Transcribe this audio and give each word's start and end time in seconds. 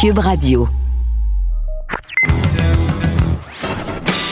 Cube 0.00 0.18
Radio. 0.18 0.68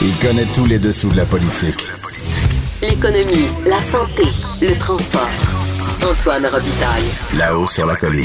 Il 0.00 0.14
connaît 0.16 0.46
tous 0.54 0.66
les 0.66 0.78
dessous 0.78 1.10
de 1.10 1.16
la 1.16 1.26
politique. 1.26 1.88
L'économie, 2.80 3.48
la 3.66 3.78
santé, 3.80 4.22
le 4.60 4.78
transport. 4.78 5.28
Antoine 6.10 6.46
Robitaille. 6.46 7.10
Là-haut 7.36 7.66
sur 7.66 7.86
la 7.86 7.96
colline. 7.96 8.24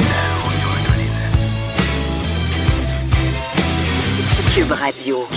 Cube 4.55 4.71
Radio. 4.71 5.27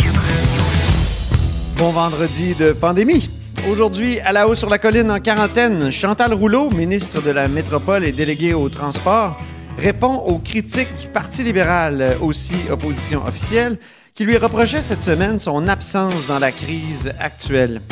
Bon 1.79 1.91
vendredi 1.91 2.55
de 2.55 2.73
pandémie. 2.73 3.31
Aujourd'hui, 3.71 4.21
à 4.21 4.33
la 4.33 4.47
haut 4.47 4.55
sur 4.55 4.69
la 4.69 4.79
colline 4.79 5.11
en 5.11 5.19
quarantaine, 5.19 5.91
Chantal 5.91 6.33
Rouleau, 6.33 6.71
ministre 6.71 7.21
de 7.21 7.31
la 7.31 7.49
Métropole 7.49 8.05
et 8.05 8.13
déléguée 8.13 8.55
au 8.55 8.69
transport, 8.69 9.37
répond 9.79 10.15
aux 10.15 10.39
critiques 10.39 10.95
du 11.01 11.09
Parti 11.09 11.43
libéral, 11.43 12.17
aussi 12.21 12.55
opposition 12.71 13.25
officielle, 13.27 13.79
qui 14.15 14.25
lui 14.25 14.37
reprochait 14.39 14.83
cette 14.83 15.03
semaine 15.03 15.39
son 15.39 15.69
absence 15.69 16.27
dans 16.27 16.39
la 16.39 16.51
crise 16.51 17.13
actuelle. 17.21 17.83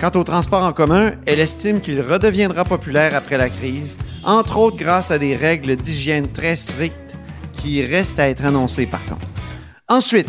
Quant 0.00 0.10
au 0.14 0.24
transport 0.24 0.64
en 0.64 0.72
commun, 0.72 1.12
elle 1.26 1.40
estime 1.40 1.80
qu'il 1.80 2.00
redeviendra 2.00 2.64
populaire 2.64 3.14
après 3.14 3.36
la 3.36 3.48
crise, 3.48 3.98
entre 4.24 4.58
autres 4.58 4.76
grâce 4.76 5.10
à 5.10 5.18
des 5.18 5.36
règles 5.36 5.76
d'hygiène 5.76 6.28
très 6.28 6.56
strictes 6.56 7.16
qui 7.52 7.84
restent 7.84 8.18
à 8.18 8.28
être 8.28 8.44
annoncées 8.44 8.86
par 8.86 9.04
contre. 9.04 9.26
Ensuite, 9.88 10.28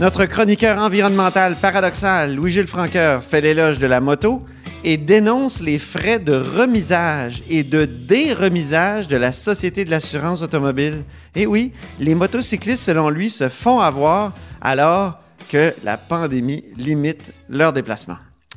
notre 0.00 0.24
chroniqueur 0.24 0.78
environnemental 0.78 1.56
paradoxal, 1.56 2.34
Louis-Gilles 2.34 2.66
Franqueur, 2.66 3.22
fait 3.22 3.40
l'éloge 3.40 3.78
de 3.78 3.86
la 3.86 4.00
moto 4.00 4.42
et 4.84 4.96
dénonce 4.96 5.60
les 5.60 5.78
frais 5.78 6.18
de 6.18 6.34
remisage 6.34 7.42
et 7.48 7.62
de 7.62 7.84
déremisage 7.84 9.08
de 9.08 9.16
la 9.16 9.32
Société 9.32 9.84
de 9.84 9.90
l'assurance 9.90 10.42
automobile. 10.42 11.04
Et 11.34 11.46
oui, 11.46 11.72
les 11.98 12.14
motocyclistes, 12.14 12.84
selon 12.84 13.10
lui, 13.10 13.30
se 13.30 13.48
font 13.48 13.80
avoir 13.80 14.32
alors 14.60 15.18
que 15.48 15.74
la 15.84 15.96
pandémie 15.96 16.64
limite 16.76 17.32
leur 17.48 17.72
déplacement. 17.72 18.16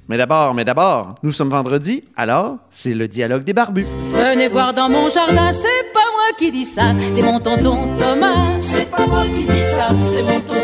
Mais 0.09 0.17
d'abord, 0.17 0.53
mais 0.53 0.65
d'abord, 0.65 1.15
nous 1.23 1.31
sommes 1.31 1.49
vendredi, 1.49 2.03
alors 2.17 2.57
c'est 2.69 2.93
le 2.93 3.07
dialogue 3.07 3.43
des 3.43 3.53
barbus. 3.53 3.85
Venez 4.11 4.49
voir 4.49 4.73
dans 4.73 4.89
mon 4.89 5.09
jardin, 5.09 5.51
c'est 5.53 5.93
pas 5.93 5.99
moi 6.13 6.37
qui 6.37 6.51
dis 6.51 6.65
ça, 6.65 6.93
c'est 7.15 7.21
mon 7.21 7.39
tonton 7.39 7.87
Thomas. 7.97 8.59
C'est 8.61 8.89
pas 8.91 9.07
moi 9.07 9.23
qui 9.23 9.45
dis 9.45 9.63
ça, 9.77 9.87
c'est 10.13 10.23
mon 10.23 10.41
tonton 10.41 10.62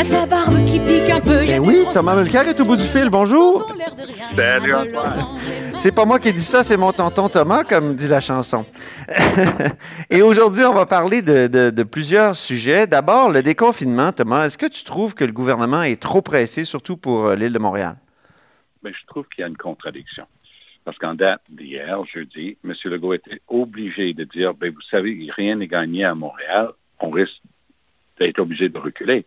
a 0.00 0.04
sa 0.04 0.26
barbe 0.26 0.64
qui 0.64 0.78
pique 0.78 1.10
un 1.10 1.20
peu. 1.20 1.36
Ben 1.46 1.46
des 1.46 1.58
oui, 1.58 1.84
Thomas 1.92 2.16
Mulcair 2.16 2.48
est 2.48 2.58
au 2.60 2.64
bout 2.64 2.76
du 2.76 2.84
fil, 2.84 3.10
bonjour. 3.10 3.70
Salut, 4.34 4.72
Antoine. 4.74 4.90
mains. 4.92 5.78
C'est 5.78 5.92
pas 5.92 6.04
moi 6.04 6.18
qui 6.18 6.32
dis 6.32 6.42
ça, 6.42 6.62
c'est 6.62 6.76
mon 6.76 6.92
tonton 6.92 7.28
Thomas, 7.28 7.64
comme 7.64 7.94
dit 7.96 8.08
la 8.08 8.20
chanson. 8.20 8.64
Et 10.10 10.22
aujourd'hui, 10.22 10.64
on 10.64 10.72
va 10.72 10.86
parler 10.86 11.20
de, 11.22 11.46
de- 11.48 11.70
de 11.70 11.82
plusieurs 11.82 12.36
sujets. 12.36 12.86
D'abord, 12.86 13.30
le 13.30 13.42
déconfinement, 13.42 14.12
Thomas. 14.12 14.46
Est-ce 14.46 14.56
que 14.58 14.66
tu 14.66 14.84
trouves 14.84 15.14
que 15.14 15.24
le 15.24 15.32
gouvernement 15.32 15.82
est 15.82 16.00
trop 16.00 16.22
pressé, 16.22 16.64
surtout 16.64 16.96
pour 16.96 17.26
euh, 17.26 17.34
l'île 17.36 17.52
de 17.52 17.58
Montréal? 17.58 17.96
Mais 18.82 18.92
je 18.92 19.06
trouve 19.06 19.26
qu'il 19.28 19.42
y 19.42 19.44
a 19.44 19.48
une 19.48 19.56
contradiction. 19.56 20.24
Parce 20.84 20.96
qu'en 20.96 21.14
date 21.14 21.42
d'hier, 21.50 21.98
jeudi, 22.06 22.56
M. 22.64 22.72
Legault 22.84 23.12
était 23.14 23.40
obligé 23.48 24.14
de 24.14 24.24
dire, 24.24 24.54
ben, 24.54 24.72
vous 24.72 24.80
savez, 24.90 25.28
rien 25.36 25.56
n'est 25.56 25.66
gagné 25.66 26.04
à 26.04 26.14
Montréal, 26.14 26.70
on 27.00 27.10
risque 27.10 27.40
d'être 28.18 28.38
obligé 28.38 28.68
de 28.70 28.78
reculer. 28.78 29.26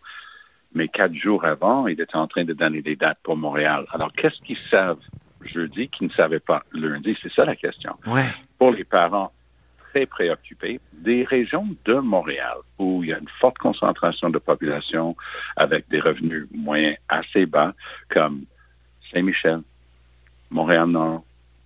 Mais 0.74 0.88
quatre 0.88 1.14
jours 1.14 1.46
avant, 1.46 1.88
il 1.88 2.00
était 2.00 2.16
en 2.16 2.28
train 2.28 2.44
de 2.44 2.54
donner 2.54 2.82
des 2.82 2.96
dates 2.96 3.20
pour 3.24 3.38
Montréal. 3.38 3.86
Alors, 3.92 4.12
qu'est-ce 4.14 4.42
qu'ils 4.42 4.58
savent 4.70 5.00
jeudi 5.42 5.90
qu'ils 5.90 6.08
ne 6.08 6.14
savaient 6.14 6.40
pas 6.40 6.64
lundi? 6.72 7.18
C'est 7.22 7.32
ça 7.32 7.46
la 7.46 7.56
question. 7.56 7.94
Ouais. 8.08 8.26
pour 8.58 8.72
les 8.72 8.84
parents 8.86 9.32
très 9.92 10.06
préoccupés, 10.06 10.80
des 10.94 11.24
régions 11.24 11.68
de 11.86 11.96
Montréal 11.96 12.56
où 12.80 13.04
il 13.04 13.10
y 13.10 13.14
a 13.14 13.20
une 13.20 13.28
forte 13.40 13.58
concentration 13.58 14.30
de 14.30 14.40
population 14.40 15.16
avec 15.56 15.88
des 15.90 16.00
revenus 16.00 16.48
moyens 16.52 16.98
assez 17.10 17.46
bas, 17.46 17.74
comme 18.10 18.46
Saint-Michel, 19.12 19.62
Montréal-Nord, 20.50 21.24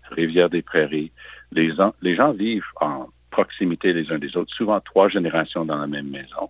Rivière-des-Prairies. 0.10 1.12
Les 1.52 1.74
gens 2.16 2.32
vivent 2.34 2.64
en 2.82 3.10
proximité 3.30 3.94
les 3.94 4.12
uns 4.12 4.18
des 4.18 4.36
autres, 4.36 4.54
souvent 4.54 4.80
trois 4.80 5.10
générations 5.10 5.64
dans 5.64 5.78
la 5.78 5.88
même 5.88 6.10
maison, 6.10 6.50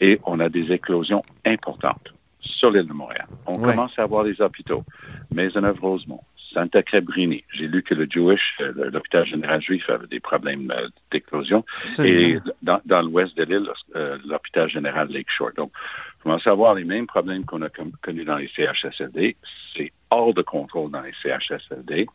et 0.00 0.20
on 0.24 0.40
a 0.40 0.48
des 0.48 0.72
éclosions 0.72 1.22
importantes 1.44 2.12
sur 2.40 2.70
l'île 2.70 2.86
de 2.86 2.92
Montréal. 2.92 3.26
On 3.46 3.58
Ouais. 3.58 3.70
commence 3.70 3.98
à 3.98 4.02
avoir 4.02 4.24
des 4.24 4.40
hôpitaux. 4.40 4.84
Maisonneuve-Rosemont, 5.32 6.22
Santa 6.52 6.82
Cabrini. 6.82 7.44
J'ai 7.52 7.66
lu 7.66 7.82
que 7.82 7.94
le 7.94 8.06
Jewish, 8.08 8.56
euh, 8.60 8.90
l'hôpital 8.92 9.26
général 9.26 9.60
juif 9.60 9.88
avait 9.90 10.06
des 10.06 10.20
problèmes 10.20 10.70
euh, 10.70 10.88
d'éclosion. 11.10 11.64
Et 12.04 12.38
dans, 12.62 12.80
dans 12.86 13.02
l'ouest 13.02 13.36
de 13.36 13.42
l'île, 13.44 13.68
euh, 13.96 14.18
l'hôpital 14.26 14.68
général 14.68 15.08
Lakeshore. 15.10 15.50
Donc, 15.56 15.72
on 16.20 16.22
commence 16.22 16.46
à 16.46 16.50
avoir 16.52 16.74
les 16.74 16.84
mêmes 16.84 17.06
problèmes 17.06 17.44
qu'on 17.44 17.62
a 17.62 17.68
con- 17.68 17.92
connus 18.02 18.24
dans 18.24 18.36
les 18.38 18.48
CHSLD. 18.48 19.36
C'est 19.76 19.92
hors 20.10 20.32
de 20.32 20.42
contrôle 20.42 20.90
dans 20.90 21.02
les 21.02 21.12
CHSLD. 21.22 22.06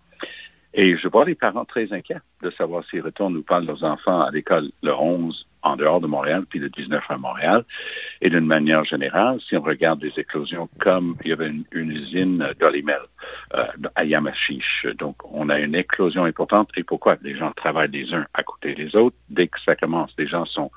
Et 0.73 0.95
je 0.97 1.07
vois 1.09 1.25
les 1.25 1.35
parents 1.35 1.65
très 1.65 1.91
inquiets 1.91 2.21
de 2.41 2.49
savoir 2.51 2.83
s'ils 2.85 3.01
retournent 3.01 3.35
ou 3.35 3.43
pas 3.43 3.59
leurs 3.59 3.83
enfants 3.83 4.21
à 4.21 4.31
l'école 4.31 4.71
le 4.81 4.93
11 4.93 5.45
en 5.63 5.75
dehors 5.75 6.01
de 6.01 6.07
Montréal, 6.07 6.45
puis 6.49 6.59
le 6.59 6.69
19 6.69 7.03
à 7.09 7.17
Montréal. 7.17 7.63
Et 8.21 8.29
d'une 8.29 8.45
manière 8.45 8.83
générale, 8.83 9.39
si 9.47 9.55
on 9.55 9.61
regarde 9.61 9.99
des 9.99 10.13
éclosions 10.17 10.69
comme 10.79 11.15
il 11.23 11.29
y 11.29 11.33
avait 11.33 11.47
une, 11.47 11.65
usine 11.91 12.53
d'Olimel 12.59 13.01
euh, 13.55 13.65
à 13.95 14.03
Yamachiche, 14.03 14.87
donc 14.97 15.17
on 15.31 15.49
a 15.49 15.59
une 15.59 15.75
éclosion 15.75 16.25
importante. 16.25 16.69
Et 16.75 16.83
pourquoi? 16.83 17.17
Les 17.21 17.35
gens 17.35 17.51
travaillent 17.51 17.91
les 17.91 18.13
uns 18.13 18.25
à 18.33 18.43
côté 18.43 18.73
des 18.73 18.95
autres. 18.95 19.15
Dès 19.29 19.47
que 19.47 19.59
ça 19.61 19.75
commence, 19.75 20.11
les 20.17 20.27
gens 20.27 20.45
sont 20.45 20.71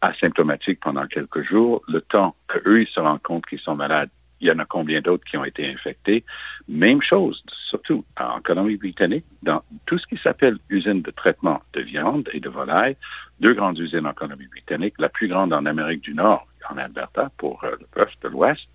asymptomatiques 0.00 0.80
pendant 0.80 1.06
quelques 1.06 1.42
jours. 1.42 1.82
Le 1.88 2.00
temps 2.00 2.34
qu'eux, 2.48 2.82
ils 2.82 2.88
se 2.88 3.00
rendent 3.00 3.22
compte 3.22 3.46
qu'ils 3.46 3.60
sont 3.60 3.74
malades, 3.74 4.10
il 4.40 4.48
y 4.48 4.50
en 4.50 4.58
a 4.58 4.64
combien 4.64 5.00
d'autres 5.00 5.24
qui 5.24 5.36
ont 5.36 5.44
été 5.44 5.66
infectés? 5.66 6.24
Même 6.68 7.00
chose, 7.00 7.42
surtout 7.68 8.04
en 8.18 8.40
Colombie-Britannique, 8.40 9.24
dans 9.42 9.62
tout 9.86 9.98
ce 9.98 10.06
qui 10.06 10.16
s'appelle 10.18 10.58
usine 10.68 11.02
de 11.02 11.10
traitement 11.10 11.62
de 11.72 11.80
viande 11.80 12.28
et 12.32 12.40
de 12.40 12.48
volaille, 12.48 12.96
deux 13.40 13.54
grandes 13.54 13.78
usines 13.78 14.06
en 14.06 14.12
Colombie-Britannique, 14.12 14.94
la 14.98 15.08
plus 15.08 15.28
grande 15.28 15.52
en 15.52 15.64
Amérique 15.66 16.02
du 16.02 16.14
Nord, 16.14 16.46
en 16.70 16.76
Alberta, 16.76 17.30
pour 17.36 17.62
euh, 17.64 17.76
le 17.80 17.86
bœuf 17.94 18.10
de 18.22 18.28
l'Ouest. 18.28 18.66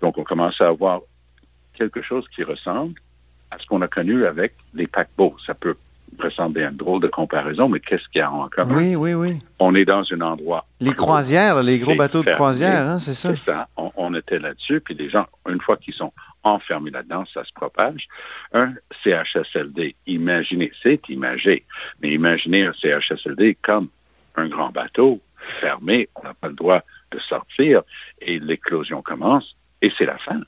Donc, 0.00 0.18
on 0.18 0.24
commence 0.24 0.60
à 0.60 0.68
avoir 0.68 1.00
quelque 1.74 2.02
chose 2.02 2.26
qui 2.34 2.42
ressemble 2.44 3.00
à 3.50 3.58
ce 3.58 3.66
qu'on 3.66 3.82
a 3.82 3.88
connu 3.88 4.26
avec 4.26 4.54
les 4.74 4.86
paquebots. 4.86 5.36
Ça 5.44 5.54
peut 5.54 5.76
ressembler 6.18 6.64
à 6.64 6.70
une 6.70 6.76
drôle 6.76 7.00
de 7.00 7.08
comparaison, 7.08 7.68
mais 7.68 7.80
qu'est-ce 7.80 8.08
qu'il 8.08 8.20
y 8.20 8.22
a 8.22 8.30
en 8.30 8.48
commun? 8.48 8.76
Oui, 8.76 8.94
oui, 8.96 9.14
oui. 9.14 9.38
On 9.58 9.74
est 9.74 9.84
dans 9.84 10.02
un 10.12 10.20
endroit 10.20 10.66
Les 10.80 10.92
croisières, 10.92 11.62
les 11.62 11.78
gros 11.78 11.94
bateaux 11.94 12.22
de 12.22 12.32
croisière, 12.32 12.88
hein, 12.88 12.98
c'est 12.98 13.14
ça? 13.14 13.34
C'est 13.34 13.50
ça. 13.50 13.68
On, 13.76 13.90
on 13.96 14.14
était 14.14 14.38
là-dessus, 14.38 14.80
puis 14.80 14.94
les 14.94 15.08
gens, 15.08 15.26
une 15.48 15.60
fois 15.60 15.76
qu'ils 15.76 15.94
sont 15.94 16.12
enfermés 16.42 16.90
là-dedans, 16.90 17.24
ça 17.32 17.44
se 17.44 17.52
propage. 17.52 18.08
Un 18.52 18.74
CHSLD, 19.02 19.94
imaginez, 20.06 20.72
c'est 20.82 21.08
imagé, 21.08 21.64
mais 22.00 22.12
imaginez 22.12 22.64
un 22.64 22.72
CHSLD 22.72 23.56
comme 23.62 23.88
un 24.36 24.48
grand 24.48 24.70
bateau 24.70 25.20
fermé, 25.60 26.08
on 26.16 26.24
n'a 26.24 26.34
pas 26.34 26.48
le 26.48 26.54
droit 26.54 26.82
de 27.10 27.18
sortir, 27.18 27.82
et 28.20 28.38
l'éclosion 28.38 29.02
commence, 29.02 29.56
et 29.82 29.92
c'est 29.96 30.06
la 30.06 30.18
fin. 30.18 30.40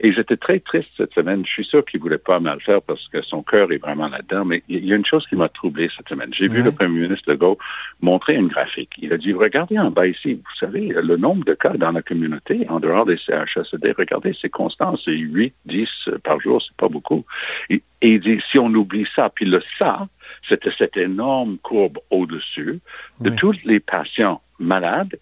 Et 0.00 0.12
j'étais 0.12 0.36
très 0.36 0.60
triste 0.60 0.88
cette 0.96 1.12
semaine. 1.14 1.44
Je 1.46 1.50
suis 1.50 1.64
sûr 1.64 1.84
qu'il 1.84 2.00
voulait 2.00 2.18
pas 2.18 2.40
mal 2.40 2.60
faire 2.60 2.82
parce 2.82 3.06
que 3.08 3.22
son 3.22 3.42
cœur 3.42 3.70
est 3.72 3.78
vraiment 3.78 4.08
là-dedans. 4.08 4.44
Mais 4.44 4.62
il 4.68 4.84
y 4.84 4.92
a 4.92 4.96
une 4.96 5.04
chose 5.06 5.26
qui 5.26 5.36
m'a 5.36 5.48
troublé 5.48 5.88
cette 5.96 6.08
semaine. 6.08 6.32
J'ai 6.32 6.48
vu 6.48 6.62
le 6.62 6.72
premier 6.72 7.00
ministre 7.00 7.30
Legault 7.30 7.58
montrer 8.00 8.34
une 8.34 8.48
graphique. 8.48 8.90
Il 8.98 9.12
a 9.12 9.16
dit, 9.18 9.32
regardez 9.32 9.78
en 9.78 9.90
bas 9.90 10.06
ici, 10.06 10.34
vous 10.34 10.56
savez, 10.58 10.88
le 10.88 11.16
nombre 11.16 11.44
de 11.44 11.54
cas 11.54 11.74
dans 11.74 11.92
la 11.92 12.02
communauté, 12.02 12.66
en 12.68 12.80
dehors 12.80 13.06
des 13.06 13.16
CHSLD, 13.16 13.92
regardez, 13.96 14.36
c'est 14.40 14.50
constant, 14.50 14.96
c'est 14.96 15.12
8, 15.16 15.54
10 15.66 15.88
par 16.22 16.40
jour, 16.40 16.60
c'est 16.60 16.76
pas 16.76 16.88
beaucoup. 16.88 17.24
Et, 17.70 17.82
et 18.00 18.14
il 18.14 18.20
dit, 18.20 18.40
si 18.50 18.58
on 18.58 18.66
oublie 18.74 19.06
ça, 19.14 19.30
puis 19.30 19.44
le 19.44 19.62
ça, 19.78 20.08
c'était 20.48 20.72
cette 20.76 20.96
énorme 20.96 21.58
courbe 21.58 21.98
au-dessus 22.10 22.80
de 23.20 23.30
Oui. 23.30 23.36
tous 23.36 23.56
les 23.64 23.80
patients 23.80 24.42
malades 24.58 25.18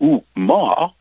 ou 0.00 0.24
morts 0.36 0.96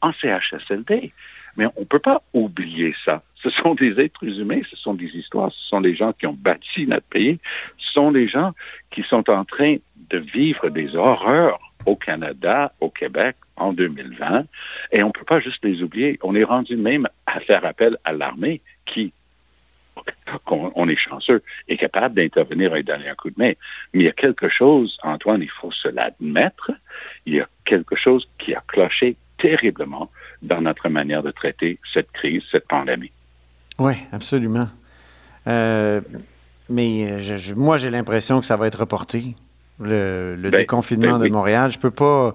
en 0.00 0.12
CHSLD. 0.12 1.12
Mais 1.56 1.66
on 1.76 1.80
ne 1.80 1.84
peut 1.84 1.98
pas 1.98 2.22
oublier 2.32 2.94
ça. 3.04 3.22
Ce 3.34 3.50
sont 3.50 3.74
des 3.74 4.00
êtres 4.00 4.24
humains, 4.24 4.60
ce 4.70 4.76
sont 4.76 4.94
des 4.94 5.06
histoires, 5.16 5.52
ce 5.52 5.68
sont 5.68 5.80
des 5.80 5.94
gens 5.94 6.12
qui 6.12 6.26
ont 6.26 6.36
bâti 6.38 6.86
notre 6.86 7.06
pays, 7.06 7.38
ce 7.78 7.92
sont 7.92 8.12
des 8.12 8.28
gens 8.28 8.52
qui 8.90 9.02
sont 9.02 9.28
en 9.30 9.44
train 9.44 9.76
de 10.10 10.18
vivre 10.18 10.68
des 10.68 10.96
horreurs 10.96 11.58
au 11.86 11.96
Canada, 11.96 12.72
au 12.80 12.90
Québec, 12.90 13.36
en 13.56 13.72
2020, 13.72 14.44
et 14.92 15.02
on 15.02 15.08
ne 15.08 15.12
peut 15.12 15.24
pas 15.24 15.40
juste 15.40 15.64
les 15.64 15.82
oublier. 15.82 16.18
On 16.22 16.34
est 16.34 16.44
rendu 16.44 16.76
même 16.76 17.08
à 17.26 17.40
faire 17.40 17.64
appel 17.64 17.96
à 18.04 18.12
l'armée 18.12 18.60
qui, 18.84 19.12
on, 20.46 20.88
est 20.88 20.96
chanceux, 20.96 21.42
est 21.68 21.76
capable 21.76 22.14
d'intervenir 22.14 22.74
et 22.76 22.82
donner 22.82 23.08
un 23.08 23.14
coup 23.14 23.30
de 23.30 23.38
main. 23.38 23.52
Mais 23.92 24.00
il 24.00 24.02
y 24.02 24.08
a 24.08 24.12
quelque 24.12 24.48
chose, 24.48 24.98
Antoine, 25.02 25.42
il 25.42 25.50
faut 25.50 25.72
se 25.72 25.88
l'admettre, 25.88 26.72
il 27.24 27.34
y 27.34 27.40
a 27.40 27.48
quelque 27.64 27.96
chose 27.96 28.28
qui 28.38 28.54
a 28.54 28.62
cloché 28.66 29.16
terriblement 29.38 30.10
dans 30.42 30.60
notre 30.60 30.88
manière 30.88 31.22
de 31.22 31.30
traiter 31.30 31.78
cette 31.92 32.10
crise, 32.12 32.42
cette 32.50 32.68
pandémie. 32.68 33.12
Oui, 33.78 33.94
absolument. 34.12 34.68
Euh, 35.46 36.00
mais 36.68 37.18
moi, 37.54 37.78
j'ai 37.78 37.90
l'impression 37.90 38.40
que 38.40 38.46
ça 38.46 38.56
va 38.56 38.66
être 38.66 38.80
reporté, 38.80 39.36
le, 39.80 40.36
ben, 40.38 40.50
déconfinement 40.50 41.18
ben 41.18 41.26
de 41.26 41.28
Montréal. 41.28 41.70
Je 41.70 41.76
ne 41.76 41.82
peux 41.82 41.90
pas 41.90 42.34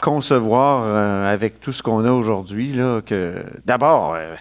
concevoir 0.00 0.84
euh, 0.84 1.30
avec 1.30 1.60
tout 1.60 1.72
ce 1.72 1.82
qu'on 1.82 2.04
a 2.04 2.12
aujourd'hui 2.12 2.78
que 3.06 3.44
d'abord, 3.66 4.14
euh, 4.14 4.34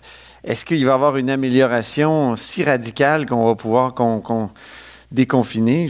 est-ce 0.43 0.63
qu'il 0.63 0.83
va 0.85 0.91
y 0.91 0.93
avoir 0.93 1.17
une 1.17 1.29
amélioration 1.29 2.35
si 2.35 2.63
radicale 2.63 3.25
qu'on 3.25 3.45
va 3.45 3.55
pouvoir 3.55 3.93
déconfiner? 5.11 5.89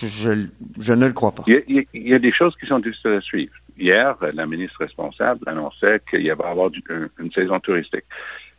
Je, 0.00 0.30
ne 0.30 1.06
le 1.06 1.12
crois 1.12 1.32
pas. 1.32 1.44
Il 1.46 1.86
y, 1.92 2.14
a, 2.14 2.18
des 2.18 2.32
choses 2.32 2.56
qui 2.56 2.66
sont 2.66 2.78
difficiles 2.78 3.12
à 3.12 3.20
suivre. 3.20 3.52
Hier, 3.78 4.16
la 4.32 4.46
ministre 4.46 4.78
responsable 4.80 5.48
annonçait 5.48 6.00
qu'il 6.08 6.22
y 6.22 6.30
va 6.30 6.48
avoir 6.48 6.70
une, 7.18 7.32
saison 7.32 7.58
touristique. 7.60 8.04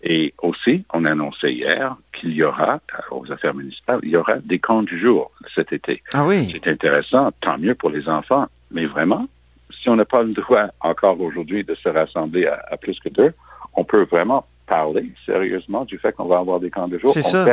Et 0.04 0.34
aussi, 0.42 0.86
on 0.94 1.06
annonçait 1.06 1.54
hier 1.54 1.96
qu'il 2.14 2.34
y 2.34 2.44
aura, 2.44 2.76
euh, 2.94 3.16
aux 3.16 3.32
affaires 3.32 3.56
municipales, 3.56 4.00
il 4.04 4.10
y 4.10 4.18
aura 4.18 4.36
des 4.36 4.60
camps 4.60 4.84
du 4.84 5.00
jour 5.00 5.32
cet 5.54 5.72
été. 5.72 6.04
Ah 6.14 6.26
oui. 6.26 6.50
C'est 6.52 6.70
intéressant, 6.70 7.32
tant 7.42 7.58
mieux 7.58 7.76
pour 7.76 7.90
les 7.90 8.08
enfants. 8.10 8.48
Mais 8.72 8.86
vraiment, 8.86 9.28
si 9.72 9.90
on 9.90 9.96
n'a 9.96 10.06
pas 10.06 10.24
le 10.24 10.34
droit 10.34 10.68
encore 10.82 11.20
aujourd'hui 11.22 11.64
de 11.64 11.76
se 11.76 11.90
rassembler 11.90 12.46
à, 12.46 12.78
plus 12.78 13.00
que 13.00 13.10
deux, 13.10 13.34
on 13.74 13.84
peut 13.84 14.04
vraiment 14.04 14.46
parler 14.68 15.12
sérieusement 15.26 15.86
du 15.86 15.98
fait 15.98 16.12
qu'on 16.12 16.26
va 16.26 16.40
avoir 16.40 16.60
des 16.60 16.70
camps 16.70 16.88
de 16.88 17.00
jour. 17.00 17.12
C'est 17.12 17.22
ça. 17.22 17.46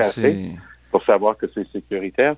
pour 0.91 1.05
savoir 1.05 1.37
que 1.37 1.47
c'est 1.55 1.67
sécuritaire. 1.71 2.37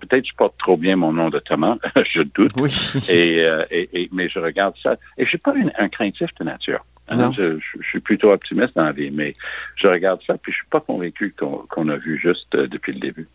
Peut-être 0.00 0.26
je 0.26 0.34
porte 0.34 0.54
trop 0.58 0.76
bien 0.76 0.96
mon 0.96 1.12
nom 1.12 1.30
de 1.30 1.38
Thomas, 1.38 1.76
je 2.04 2.22
doute. 2.22 2.52
Oui. 2.56 2.74
Euh, 3.10 3.64
et, 3.70 4.08
mais 4.12 4.28
je 4.28 4.38
regarde 4.38 4.74
ça. 4.82 4.96
Et 5.18 5.24
je 5.24 5.28
suis 5.28 5.38
pas 5.38 5.54
un, 5.78 5.88
craintif 5.88 6.30
de 6.38 6.44
nature. 6.44 6.84
Hein. 7.08 7.30
Je, 7.36 7.58
suis 7.82 8.00
plutôt 8.00 8.30
optimiste 8.30 8.74
dans 8.76 8.84
la 8.84 8.92
vie, 8.92 9.10
mais 9.10 9.34
je 9.76 9.86
regarde 9.88 10.20
ça, 10.26 10.34
puis 10.38 10.52
je 10.52 10.58
ne 10.58 10.60
suis 10.60 10.70
pas 10.70 10.80
convaincu 10.80 11.34
qu'on 11.36 11.88
a 11.88 11.96
vu 11.96 12.16
juste 12.16 12.54
euh, 12.54 12.66
depuis 12.66 12.92
le 12.92 13.00
début. 13.00 13.28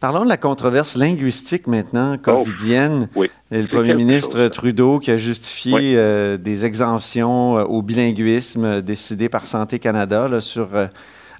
Parlons 0.00 0.24
de 0.24 0.28
la 0.28 0.36
controverse 0.36 0.96
linguistique 0.96 1.66
maintenant, 1.66 2.14
oh, 2.14 2.18
covidienne. 2.18 3.08
oui. 3.16 3.30
le 3.50 3.66
premier 3.66 3.94
ministre 3.94 4.46
Trudeau 4.46 5.00
qui 5.00 5.10
a 5.10 5.16
justifié 5.16 5.96
euh, 5.96 6.36
des 6.36 6.64
exemptions 6.64 7.54
au 7.54 7.82
bilinguisme 7.82 8.80
décidées 8.80 9.28
par 9.28 9.48
Santé 9.48 9.80
Canada 9.80 10.40
sur, 10.40 10.68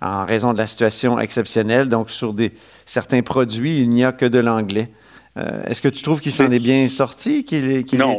en 0.01 0.25
raison 0.25 0.53
de 0.53 0.59
la 0.59 0.67
situation 0.67 1.19
exceptionnelle. 1.21 1.89
Donc, 1.89 2.11
sur 2.11 2.35
des, 2.35 2.53
certains 2.89 3.23
produits, 3.23 3.79
il 3.79 3.91
n'y 3.91 4.05
a 4.05 4.13
que 4.13 4.27
de 4.27 4.39
l'anglais. 4.39 4.89
Est-ce 5.37 5.81
que 5.81 5.89
tu 5.89 6.03
trouves 6.03 6.21
qu'il 6.21 6.33
s'en 6.33 6.51
est 6.51 6.59
bien 6.59 6.89
sorti, 6.89 7.45
qu'il 7.45 7.71
était... 7.71 7.97
non, 7.97 8.19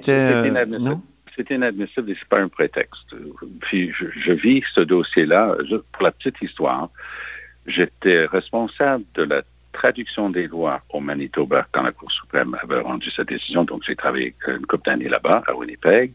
c'est 1.35 1.49
inadmissible 1.51 2.11
et 2.11 2.13
ce 2.15 2.19
n'est 2.19 2.29
pas 2.29 2.39
un 2.39 2.47
prétexte. 2.47 3.15
Puis 3.61 3.91
je, 3.91 4.05
je 4.17 4.31
vis 4.31 4.63
ce 4.73 4.81
dossier-là, 4.81 5.55
pour 5.91 6.03
la 6.03 6.11
petite 6.11 6.41
histoire, 6.41 6.89
j'étais 7.65 8.25
responsable 8.25 9.03
de 9.15 9.23
la 9.23 9.41
traduction 9.71 10.29
des 10.29 10.47
lois 10.47 10.81
au 10.89 10.99
Manitoba 10.99 11.67
quand 11.71 11.83
la 11.83 11.91
Cour 11.91 12.11
suprême 12.11 12.55
avait 12.61 12.79
rendu 12.79 13.09
sa 13.11 13.23
décision. 13.23 13.63
Donc, 13.63 13.83
j'ai 13.85 13.95
travaillé 13.95 14.35
une 14.47 14.65
couple 14.65 14.85
d'années 14.85 15.09
là-bas, 15.09 15.43
à 15.47 15.55
Winnipeg. 15.55 16.11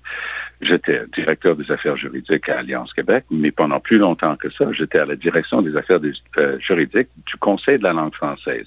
J'étais 0.65 1.03
directeur 1.15 1.57
des 1.57 1.71
affaires 1.71 1.97
juridiques 1.97 2.49
à 2.49 2.61
Alliance 2.61 2.95
Québec, 2.95 3.25
mais 3.31 3.51
pendant 3.51 3.81
plus 3.81 3.99
longtemps 3.99 4.35
que 4.37 4.51
ça, 4.51 4.73
j'étais 4.73 4.99
à 4.99 5.05
la 5.05 5.15
direction 5.15 5.61
des 5.61 5.77
affaires 5.77 6.01
euh, 6.39 6.59
juridiques 6.59 7.11
du 7.27 7.37
Conseil 7.37 7.79
de 7.79 7.83
la 7.83 7.93
langue 7.93 8.15
française. 8.15 8.67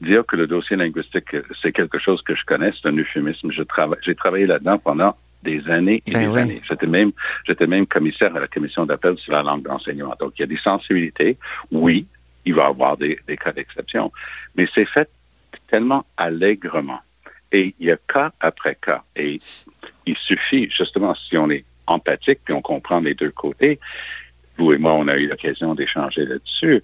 Dire 0.00 0.26
que 0.26 0.34
le 0.34 0.48
dossier 0.48 0.76
linguistique, 0.76 1.36
c'est 1.62 1.70
quelque 1.70 2.00
chose 2.00 2.20
que 2.22 2.34
je 2.34 2.44
connais, 2.44 2.72
c'est 2.72 2.88
un 2.88 2.96
euphémisme. 2.96 3.52
J'ai 3.52 4.14
travaillé 4.16 4.46
là-dedans 4.46 4.78
pendant 4.78 5.16
des 5.44 5.62
années 5.70 6.02
et 6.06 6.10
ben 6.10 6.32
des 6.32 6.38
années. 6.38 6.62
J'étais 6.68 6.88
même, 6.88 7.12
j'étais 7.46 7.68
même 7.68 7.86
commissaire 7.86 8.34
à 8.34 8.40
la 8.40 8.48
commission 8.48 8.84
d'appel 8.84 9.16
sur 9.18 9.32
la 9.32 9.44
langue 9.44 9.62
d'enseignement. 9.62 10.16
Donc, 10.18 10.32
il 10.36 10.40
y 10.40 10.44
a 10.44 10.48
des 10.48 10.56
sensibilités. 10.56 11.38
Oui, 11.70 12.08
il 12.44 12.54
va 12.54 12.64
y 12.64 12.66
avoir 12.66 12.96
des, 12.96 13.18
cas 13.36 13.52
d'exception. 13.52 14.10
Mais 14.56 14.66
c'est 14.74 14.86
fait 14.86 15.08
tellement 15.68 16.04
allègrement. 16.16 17.00
Et 17.52 17.76
il 17.78 17.86
y 17.86 17.92
a 17.92 17.96
cas 17.96 18.32
après 18.40 18.76
cas. 18.80 19.04
Et 19.14 19.40
il 20.06 20.16
suffit, 20.16 20.70
justement, 20.70 21.14
si 21.14 21.36
on 21.36 21.50
est 21.50 21.64
empathique, 21.86 22.40
puis 22.44 22.54
on 22.54 22.62
comprend 22.62 23.00
les 23.00 23.14
deux 23.14 23.30
côtés, 23.30 23.78
vous 24.56 24.72
et 24.72 24.78
moi, 24.78 24.94
on 24.94 25.08
a 25.08 25.16
eu 25.16 25.28
l'occasion 25.28 25.74
d'échanger 25.74 26.24
là-dessus, 26.24 26.82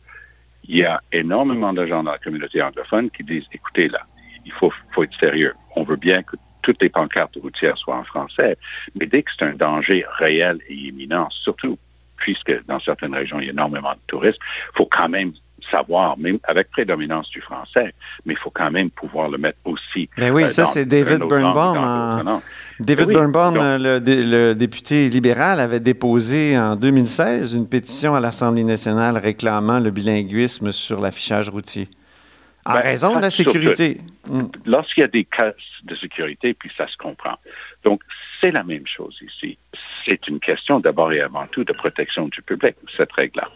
il 0.65 0.77
y 0.77 0.85
a 0.85 1.01
énormément 1.11 1.73
de 1.73 1.87
gens 1.87 2.03
dans 2.03 2.13
la 2.13 2.19
communauté 2.19 2.63
anglophone 2.63 3.11
qui 3.11 3.25
disent, 3.25 3.47
écoutez, 3.53 3.89
là, 3.89 4.07
il 4.45 4.53
faut, 4.53 4.73
faut 4.93 5.03
être 5.03 5.19
sérieux. 5.19 5.55
On 5.77 5.83
veut 5.83 5.97
bien 5.97 6.23
que 6.23 6.37
toutes 6.63 6.81
les 6.83 6.89
pancartes 6.89 7.37
routières 7.43 7.77
soient 7.79 7.97
en 7.97 8.05
français, 8.05 8.57
mais 8.95 9.07
dès 9.07 9.23
que 9.23 9.31
c'est 9.37 9.45
un 9.45 9.55
danger 9.55 10.05
réel 10.19 10.59
et 10.69 10.75
imminent, 10.75 11.29
surtout 11.31 11.79
puisque 12.17 12.65
dans 12.67 12.79
certaines 12.79 13.15
régions, 13.15 13.41
il 13.41 13.47
y 13.47 13.49
a 13.49 13.53
énormément 13.53 13.93
de 13.93 14.01
touristes, 14.07 14.39
il 14.73 14.77
faut 14.77 14.87
quand 14.87 15.09
même 15.09 15.33
savoir, 15.71 16.19
même 16.19 16.39
avec 16.45 16.71
prédominance 16.71 17.29
du 17.31 17.41
français, 17.41 17.95
mais 18.25 18.35
il 18.35 18.39
faut 18.39 18.51
quand 18.51 18.71
même 18.71 18.91
pouvoir 18.91 19.29
le 19.29 19.39
mettre 19.39 19.59
aussi. 19.65 20.09
Ben 20.17 20.33
oui, 20.33 20.45
euh, 20.45 20.51
ça 20.51 20.67
c'est 20.67 20.85
David 20.85 21.21
Birnbaum. 21.21 22.41
David 22.81 23.07
ben 23.07 23.15
Birnbaum, 23.15 23.55
le, 23.57 24.55
député 24.55 25.09
libéral, 25.09 25.61
avait 25.61 25.81
déposé 25.81 26.59
en 26.59 26.77
2016 26.77 27.55
une 27.55 27.69
pétition 27.69 28.15
à 28.15 28.21
l'Assemblée 28.21 28.65
nationale 28.65 29.17
réclamant 29.17 29.79
le 29.79 29.91
bilinguisme 29.91 30.73
sur 30.73 31.01
l'affichage 31.01 31.49
routier. 31.49 31.89
En 32.65 32.75
ben, 32.75 32.81
raison 32.81 33.17
de 33.17 33.21
la 33.21 33.31
sécurité. 33.31 34.01
Mm. 34.29 34.43
Lorsqu'il 34.67 35.01
y 35.01 35.05
a 35.05 35.09
des 35.09 35.25
cas 35.25 35.53
de 35.83 35.95
sécurité, 35.97 36.55
puis 36.55 36.71
ça 36.77 36.87
se 36.87 36.97
comprend. 36.97 37.37
Donc, 37.83 38.03
c'est 38.41 38.53
la 38.53 38.63
même 38.63 38.87
chose 38.87 39.19
ici. 39.21 39.59
C'est 40.05 40.29
une 40.29 40.39
question 40.39 40.79
d'abord 40.79 41.13
et 41.13 41.21
avant 41.21 41.47
tout 41.49 41.65
de 41.65 41.73
protection 41.73 42.29
du 42.29 42.41
public, 42.43 42.77
cette 42.97 43.13
règle-là. 43.13 43.49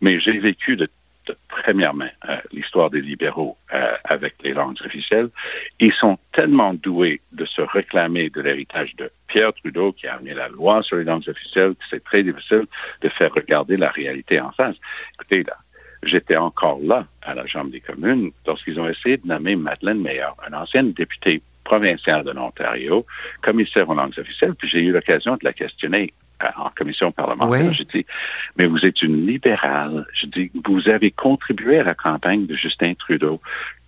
Mais 0.00 0.20
j'ai 0.20 0.38
vécu 0.38 0.76
de 0.76 0.88
de 1.26 1.36
première 1.48 1.94
main 1.94 2.10
euh, 2.28 2.36
l'histoire 2.52 2.90
des 2.90 3.00
libéraux 3.00 3.56
euh, 3.72 3.96
avec 4.04 4.34
les 4.42 4.52
langues 4.52 4.78
officielles. 4.84 5.28
Ils 5.78 5.92
sont 5.92 6.18
tellement 6.32 6.74
doués 6.74 7.20
de 7.32 7.44
se 7.44 7.62
réclamer 7.62 8.30
de 8.30 8.40
l'héritage 8.40 8.94
de 8.96 9.10
Pierre 9.28 9.52
Trudeau 9.52 9.92
qui 9.92 10.06
a 10.06 10.14
amené 10.14 10.34
la 10.34 10.48
loi 10.48 10.82
sur 10.82 10.96
les 10.96 11.04
langues 11.04 11.28
officielles 11.28 11.74
que 11.74 11.84
c'est 11.90 12.04
très 12.04 12.22
difficile 12.22 12.66
de 13.00 13.08
faire 13.08 13.32
regarder 13.32 13.76
la 13.76 13.90
réalité 13.90 14.40
en 14.40 14.52
face. 14.52 14.76
Écoutez, 15.14 15.42
là, 15.44 15.56
j'étais 16.02 16.36
encore 16.36 16.80
là 16.82 17.06
à 17.22 17.34
la 17.34 17.46
Chambre 17.46 17.70
des 17.70 17.80
communes 17.80 18.32
lorsqu'ils 18.46 18.78
ont 18.80 18.88
essayé 18.88 19.16
de 19.16 19.26
nommer 19.26 19.56
Madeleine 19.56 20.00
Meyer, 20.00 20.28
une 20.46 20.54
ancienne 20.54 20.92
députée 20.92 21.42
provinciale 21.64 22.24
de 22.24 22.32
l'Ontario, 22.32 23.06
commissaire 23.40 23.88
aux 23.88 23.94
langues 23.94 24.18
officielles, 24.18 24.54
puis 24.54 24.68
j'ai 24.68 24.80
eu 24.80 24.92
l'occasion 24.92 25.34
de 25.34 25.44
la 25.44 25.52
questionner 25.52 26.12
en 26.56 26.70
commission 26.76 27.12
parlementaire. 27.12 27.72
J'ai 27.72 27.84
dit, 27.84 28.06
mais 28.56 28.66
vous 28.66 28.84
êtes 28.84 29.02
une 29.02 29.26
libérale. 29.26 30.06
Je 30.12 30.26
dis, 30.26 30.50
vous 30.64 30.88
avez 30.88 31.10
contribué 31.10 31.78
à 31.78 31.84
la 31.84 31.94
campagne 31.94 32.46
de 32.46 32.54
Justin 32.54 32.94
Trudeau. 32.94 33.40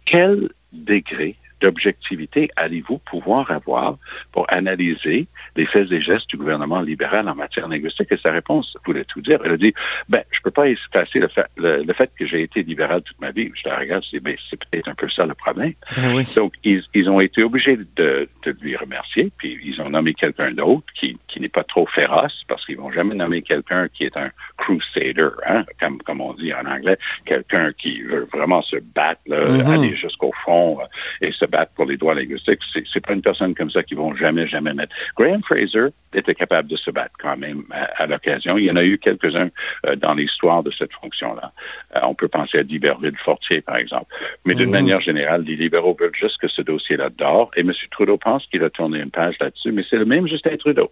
Quel 0.04 0.50
degré 0.72 1.36
d'objectivité 1.64 2.50
allez-vous 2.56 2.98
pouvoir 2.98 3.50
avoir 3.50 3.96
pour 4.32 4.44
analyser 4.52 5.26
les 5.56 5.66
faits 5.66 5.90
et 5.90 6.00
gestes 6.00 6.28
du 6.28 6.36
gouvernement 6.36 6.80
libéral 6.80 7.28
en 7.28 7.34
matière 7.34 7.68
linguistique? 7.68 8.08
Et 8.10 8.18
sa 8.18 8.32
réponse 8.32 8.76
voulait 8.84 9.04
tout 9.04 9.20
dire? 9.20 9.38
Elle 9.44 9.52
a 9.52 9.56
dit, 9.56 9.72
ben, 10.08 10.22
je 10.30 10.40
ne 10.40 10.42
peux 10.42 10.50
pas 10.50 10.68
effacer 10.68 11.18
le 11.20 11.28
fait, 11.28 11.46
le, 11.56 11.92
fait, 11.92 12.10
que 12.18 12.26
j'ai 12.26 12.42
été 12.42 12.62
libéral 12.62 13.02
toute 13.02 13.20
ma 13.20 13.30
vie. 13.30 13.50
Je 13.54 13.68
la 13.68 13.78
regarde, 13.78 14.04
c'est 14.10 14.20
ben, 14.20 14.36
peut-être 14.50 14.88
un 14.88 14.94
peu 14.94 15.08
ça 15.08 15.24
le 15.24 15.34
problème. 15.34 15.74
Ben 15.96 16.24
Donc, 16.36 16.54
ils, 16.64 17.10
ont 17.10 17.20
été 17.20 17.42
obligés 17.42 17.78
de, 17.96 18.28
lui 18.60 18.76
remercier, 18.76 19.32
puis 19.38 19.58
ils 19.64 19.80
ont 19.80 19.90
nommé 19.90 20.12
quelqu'un 20.14 20.50
d'autre 20.52 20.86
qui, 20.94 21.18
n'est 21.38 21.48
pas 21.48 21.64
trop 21.64 21.86
féroce, 21.86 22.44
parce 22.46 22.64
qu'ils 22.64 22.76
vont 22.76 22.92
jamais 22.92 23.14
nommer 23.14 23.42
quelqu'un 23.42 23.88
qui 23.88 24.04
est 24.04 24.16
un 24.16 24.30
crusader, 24.56 25.30
hein, 25.46 25.64
comme, 25.80 25.98
comme 26.02 26.20
on 26.20 26.34
dit 26.34 26.52
en 26.54 26.66
anglais, 26.66 26.98
quelqu'un 27.24 27.72
qui 27.72 28.02
veut 28.02 28.28
vraiment 28.32 28.62
se 28.62 28.76
battre, 28.76 29.20
mm-hmm. 29.28 29.74
aller 29.74 29.94
jusqu'au 29.94 30.32
fond 30.44 30.78
euh, 30.80 31.26
et 31.26 31.32
se 31.32 31.44
pour 31.74 31.86
les 31.86 31.96
droits 31.96 32.14
linguistiques. 32.14 32.60
C'est, 32.72 32.84
c'est 32.92 33.04
pas 33.04 33.12
une 33.12 33.22
personne 33.22 33.54
comme 33.54 33.70
ça 33.70 33.82
qui 33.82 33.94
vont 33.94 34.14
jamais, 34.14 34.46
jamais 34.46 34.74
mettre. 34.74 34.94
Graham 35.16 35.42
Fraser 35.42 35.88
était 36.12 36.34
capable 36.34 36.68
de 36.68 36.76
se 36.76 36.90
battre 36.90 37.14
quand 37.20 37.36
même 37.36 37.64
à, 37.70 38.06
l'occasion. 38.06 38.56
Il 38.56 38.64
y 38.64 38.70
en 38.70 38.76
a 38.76 38.84
eu 38.84 38.98
quelques-uns 38.98 39.50
euh, 39.86 39.96
dans 39.96 40.14
l'histoire 40.14 40.62
de 40.62 40.70
cette 40.70 40.92
fonction-là. 40.92 41.52
Euh, 41.96 42.00
on 42.04 42.14
peut 42.14 42.28
penser 42.28 42.58
à 42.58 42.62
D'Iberville-Fortier, 42.62 43.60
par 43.60 43.76
exemple. 43.76 44.06
Mais 44.44 44.54
d'une 44.54 44.66
mhm. 44.66 44.72
manière 44.72 45.00
générale, 45.00 45.42
les 45.42 45.56
libéraux 45.56 45.96
veulent 45.98 46.14
juste 46.14 46.38
que 46.38 46.48
ce 46.48 46.62
dossier-là 46.62 47.10
dort. 47.10 47.50
Et 47.56 47.60
M. 47.60 47.72
Trudeau 47.90 48.18
pense 48.18 48.46
qu'il 48.46 48.62
a 48.62 48.70
tourné 48.70 49.00
une 49.00 49.10
page 49.10 49.36
là-dessus, 49.40 49.72
mais 49.72 49.84
c'est 49.88 49.98
le 49.98 50.04
même 50.04 50.26
Justin 50.26 50.56
Trudeau 50.56 50.90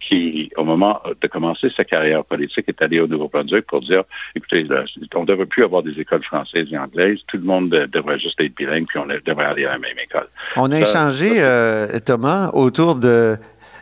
qui, 0.00 0.50
au 0.56 0.64
moment 0.64 1.00
de 1.20 1.26
commencer 1.26 1.68
sa 1.74 1.84
carrière 1.84 2.24
politique, 2.24 2.66
est 2.68 2.82
allé 2.82 3.00
au 3.00 3.06
Nouveau-Brunswick 3.06 3.66
pour 3.66 3.80
dire, 3.80 4.04
écoutez, 4.34 4.66
on 5.14 5.22
ne 5.22 5.26
devrait 5.26 5.46
plus 5.46 5.64
avoir 5.64 5.82
des 5.82 5.98
écoles 5.98 6.22
françaises 6.22 6.68
et 6.70 6.78
anglaises, 6.78 7.20
tout 7.26 7.38
le 7.38 7.44
monde 7.44 7.70
devrait 7.70 8.18
juste 8.18 8.40
être 8.40 8.54
bilingue, 8.54 8.86
puis 8.86 8.98
on 8.98 9.06
devrait 9.06 9.46
aller 9.46 9.64
à 9.64 9.72
la 9.72 9.78
même 9.78 9.98
école. 10.02 10.28
On 10.56 10.70
a 10.70 10.80
échangé, 10.80 11.34
euh, 11.36 11.98
Thomas, 12.04 12.50
autour 12.52 12.96
de 12.96 13.36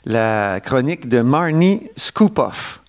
la 0.04 0.60
chronique 0.60 1.08
de 1.08 1.20
Marnie 1.20 1.90
Scoopoff 1.96 2.80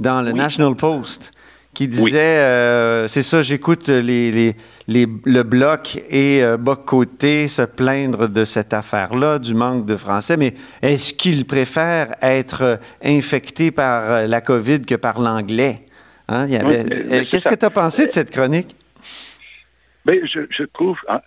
dans 0.00 0.22
le 0.22 0.32
National 0.32 0.74
Post 0.74 1.32
qui 1.74 1.88
disait, 1.88 2.18
euh, 2.18 3.08
c'est 3.08 3.22
ça, 3.22 3.42
j'écoute 3.42 3.88
les, 3.88 4.56
le 4.88 5.42
bloc 5.42 6.00
et 6.10 6.42
euh, 6.42 6.56
Côté 6.86 7.48
se 7.48 7.62
plaindre 7.62 8.28
de 8.28 8.44
cette 8.44 8.72
affaire-là, 8.72 9.38
du 9.38 9.54
manque 9.54 9.86
de 9.86 9.96
français, 9.96 10.36
mais 10.36 10.54
est-ce 10.80 11.12
qu'ils 11.12 11.44
préfèrent 11.44 12.14
être 12.22 12.80
infectés 13.02 13.70
par 13.70 14.10
euh, 14.10 14.26
la 14.26 14.40
COVID 14.40 14.82
que 14.82 14.94
par 14.94 15.20
l'anglais? 15.20 15.86
Hein? 16.28 16.50
Euh, 16.50 17.24
qu'est-ce 17.30 17.48
que 17.48 17.54
tu 17.54 17.64
as 17.64 17.70
pensé 17.70 18.06
de 18.06 18.12
cette 18.12 18.30
chronique? 18.30 18.74
Mais 20.06 20.20
je, 20.24 20.64
trouve 20.64 20.98
hein, 21.08 21.20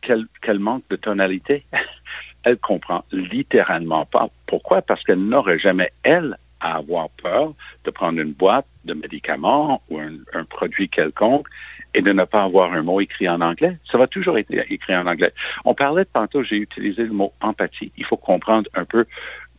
qu'elle 0.00 0.58
manque 0.58 0.84
de 0.88 0.96
tonalité. 0.96 1.64
elle 2.44 2.58
comprend 2.58 3.04
littéralement 3.10 4.06
pas. 4.06 4.28
Pourquoi? 4.46 4.82
Parce 4.82 5.02
qu'elle 5.02 5.24
n'aurait 5.24 5.58
jamais, 5.58 5.90
elle, 6.02 6.36
à 6.60 6.76
avoir 6.76 7.10
peur 7.10 7.54
de 7.84 7.90
prendre 7.90 8.20
une 8.20 8.32
boîte 8.32 8.66
de 8.84 8.94
médicaments 8.94 9.82
ou 9.90 9.98
un, 9.98 10.44
produit 10.44 10.88
quelconque 10.88 11.46
et 11.94 12.02
de 12.02 12.12
ne 12.12 12.24
pas 12.24 12.42
avoir 12.42 12.72
un 12.72 12.82
mot 12.82 13.00
écrit 13.00 13.28
en 13.28 13.40
anglais. 13.40 13.78
Ça 13.90 13.98
va 13.98 14.06
toujours 14.06 14.36
être 14.38 14.52
écrit 14.70 14.96
en 14.96 15.06
anglais. 15.06 15.32
On 15.64 15.74
parlait 15.74 16.04
de 16.04 16.08
tantôt, 16.12 16.42
j'ai 16.42 16.56
utilisé 16.56 17.04
le 17.04 17.12
mot 17.12 17.32
empathie. 17.40 17.92
Il 17.96 18.04
faut 18.04 18.16
comprendre 18.16 18.68
un 18.74 18.84
peu 18.84 19.06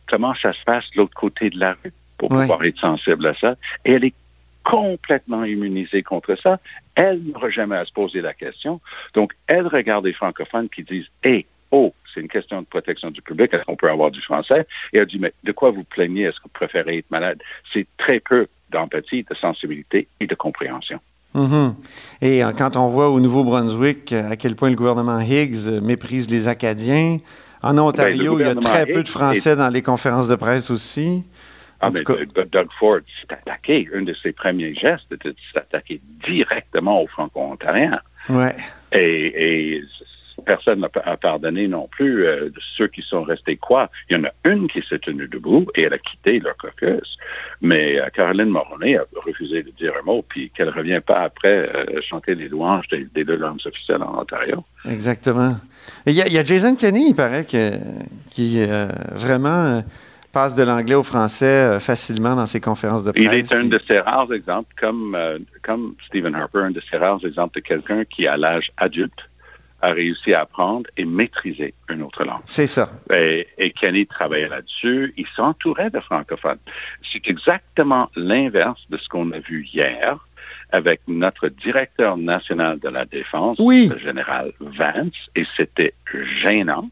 comment 0.06 0.34
ça 0.34 0.52
se 0.52 0.62
passe 0.64 0.84
de 0.92 0.98
l'autre 0.98 1.14
côté 1.14 1.50
de 1.50 1.58
la 1.58 1.76
rue 1.82 1.92
pour 2.18 2.28
pouvoir 2.28 2.62
être 2.64 2.78
sensible 2.78 3.26
à 3.26 3.34
ça. 3.34 3.56
Et 3.84 3.92
elle 3.92 4.04
est 4.04 4.14
complètement 4.62 5.44
immunisée 5.44 6.02
contre 6.02 6.36
ça. 6.36 6.58
Elle 6.94 7.22
n'aura 7.22 7.50
jamais 7.50 7.76
à 7.76 7.84
se 7.84 7.92
poser 7.92 8.20
la 8.20 8.34
question. 8.34 8.80
Donc, 9.14 9.34
elle 9.46 9.66
regarde 9.66 10.06
les 10.06 10.12
francophones 10.12 10.68
qui 10.68 10.82
disent, 10.82 11.06
hé, 11.22 11.46
oh, 11.70 11.94
c'est 12.12 12.20
une 12.20 12.28
question 12.28 12.62
de 12.62 12.66
protection 12.66 13.10
du 13.10 13.22
public, 13.22 13.52
est-ce 13.52 13.64
qu'on 13.64 13.76
peut 13.76 13.90
avoir 13.90 14.10
du 14.10 14.20
français? 14.20 14.66
Et 14.92 14.98
elle 14.98 15.06
dit, 15.06 15.18
mais 15.18 15.32
de 15.44 15.52
quoi 15.52 15.70
vous 15.70 15.84
plaignez? 15.84 16.22
Est-ce 16.22 16.38
que 16.38 16.44
vous 16.44 16.48
préférez 16.48 16.98
être 16.98 17.10
malade? 17.10 17.40
C'est 17.72 17.86
très 17.98 18.20
peu 18.20 18.48
d'empathie, 18.70 19.24
de 19.28 19.34
sensibilité 19.34 20.08
et 20.20 20.26
de 20.26 20.34
compréhension. 20.34 21.00
Mm-hmm. 21.34 21.74
Et 22.22 22.42
euh, 22.42 22.52
quand 22.56 22.76
on 22.76 22.88
voit 22.88 23.10
au 23.10 23.20
Nouveau-Brunswick 23.20 24.12
euh, 24.12 24.30
à 24.30 24.36
quel 24.36 24.56
point 24.56 24.70
le 24.70 24.76
gouvernement 24.76 25.20
Higgs 25.20 25.66
euh, 25.66 25.80
méprise 25.80 26.30
les 26.30 26.48
Acadiens, 26.48 27.18
en 27.62 27.74
ben, 27.74 27.82
Ontario, 27.82 28.38
il 28.38 28.46
y 28.46 28.48
a 28.48 28.54
très 28.54 28.86
peu 28.86 29.02
de 29.02 29.08
Français 29.08 29.56
dans 29.56 29.68
les 29.68 29.82
conférences 29.82 30.28
de 30.28 30.34
presse 30.36 30.70
aussi. 30.70 31.24
Ah, 31.80 31.90
mais 31.90 32.02
Doug 32.02 32.68
Ford 32.78 33.00
s'est 33.20 33.34
attaqué. 33.34 33.88
Un 33.94 34.02
de 34.02 34.14
ses 34.22 34.32
premiers 34.32 34.74
gestes 34.74 35.12
était 35.12 35.30
de 35.30 35.36
s'attaquer 35.52 36.00
directement 36.26 37.02
aux 37.02 37.06
Franco-Ontariens. 37.06 38.00
Ouais. 38.30 38.56
Et, 38.92 39.76
et 39.76 39.82
personne 40.46 40.80
n'a 40.80 40.88
pardonné 40.88 41.68
non 41.68 41.88
plus 41.90 42.24
euh, 42.24 42.46
de 42.46 42.60
ceux 42.76 42.86
qui 42.86 43.02
sont 43.02 43.22
restés 43.22 43.56
quoi. 43.56 43.90
Il 44.08 44.16
y 44.16 44.20
en 44.20 44.24
a 44.24 44.50
une 44.50 44.68
qui 44.68 44.82
s'est 44.88 45.00
tenue 45.00 45.28
debout 45.28 45.66
et 45.74 45.82
elle 45.82 45.92
a 45.92 45.98
quitté 45.98 46.38
leur 46.38 46.56
caucus. 46.56 47.18
Mais 47.60 48.00
euh, 48.00 48.08
Caroline 48.14 48.48
Moroney 48.48 48.96
a 48.96 49.04
refusé 49.26 49.62
de 49.62 49.70
dire 49.72 49.92
un 50.00 50.04
mot, 50.04 50.24
puis 50.26 50.50
qu'elle 50.50 50.68
ne 50.68 50.72
revient 50.72 51.00
pas 51.04 51.20
après 51.20 51.68
euh, 51.74 52.00
chanter 52.00 52.34
les 52.34 52.48
louanges 52.48 52.86
des, 52.88 53.24
deux 53.24 53.36
langues 53.36 53.60
officielles 53.66 54.02
en 54.02 54.20
Ontario. 54.20 54.64
Exactement. 54.88 55.58
Il 56.06 56.14
y, 56.14 56.38
a 56.38 56.44
Jason 56.44 56.74
Kenney, 56.76 57.08
il 57.10 57.14
paraît, 57.14 57.44
que, 57.44 57.72
qui 58.30 58.64
vraiment 59.12 59.84
passe 60.32 60.56
de 60.56 60.64
l'anglais 60.64 60.96
au 60.96 61.04
français 61.04 61.78
facilement 61.78 62.34
dans 62.34 62.46
ses 62.46 62.60
conférences 62.60 63.04
de 63.04 63.12
presse. 63.12 63.24
Il 63.24 63.32
est 63.32 63.52
un 63.52 63.64
de 63.64 63.80
ces 63.86 64.00
rares 64.00 64.32
exemples, 64.32 64.74
comme, 64.80 65.16
comme 65.62 65.94
Stephen 66.06 66.34
Harper, 66.34 66.58
un 66.58 66.70
de 66.72 66.82
ces 66.90 66.96
rares 66.96 67.24
exemples 67.24 67.54
de 67.56 67.60
quelqu'un 67.60 68.04
qui, 68.04 68.26
à 68.26 68.36
l'âge 68.36 68.72
adulte, 68.76 69.28
a 69.86 69.92
réussi 69.92 70.34
à 70.34 70.40
apprendre 70.40 70.90
et 70.96 71.04
maîtriser 71.04 71.72
une 71.88 72.02
autre 72.02 72.24
langue. 72.24 72.42
C'est 72.44 72.66
ça. 72.66 72.90
Et, 73.12 73.72
Kenny 73.78 74.04
travaillait 74.06 74.48
là-dessus. 74.48 75.14
Il 75.16 75.26
s'entourait 75.28 75.90
de 75.90 76.00
francophones. 76.00 76.58
C'est 77.12 77.26
exactement 77.28 78.10
l'inverse 78.16 78.84
de 78.90 78.96
ce 78.96 79.08
qu'on 79.08 79.30
a 79.30 79.38
vu 79.38 79.64
hier 79.72 80.18
avec 80.72 81.00
notre 81.06 81.48
directeur 81.48 82.16
national 82.16 82.80
de 82.80 82.88
la 82.88 83.04
défense, 83.04 83.58
le 83.60 83.98
général 83.98 84.52
Vance, 84.58 85.14
et 85.36 85.46
c'était 85.56 85.94
gênant. 86.42 86.90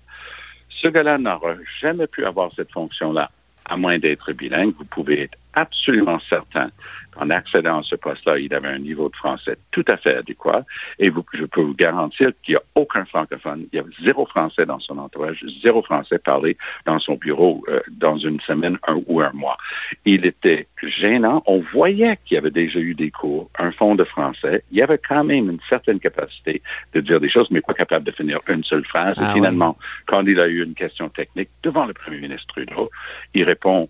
Ce 0.69 0.87
gars-là 0.87 1.19
n'aura 1.19 1.55
jamais 1.81 2.07
pu 2.07 2.25
avoir 2.25 2.51
cette 2.55 2.71
fonction-là, 2.71 3.31
à 3.65 3.77
moins 3.77 3.99
d'être 3.99 4.33
bilingue. 4.33 4.75
Vous 4.79 4.85
pouvez 4.85 5.23
être 5.23 5.39
absolument 5.55 6.21
certain 6.29 6.71
en 7.17 7.31
accédant 7.31 7.81
à 7.81 7.83
ce 7.83 7.95
poste-là, 7.97 8.39
il 8.39 8.53
avait 8.55 8.69
un 8.69 8.79
niveau 8.79 9.09
de 9.09 9.17
français 9.17 9.57
tout 9.71 9.85
à 9.89 9.97
fait 9.97 10.17
adéquat. 10.17 10.65
Et 10.99 11.13
je 11.33 11.45
peux 11.45 11.61
vous 11.61 11.75
garantir 11.75 12.31
qu'il 12.43 12.55
n'y 12.55 12.57
a 12.57 12.63
aucun 12.75 13.05
francophone. 13.05 13.67
Il 13.73 13.77
y 13.77 13.81
a 13.81 13.85
zéro 14.03 14.27
français 14.27 14.67
dans 14.67 14.81
son 14.81 14.99
entourage, 14.99 15.45
zéro 15.63 15.83
français 15.83 16.19
parlé 16.19 16.57
dans 16.87 16.99
son 16.99 17.15
bureau 17.15 17.65
euh, 17.69 17.81
dans 17.91 18.17
une 18.17 18.41
semaine 18.41 18.79
un, 18.87 19.01
ou 19.07 19.21
un 19.21 19.33
mois. 19.33 19.57
Il 20.05 20.27
était 20.27 20.67
gênant. 20.83 21.43
On 21.47 21.61
voyait 21.73 22.19
qu'il 22.25 22.35
y 22.37 22.39
avait 22.39 22.51
déjà 22.51 22.79
eu 22.79 22.95
des 22.95 23.11
cours, 23.11 23.51
un 23.59 23.73
fond 23.73 23.95
de 23.95 24.05
français. 24.05 24.65
Il 24.71 24.79
y 24.79 24.83
avait 24.83 24.99
quand 24.99 25.25
même 25.25 25.51
une 25.51 25.61
certaine 25.69 26.01
capacité 26.01 26.63
de 26.93 27.01
dire 27.01 27.21
des 27.21 27.29
choses, 27.29 27.51
mais 27.51 27.61
pas 27.61 27.75
capable 27.75 28.05
de 28.05 28.13
finir 28.13 28.41
une 28.49 28.65
seule 28.65 28.85
phrase. 28.85 29.17
et 29.19 29.23
ah 29.23 29.33
finalement, 29.35 29.77
quand 30.07 30.27
il 30.27 30.39
a 30.41 30.49
eu 30.49 30.63
une 30.63 30.75
question 30.75 31.09
technique 31.09 31.51
devant 31.63 31.87
le 31.87 31.95
premier 31.95 32.19
ministre 32.19 32.47
Trudeau, 32.49 32.91
il 33.35 33.45
répond 33.45 33.89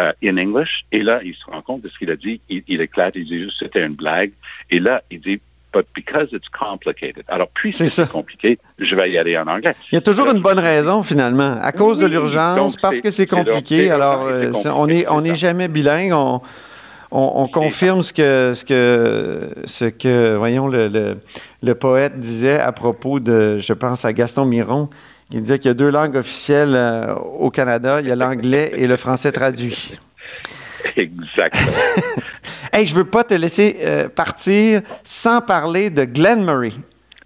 euh, 0.00 0.12
in 0.22 0.36
English. 0.38 0.84
Et 0.92 1.02
là, 1.02 1.20
il 1.24 1.34
se 1.34 1.44
rend 1.50 1.62
compte 1.62 1.82
de 1.82 1.88
ce 1.88 1.98
qu'il 1.98 2.10
a 2.10 2.16
dit. 2.16 2.40
Il, 2.48 2.80
éclate, 2.80 3.14
il 3.16 3.26
dit 3.26 3.40
juste 3.40 3.58
c'était 3.58 3.84
une 3.84 3.94
blague. 3.94 4.32
Et 4.70 4.80
là, 4.80 5.02
il 5.10 5.20
dit 5.20 5.40
But 5.72 5.86
because 5.94 6.28
it's 6.32 6.48
complicated. 6.50 7.24
Alors, 7.28 7.48
puisque 7.48 7.88
c'est 7.88 8.08
compliqué, 8.08 8.58
je 8.78 8.94
vais 8.94 9.10
y 9.10 9.16
aller 9.16 9.38
en 9.38 9.46
anglais. 9.46 9.74
Il 9.90 9.94
y 9.94 9.98
a 9.98 10.02
toujours 10.02 10.30
une 10.30 10.42
bonne 10.42 10.60
raison, 10.60 11.02
finalement. 11.02 11.56
À 11.62 11.72
cause 11.72 11.98
de 11.98 12.04
l'urgence, 12.04 12.76
parce 12.76 13.00
que 13.00 13.10
c'est 13.10 13.26
compliqué. 13.26 13.90
Alors, 13.90 14.26
euh, 14.26 14.52
on 14.66 14.86
n'est 14.86 15.06
on 15.08 15.24
est 15.24 15.34
jamais 15.34 15.68
bilingue. 15.68 16.12
On, 16.12 16.42
on, 17.10 17.48
confirme 17.48 18.02
ce 18.02 18.12
que, 18.12 18.52
ce 18.54 18.64
que, 18.64 19.50
ce 19.66 19.84
que 19.84 20.34
voyons, 20.36 20.66
le, 20.66 20.88
le, 20.88 21.18
le, 21.62 21.74
poète 21.74 22.18
disait 22.18 22.58
à 22.58 22.72
propos 22.72 23.20
de, 23.20 23.58
je 23.58 23.72
pense 23.74 24.04
à 24.04 24.12
Gaston 24.12 24.46
Miron, 24.46 24.88
il 25.32 25.40
disait 25.40 25.58
qu'il 25.58 25.68
y 25.68 25.70
a 25.70 25.74
deux 25.74 25.90
langues 25.90 26.16
officielles 26.16 26.74
euh, 26.74 27.14
au 27.14 27.50
Canada. 27.50 28.00
Il 28.00 28.06
y 28.06 28.10
a 28.10 28.16
l'anglais 28.16 28.72
et 28.76 28.86
le 28.86 28.96
français 28.96 29.32
traduit. 29.32 29.98
Exactement. 30.96 31.72
hey, 32.72 32.84
je 32.84 32.94
veux 32.94 33.04
pas 33.04 33.24
te 33.24 33.34
laisser 33.34 33.78
euh, 33.80 34.08
partir 34.08 34.82
sans 35.04 35.40
parler 35.40 35.88
de 35.90 36.04
Glenn 36.04 36.44
Murray, 36.44 36.72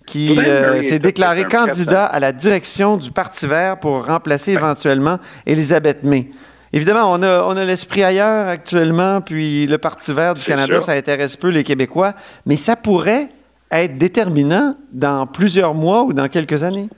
qui 0.07 0.39
euh, 0.39 0.83
s'est 0.83 1.01
déclaré 1.01 1.45
candidat 1.45 2.05
à 2.05 2.21
la 2.21 2.33
direction 2.33 2.97
du 2.97 3.11
Parti 3.11 3.47
vert 3.47 3.81
pour 3.81 4.07
remplacer 4.07 4.53
éventuellement 4.53 5.19
Elisabeth 5.45 6.05
May. 6.05 6.31
Évidemment, 6.73 7.11
on 7.13 7.23
a, 7.23 7.43
on 7.45 7.57
a 7.57 7.65
l'esprit 7.65 8.05
ailleurs 8.05 8.47
actuellement, 8.47 9.21
puis 9.21 9.67
le 9.67 9.79
Parti 9.79 10.13
vert 10.13 10.35
du 10.35 10.45
Canada, 10.45 10.81
ça 10.81 10.93
intéresse 10.93 11.37
peu 11.37 11.49
les 11.49 11.65
Québécois, 11.65 12.13
mais 12.45 12.57
ça 12.57 12.77
pourrait 12.77 13.31
être 13.71 13.99
déterminant 13.99 14.77
dans 14.93 15.27
plusieurs 15.27 15.75
mois 15.75 16.05
ou 16.05 16.13
dans 16.13 16.29
quelques 16.29 16.63
années. 16.63 16.89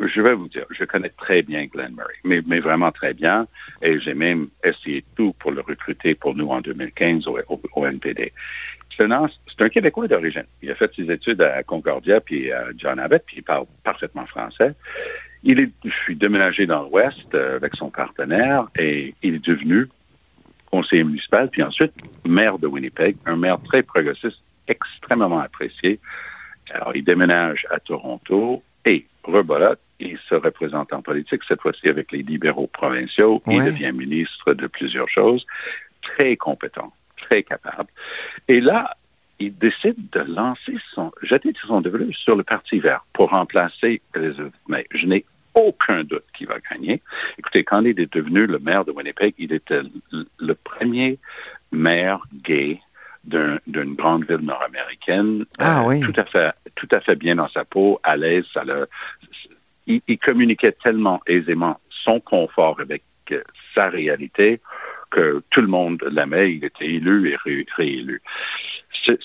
Je 0.00 0.22
vais 0.22 0.34
vous 0.34 0.48
dire, 0.48 0.64
je 0.70 0.84
connais 0.84 1.10
très 1.10 1.42
bien 1.42 1.66
Glenn 1.66 1.94
Murray, 1.94 2.42
mais, 2.46 2.60
vraiment 2.60 2.90
très 2.90 3.12
bien, 3.12 3.46
et 3.82 4.00
j'ai 4.00 4.14
même 4.14 4.48
essayé 4.64 5.04
tout 5.14 5.34
pour 5.38 5.50
le 5.50 5.60
recruter 5.60 6.14
pour 6.14 6.34
nous 6.34 6.48
en 6.48 6.62
2015 6.62 7.26
au, 7.26 7.86
NPD. 7.86 8.32
C'est 8.96 9.04
un, 9.04 9.26
un, 9.58 9.68
Québécois 9.68 10.08
d'origine. 10.08 10.46
Il 10.62 10.70
a 10.70 10.74
fait 10.74 10.90
ses 10.94 11.10
études 11.10 11.42
à 11.42 11.62
Concordia 11.62 12.20
puis 12.20 12.50
à 12.50 12.68
John 12.76 12.98
Abbott, 12.98 13.22
puis 13.26 13.38
il 13.38 13.42
parle 13.42 13.66
parfaitement 13.84 14.26
français. 14.26 14.74
Il 15.42 15.60
est, 15.60 15.70
je 15.84 15.90
suis 15.90 16.16
déménagé 16.16 16.66
dans 16.66 16.82
l'Ouest 16.82 17.34
euh, 17.34 17.56
avec 17.56 17.76
son 17.76 17.90
partenaire 17.90 18.68
et 18.78 19.14
il 19.22 19.34
est 19.34 19.46
devenu 19.46 19.88
conseiller 20.70 21.04
municipal, 21.04 21.48
puis 21.50 21.62
ensuite 21.62 21.92
maire 22.26 22.58
de 22.58 22.66
Winnipeg, 22.66 23.16
un 23.26 23.36
maire 23.36 23.58
très 23.62 23.82
progressiste, 23.82 24.40
extrêmement 24.68 25.40
apprécié. 25.40 25.98
Alors, 26.70 26.94
il 26.94 27.04
déménage 27.04 27.66
à 27.70 27.80
Toronto 27.80 28.62
et 28.84 29.06
rebolote 29.24 29.80
il 30.00 30.18
se 30.28 30.34
représente 30.34 30.92
en 30.92 31.02
politique, 31.02 31.42
cette 31.46 31.60
fois-ci 31.60 31.88
avec 31.88 32.10
les 32.10 32.22
libéraux 32.22 32.66
provinciaux. 32.66 33.42
Il 33.46 33.62
devient 33.62 33.92
ministre 33.92 34.54
de 34.54 34.66
plusieurs 34.66 35.08
choses. 35.08 35.46
Très 36.02 36.36
compétent, 36.36 36.92
très 37.18 37.42
capable. 37.42 37.88
Et 38.48 38.60
là, 38.60 38.96
il 39.38 39.56
décide 39.56 39.96
de 40.10 40.20
lancer 40.20 40.76
son, 40.94 41.12
jeter 41.22 41.52
son 41.66 41.80
développement 41.80 42.12
sur 42.12 42.36
le 42.36 42.42
Parti 42.42 42.78
vert 42.78 43.04
pour 43.12 43.30
remplacer 43.30 44.00
Elizabeth 44.14 44.52
May. 44.68 44.86
Je 44.90 45.06
n'ai 45.06 45.24
aucun 45.54 46.04
doute 46.04 46.24
qu'il 46.34 46.46
va 46.46 46.58
gagner. 46.70 47.02
Écoutez, 47.38 47.64
quand 47.64 47.82
il 47.82 48.00
est 48.00 48.12
devenu 48.12 48.46
le 48.46 48.58
maire 48.58 48.84
de 48.84 48.92
Winnipeg, 48.92 49.34
il 49.38 49.52
était 49.52 49.82
le 50.38 50.54
premier 50.54 51.18
maire 51.72 52.20
gay 52.42 52.80
d'une 53.24 53.94
grande 53.94 54.24
ville 54.26 54.44
nord-américaine, 54.44 55.44
ah, 55.58 55.84
oui. 55.84 56.00
tout 56.00 56.12
à 56.16 56.24
fait, 56.24 56.52
tout 56.74 56.88
à 56.90 57.00
fait 57.00 57.16
bien 57.16 57.36
dans 57.36 57.48
sa 57.48 57.64
peau, 57.64 58.00
à 58.02 58.16
l'aise. 58.16 58.44
Ça 58.52 58.64
le, 58.64 58.88
il, 59.86 60.18
communiquait 60.18 60.72
tellement 60.72 61.20
aisément 61.26 61.80
son 61.90 62.20
confort 62.20 62.80
avec 62.80 63.02
euh, 63.32 63.42
sa 63.74 63.88
réalité 63.88 64.60
que 65.10 65.42
tout 65.50 65.60
le 65.60 65.66
monde 65.66 66.02
l'aimait. 66.10 66.54
Il 66.54 66.64
était 66.64 66.86
élu 66.86 67.30
et 67.30 67.36
réélu. 67.76 68.22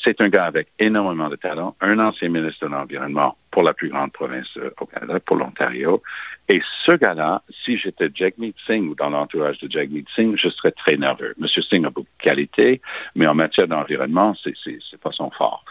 C'est 0.04 0.22
un 0.22 0.30
gars 0.30 0.46
avec 0.46 0.68
énormément 0.80 1.30
de 1.30 1.36
talent, 1.36 1.76
un 1.82 2.00
ancien 2.00 2.30
ministre 2.30 2.66
de 2.66 2.72
l'Environnement 2.72 3.38
pour 3.52 3.64
la 3.64 3.74
plus 3.74 3.90
grande 3.90 4.12
province 4.12 4.48
euh, 4.58 4.70
au 4.80 4.86
Canada, 4.86 5.20
pour 5.20 5.38
l'Ontario. 5.38 6.02
Et 6.50 6.62
ce 6.84 6.92
gars-là, 6.92 7.42
si 7.64 7.78
j'étais 7.78 8.10
Jagmeet 8.14 8.54
Singh 8.68 8.90
ou 8.90 8.96
dans 8.96 9.10
l'entourage 9.10 9.60
de 9.60 9.72
Jagmeet 9.72 10.06
Singh, 10.16 10.36
je 10.36 10.50
serais 10.50 10.72
très 10.72 10.98
nerveux. 10.98 11.34
Monsieur 11.38 11.62
Singh 11.62 11.86
a 11.86 11.90
beaucoup 11.90 12.08
de 12.20 12.24
qualité, 12.24 12.82
mais 13.16 13.28
en 13.28 13.34
matière 13.34 13.68
d'environnement, 13.68 14.36
c'est 14.44 15.02
pas 15.02 15.12
son 15.12 15.32
fort. 15.32 15.64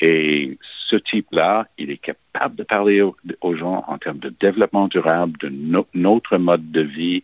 Et 0.00 0.58
ce 0.88 0.96
type-là, 0.96 1.66
il 1.76 1.90
est 1.90 1.98
capable 1.98 2.54
de 2.54 2.62
parler 2.62 3.02
aux, 3.02 3.56
gens 3.56 3.84
en 3.88 3.98
termes 3.98 4.18
de 4.18 4.32
développement 4.40 4.86
durable, 4.86 5.36
de 5.38 5.52
notre 5.94 6.38
mode 6.38 6.70
de 6.70 6.82
vie. 6.82 7.22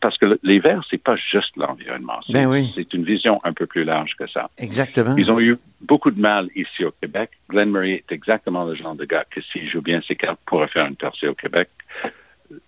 parce 0.00 0.18
que 0.18 0.38
les 0.42 0.58
Verts, 0.58 0.82
c'est 0.90 1.02
pas 1.02 1.16
juste 1.16 1.56
l'environnement. 1.56 2.20
Ben 2.28 2.66
c'est 2.74 2.92
une 2.94 3.04
vision 3.04 3.40
un 3.44 3.52
peu 3.52 3.66
plus 3.66 3.84
large 3.84 4.16
que 4.16 4.26
ça. 4.26 4.50
Exactement. 4.58 5.14
Ils 5.16 5.30
ont 5.30 5.40
eu 5.40 5.56
beaucoup 5.80 6.10
de 6.10 6.20
mal 6.20 6.48
ici 6.56 6.84
au 6.84 6.92
Québec. 7.00 7.30
Glenn 7.48 7.70
Murray 7.70 7.92
est 7.92 8.12
exactement 8.12 8.64
le 8.64 8.74
genre 8.74 8.94
de 8.94 9.04
gars 9.04 9.24
que 9.30 9.40
s'il 9.40 9.68
joue 9.68 9.82
bien 9.82 10.00
ses 10.06 10.16
cartes 10.16 10.40
pourrait 10.46 10.68
faire 10.68 10.86
une 10.86 10.96
percée 10.96 11.28
au 11.28 11.34
Québec. 11.34 11.68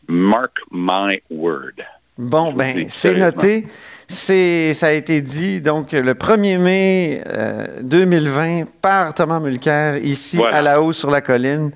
Mark 0.06 0.58
my 0.70 1.20
word. 1.30 1.82
Bon, 2.22 2.52
ben, 2.52 2.86
c'est 2.88 3.14
noté. 3.14 3.66
C'est, 4.08 4.74
ça 4.74 4.88
a 4.88 4.92
été 4.92 5.20
dit, 5.22 5.60
donc, 5.60 5.92
le 5.92 6.14
1er 6.14 6.58
mai 6.58 7.24
2020 7.80 8.60
euh, 8.60 8.64
par 8.82 9.14
Thomas 9.14 9.40
Mulcair, 9.40 9.96
ici 9.98 10.38
à 10.52 10.60
la 10.60 10.82
hausse 10.82 10.98
sur 10.98 11.10
la 11.10 11.20
colline. 11.20 11.70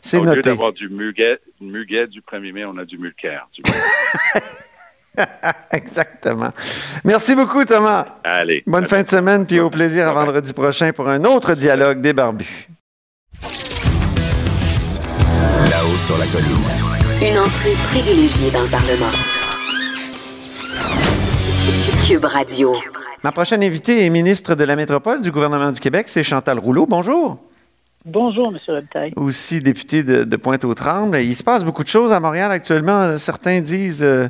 C'est 0.00 0.18
noté. 0.18 0.30
Au 0.30 0.34
lieu 0.36 0.42
d'avoir 0.42 0.72
du 0.72 0.88
muguet, 0.88 1.38
muguet, 1.60 2.06
du 2.06 2.20
1er 2.20 2.52
mai, 2.52 2.64
on 2.64 2.78
a 2.78 2.84
du 2.84 2.96
Mulcair. 2.96 3.48
Exactement. 5.72 6.52
Merci 7.04 7.34
beaucoup, 7.34 7.64
Thomas. 7.64 8.06
Allez. 8.24 8.62
Bonne 8.66 8.86
fin 8.86 9.02
de 9.02 9.08
semaine, 9.08 9.44
puis 9.44 9.60
au 9.60 9.68
plaisir 9.68 10.08
à 10.08 10.12
vendredi 10.12 10.52
prochain 10.52 10.92
pour 10.92 11.08
un 11.08 11.24
autre 11.24 11.54
dialogue 11.54 12.00
des 12.00 12.12
barbus. 12.12 12.68
Là-haut 15.70 15.98
sur 15.98 16.16
la 16.18 16.26
colline. 16.26 17.30
Une 17.30 17.38
entrée 17.38 17.74
privilégiée 17.90 18.50
dans 18.50 18.62
le 18.62 18.70
Parlement. 18.70 19.39
Cube 22.10 22.24
Radio. 22.24 22.74
Ma 23.22 23.30
prochaine 23.30 23.62
invitée 23.62 24.04
est 24.04 24.10
ministre 24.10 24.56
de 24.56 24.64
la 24.64 24.74
Métropole 24.74 25.20
du 25.20 25.30
gouvernement 25.30 25.70
du 25.70 25.78
Québec, 25.78 26.08
c'est 26.08 26.24
Chantal 26.24 26.58
Rouleau. 26.58 26.84
Bonjour. 26.84 27.38
Bonjour, 28.04 28.48
M. 28.48 28.58
Robitaille. 28.66 29.12
Aussi 29.14 29.60
député 29.60 30.02
de, 30.02 30.36
Pointe-aux-Trembles. 30.36 31.18
Il 31.18 31.36
se 31.36 31.44
passe 31.44 31.64
beaucoup 31.64 31.84
de 31.84 31.88
choses 31.88 32.10
à 32.10 32.18
Montréal 32.18 32.50
actuellement. 32.50 33.16
Certains 33.16 33.60
disent 33.60 34.02
euh, 34.02 34.26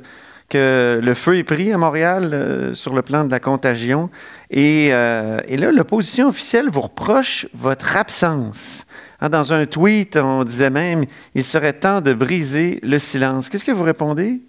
que 0.50 1.00
le 1.02 1.14
feu 1.14 1.38
est 1.38 1.42
pris 1.42 1.72
à 1.72 1.78
Montréal 1.78 2.32
euh, 2.34 2.74
sur 2.74 2.94
le 2.94 3.00
plan 3.00 3.24
de 3.24 3.30
la 3.30 3.40
contagion. 3.40 4.10
Et, 4.50 4.90
euh, 4.92 5.38
et 5.48 5.56
là, 5.56 5.72
l'opposition 5.72 6.28
officielle 6.28 6.68
vous 6.68 6.82
reproche 6.82 7.46
votre 7.54 7.96
absence. 7.96 8.84
Hein, 9.22 9.30
dans 9.30 9.54
un 9.54 9.64
tweet, 9.64 10.18
on 10.18 10.44
disait 10.44 10.68
même, 10.68 11.06
il 11.34 11.44
serait 11.44 11.72
temps 11.72 12.02
de 12.02 12.12
briser 12.12 12.78
le 12.82 12.98
silence. 12.98 13.48
Qu'est-ce 13.48 13.64
que 13.64 13.72
vous 13.72 13.84
répondez? 13.84 14.42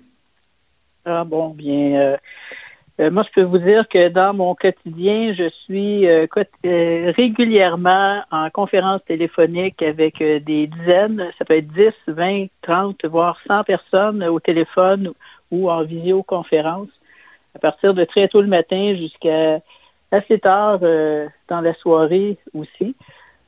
Ah 1.06 1.24
bon, 1.24 1.50
bien, 1.50 1.96
euh, 1.96 2.18
moi 3.00 3.24
je 3.24 3.32
peux 3.34 3.44
vous 3.44 3.58
dire 3.58 3.88
que 3.88 4.10
dans 4.10 4.34
mon 4.34 4.54
quotidien, 4.54 5.34
je 5.34 5.50
suis 5.66 6.08
euh, 6.08 6.28
régulièrement 7.16 8.22
en 8.32 8.50
conférence 8.50 9.02
téléphonique 9.06 9.82
avec 9.82 10.20
des 10.20 10.68
dizaines, 10.68 11.32
ça 11.38 11.46
peut 11.46 11.58
être 11.58 11.72
10, 11.74 11.92
20, 12.08 12.48
30, 12.62 13.06
voire 13.06 13.38
100 13.48 13.64
personnes 13.64 14.24
au 14.24 14.40
téléphone 14.40 15.14
ou 15.50 15.72
en 15.72 15.84
visioconférence, 15.84 16.90
à 17.56 17.60
partir 17.60 17.94
de 17.94 18.04
très 18.04 18.28
tôt 18.28 18.42
le 18.42 18.48
matin 18.48 18.96
jusqu'à 18.96 19.60
assez 20.12 20.40
tard 20.40 20.80
dans 20.80 21.62
la 21.62 21.74
soirée 21.76 22.38
aussi. 22.54 22.96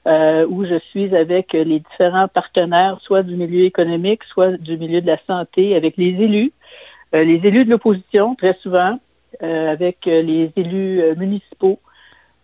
où 0.05 0.65
je 0.65 0.79
suis 0.89 1.15
avec 1.15 1.53
les 1.53 1.79
différents 1.79 2.27
partenaires, 2.27 2.97
soit 3.01 3.23
du 3.23 3.35
milieu 3.35 3.65
économique, 3.65 4.23
soit 4.23 4.57
du 4.57 4.77
milieu 4.77 5.01
de 5.01 5.07
la 5.07 5.19
santé, 5.27 5.75
avec 5.75 5.97
les 5.97 6.09
élus, 6.09 6.51
euh, 7.13 7.23
les 7.23 7.39
élus 7.47 7.65
de 7.65 7.69
l'opposition, 7.69 8.35
très 8.35 8.57
souvent, 8.61 8.93
euh, 8.93 9.12
avec 9.39 10.07
euh, 10.07 10.21
les 10.21 10.51
élus 10.55 11.01
municipaux, 11.17 11.79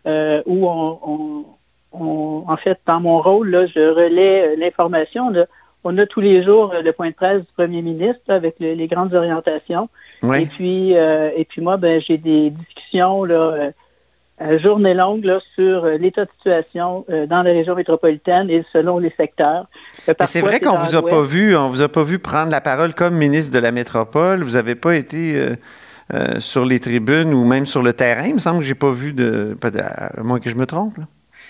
où 0.06 0.68
on, 0.68 1.46
en 1.92 2.58
fait, 2.58 2.80
dans 2.86 3.00
mon 3.00 3.22
rôle, 3.22 3.50
là, 3.50 3.66
je 3.68 3.80
relais 3.80 4.56
l'information. 4.56 5.32
On 5.84 5.98
a 5.98 6.06
tous 6.06 6.22
les 6.22 6.44
jours 6.44 6.74
le 6.84 6.92
point 6.92 7.10
de 7.10 7.16
presse 7.16 7.40
du 7.40 7.52
premier 7.56 7.82
ministre 7.82 8.22
avec 8.28 8.56
les 8.60 8.88
grandes 8.88 9.14
orientations. 9.14 9.90
Et 10.24 10.46
puis, 10.48 10.92
et 10.92 11.46
puis 11.48 11.62
moi, 11.62 11.78
ben, 11.78 12.02
j'ai 12.02 12.18
des 12.18 12.50
discussions 12.50 13.24
là, 13.24 13.72
journée 14.58 14.94
longue 14.94 15.26
là, 15.26 15.40
sur 15.56 15.86
l'état 15.86 16.26
de 16.26 16.30
situation 16.38 17.06
dans 17.28 17.44
la 17.44 17.52
région 17.52 17.76
métropolitaine 17.76 18.50
et 18.50 18.64
selon 18.74 18.98
les 18.98 19.14
secteurs. 19.16 19.68
C'est 20.26 20.42
vrai 20.42 20.60
qu'on 20.60 20.78
vous 20.78 20.96
a 20.96 21.06
pas 21.06 21.22
vu, 21.22 21.56
on 21.56 21.70
vous 21.70 21.82
a 21.82 21.90
pas 21.90 22.04
vu 22.04 22.18
prendre 22.20 22.52
la 22.52 22.62
parole 22.62 22.94
comme 22.94 23.16
ministre 23.16 23.54
de 23.54 23.60
la 23.60 23.72
métropole. 23.72 24.44
Vous 24.44 24.52
n'avez 24.52 24.76
pas 24.76 24.96
été 24.96 25.56
euh, 26.14 26.36
euh, 26.38 26.40
sur 26.40 26.66
les 26.66 26.80
tribunes 26.80 27.34
ou 27.34 27.46
même 27.46 27.66
sur 27.66 27.82
le 27.82 27.94
terrain. 27.94 28.26
Il 28.28 28.36
me 28.36 28.40
semble 28.40 28.60
que 28.60 28.66
j'ai 28.66 28.76
pas 28.76 28.92
vu 28.92 29.14
de, 29.14 29.58
à 29.62 30.22
moins 30.24 30.40
que 30.40 30.50
je 30.50 30.56
me 30.56 30.66
trompe. 30.66 30.98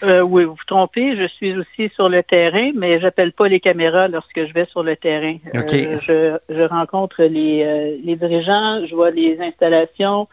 Euh, 0.03 0.21
oui, 0.21 0.45
vous 0.45 0.51
vous 0.51 0.65
trompez. 0.65 1.17
Je 1.17 1.27
suis 1.27 1.57
aussi 1.57 1.89
sur 1.93 2.07
le 2.09 2.23
terrain, 2.23 2.71
mais 2.75 2.99
j'appelle 2.99 3.33
pas 3.33 3.47
les 3.47 3.59
caméras 3.59 4.07
lorsque 4.07 4.45
je 4.45 4.53
vais 4.53 4.65
sur 4.65 4.83
le 4.83 4.95
terrain. 4.95 5.37
je, 5.53 6.67
rencontre 6.67 7.23
les, 7.23 7.99
les, 8.03 8.15
dirigeants, 8.15 8.85
je 8.85 8.95
vois 8.95 9.11
les 9.11 9.37
installations, 9.41 10.27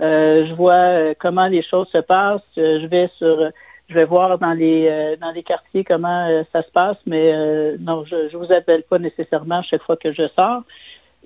je 0.00 0.54
vois 0.54 1.14
comment 1.20 1.46
les 1.46 1.62
choses 1.62 1.88
se 1.92 1.98
passent. 1.98 2.42
Je 2.56 2.86
vais 2.86 3.08
sur 3.18 3.52
je 3.88 3.94
vais 3.94 4.04
voir 4.04 4.38
dans 4.38 4.52
les 4.52 4.88
euh, 4.88 5.16
dans 5.16 5.30
les 5.30 5.42
quartiers 5.42 5.84
comment 5.84 6.26
euh, 6.28 6.42
ça 6.52 6.62
se 6.62 6.70
passe, 6.70 6.96
mais 7.06 7.32
euh, 7.32 7.76
non, 7.80 8.04
je 8.04 8.16
ne 8.32 8.36
vous 8.36 8.52
appelle 8.52 8.82
pas 8.82 8.98
nécessairement 8.98 9.62
chaque 9.62 9.82
fois 9.82 9.96
que 9.96 10.12
je 10.12 10.28
sors. 10.34 10.62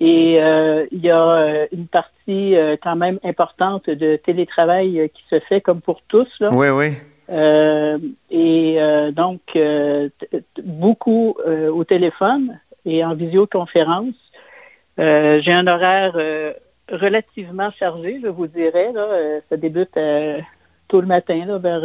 Et 0.03 0.37
il 0.37 0.99
y 0.99 1.11
a 1.11 1.67
une 1.71 1.85
partie 1.85 2.55
quand 2.81 2.95
même 2.95 3.19
importante 3.23 3.87
de 3.87 4.15
télétravail 4.15 5.11
qui 5.13 5.23
se 5.29 5.39
fait 5.41 5.61
comme 5.61 5.79
pour 5.79 6.01
tous. 6.07 6.27
Là. 6.39 6.49
Oui, 6.51 6.69
oui. 6.69 6.93
et 8.31 8.79
donc, 9.11 9.41
beaucoup 10.63 11.35
au 11.45 11.83
téléphone 11.83 12.59
et 12.83 13.05
en 13.05 13.13
visioconférence. 13.13 14.15
J'ai 14.97 15.53
un 15.53 15.67
horaire 15.67 16.17
relativement 16.91 17.69
chargé, 17.77 18.19
je 18.23 18.27
vous 18.27 18.47
dirais. 18.47 18.91
Là. 18.93 19.07
ça 19.49 19.57
débute 19.57 19.95
tôt 20.91 21.01
le 21.01 21.07
matin, 21.07 21.57
vers 21.57 21.81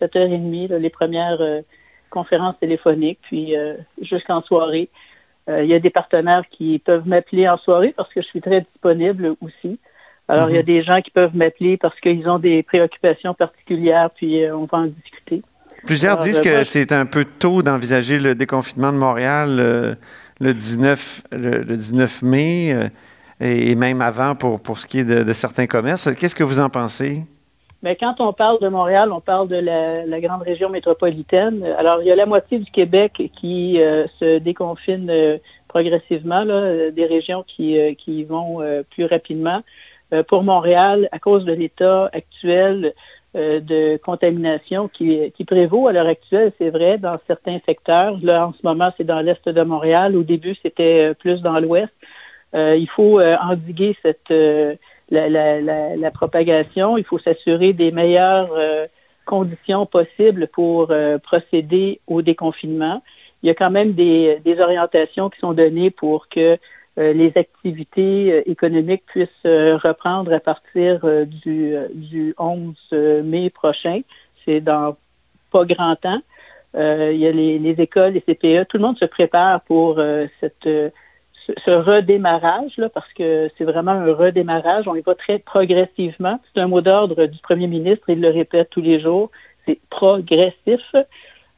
7h30, 0.00 0.72
euh, 0.72 0.78
les 0.78 0.90
premières 0.90 1.40
euh, 1.40 1.62
conférences 2.10 2.58
téléphoniques, 2.58 3.20
puis 3.22 3.56
euh, 3.56 3.74
jusqu'en 4.02 4.42
soirée. 4.42 4.90
Il 5.48 5.66
y 5.66 5.74
a 5.74 5.80
des 5.80 5.90
partenaires 5.90 6.44
qui 6.50 6.78
peuvent 6.78 7.06
m'appeler 7.06 7.48
en 7.48 7.58
soirée 7.58 7.92
parce 7.96 8.12
que 8.12 8.22
je 8.22 8.26
suis 8.26 8.40
très 8.40 8.60
disponible 8.60 9.34
aussi. 9.40 9.78
Alors, 10.28 10.48
il 10.50 10.54
y 10.54 10.58
a 10.58 10.60
mhm. 10.60 10.66
des 10.66 10.82
gens 10.82 11.00
qui 11.00 11.10
peuvent 11.10 11.34
m'appeler 11.36 11.76
parce 11.76 11.98
qu'ils 12.00 12.28
ont 12.28 12.38
des 12.38 12.62
préoccupations 12.62 13.34
particulières, 13.34 14.08
puis 14.14 14.44
on 14.50 14.64
va 14.64 14.78
en 14.78 14.86
discuter. 14.86 15.42
Plusieurs 15.84 16.16
disent 16.18 16.38
que 16.38 16.62
c'est 16.62 16.92
un 16.92 17.06
peu 17.06 17.24
tôt 17.24 17.62
d'envisager 17.62 18.20
le 18.20 18.34
déconfinement 18.36 18.92
de 18.92 18.98
Montréal 18.98 19.96
le, 20.40 20.54
19, 20.54 21.22
le, 21.32 21.76
19 21.76 22.22
mai 22.22 22.90
et, 23.40 23.74
même 23.74 24.00
avant 24.00 24.36
pour, 24.36 24.60
pour 24.60 24.78
ce 24.78 24.86
qui 24.86 25.00
est 25.00 25.04
de 25.04 25.32
certains 25.32 25.66
commerces. 25.66 26.08
Qu'est-ce 26.14 26.36
que 26.36 26.44
vous 26.44 26.60
en 26.60 26.70
pensez? 26.70 27.24
Mais 27.82 27.96
quand 27.96 28.20
on 28.20 28.32
parle 28.32 28.60
de 28.60 28.68
Montréal, 28.68 29.10
on 29.10 29.20
parle 29.20 29.48
de 29.48 29.56
la, 29.56 30.20
grande 30.20 30.42
région 30.42 30.68
métropolitaine. 30.70 31.64
Alors, 31.76 32.00
il 32.00 32.06
y 32.06 32.12
a 32.12 32.16
la 32.16 32.26
moitié 32.26 32.60
du 32.60 32.70
Québec 32.70 33.30
qui 33.40 33.82
euh, 33.82 34.06
se 34.20 34.38
déconfine 34.38 35.10
euh, 35.10 35.38
progressivement, 35.66 36.44
là, 36.44 36.90
des 36.92 37.06
régions 37.06 37.44
qui, 37.44 37.78
euh, 37.78 37.94
qui 37.94 38.22
vont 38.22 38.60
plus 38.90 39.06
rapidement. 39.06 39.62
pour 40.28 40.42
Montréal, 40.44 41.08
à 41.10 41.18
cause 41.18 41.44
de 41.44 41.52
l'état 41.52 42.10
actuel 42.12 42.92
de 43.34 43.96
contamination 43.96 44.88
qui, 44.88 45.32
qui 45.32 45.44
prévaut 45.46 45.88
à 45.88 45.92
l'heure 45.92 46.06
actuelle, 46.06 46.52
c'est 46.58 46.68
vrai, 46.68 46.98
dans 46.98 47.18
certains 47.26 47.58
secteurs. 47.64 48.18
Là, 48.22 48.46
en 48.48 48.52
ce 48.52 48.58
moment, 48.62 48.92
c'est 48.98 49.04
dans 49.04 49.22
l'est 49.22 49.48
de 49.48 49.62
Montréal. 49.62 50.14
Au 50.14 50.22
début, 50.22 50.54
c'était 50.62 51.14
plus 51.14 51.40
dans 51.40 51.58
l'ouest. 51.58 51.92
il 52.54 52.88
faut 52.94 53.22
endiguer 53.22 53.96
cette 54.02 54.30
la, 55.12 56.10
propagation. 56.10 56.96
Il 56.98 57.04
faut 57.04 57.18
s'assurer 57.18 57.72
des 57.72 57.92
meilleures 57.92 58.52
euh, 58.52 58.86
conditions 59.24 59.86
possibles 59.86 60.48
pour 60.48 60.88
euh, 60.90 61.18
procéder 61.18 62.00
au 62.06 62.22
déconfinement. 62.22 63.02
Il 63.42 63.48
y 63.48 63.50
a 63.50 63.54
quand 63.54 63.70
même 63.70 63.92
des, 63.92 64.40
orientations 64.60 65.30
qui 65.30 65.38
sont 65.40 65.52
données 65.52 65.90
pour 65.90 66.28
que 66.28 66.58
euh, 66.98 67.12
les 67.12 67.32
activités 67.36 68.48
économiques 68.50 69.04
puissent 69.06 69.28
reprendre 69.44 70.32
à 70.32 70.40
partir 70.40 71.00
du, 71.26 71.74
du 71.94 72.34
11 72.38 72.74
mai 73.24 73.50
prochain. 73.50 74.00
C'est 74.44 74.60
dans 74.60 74.96
pas 75.50 75.64
grand 75.64 75.96
temps. 75.96 76.20
il 76.74 77.16
y 77.16 77.26
a 77.26 77.32
les, 77.32 77.74
écoles, 77.78 78.12
les 78.12 78.20
CPE, 78.20 78.68
tout 78.68 78.76
le 78.76 78.82
monde 78.82 78.98
se 78.98 79.04
prépare 79.04 79.60
pour 79.62 80.00
cette 80.40 80.68
ce 81.64 81.70
redémarrage, 81.70 82.76
là, 82.76 82.88
parce 82.88 83.12
que 83.14 83.50
c'est 83.56 83.64
vraiment 83.64 83.92
un 83.92 84.12
redémarrage. 84.12 84.86
On 84.86 84.94
y 84.94 85.00
va 85.00 85.14
très 85.14 85.38
progressivement. 85.38 86.40
C'est 86.54 86.60
un 86.60 86.68
mot 86.68 86.80
d'ordre 86.80 87.26
du 87.26 87.38
premier 87.38 87.66
ministre, 87.66 88.04
il 88.08 88.20
le 88.20 88.30
répète 88.30 88.70
tous 88.70 88.80
les 88.80 89.00
jours. 89.00 89.30
C'est 89.66 89.78
progressif. 89.90 90.94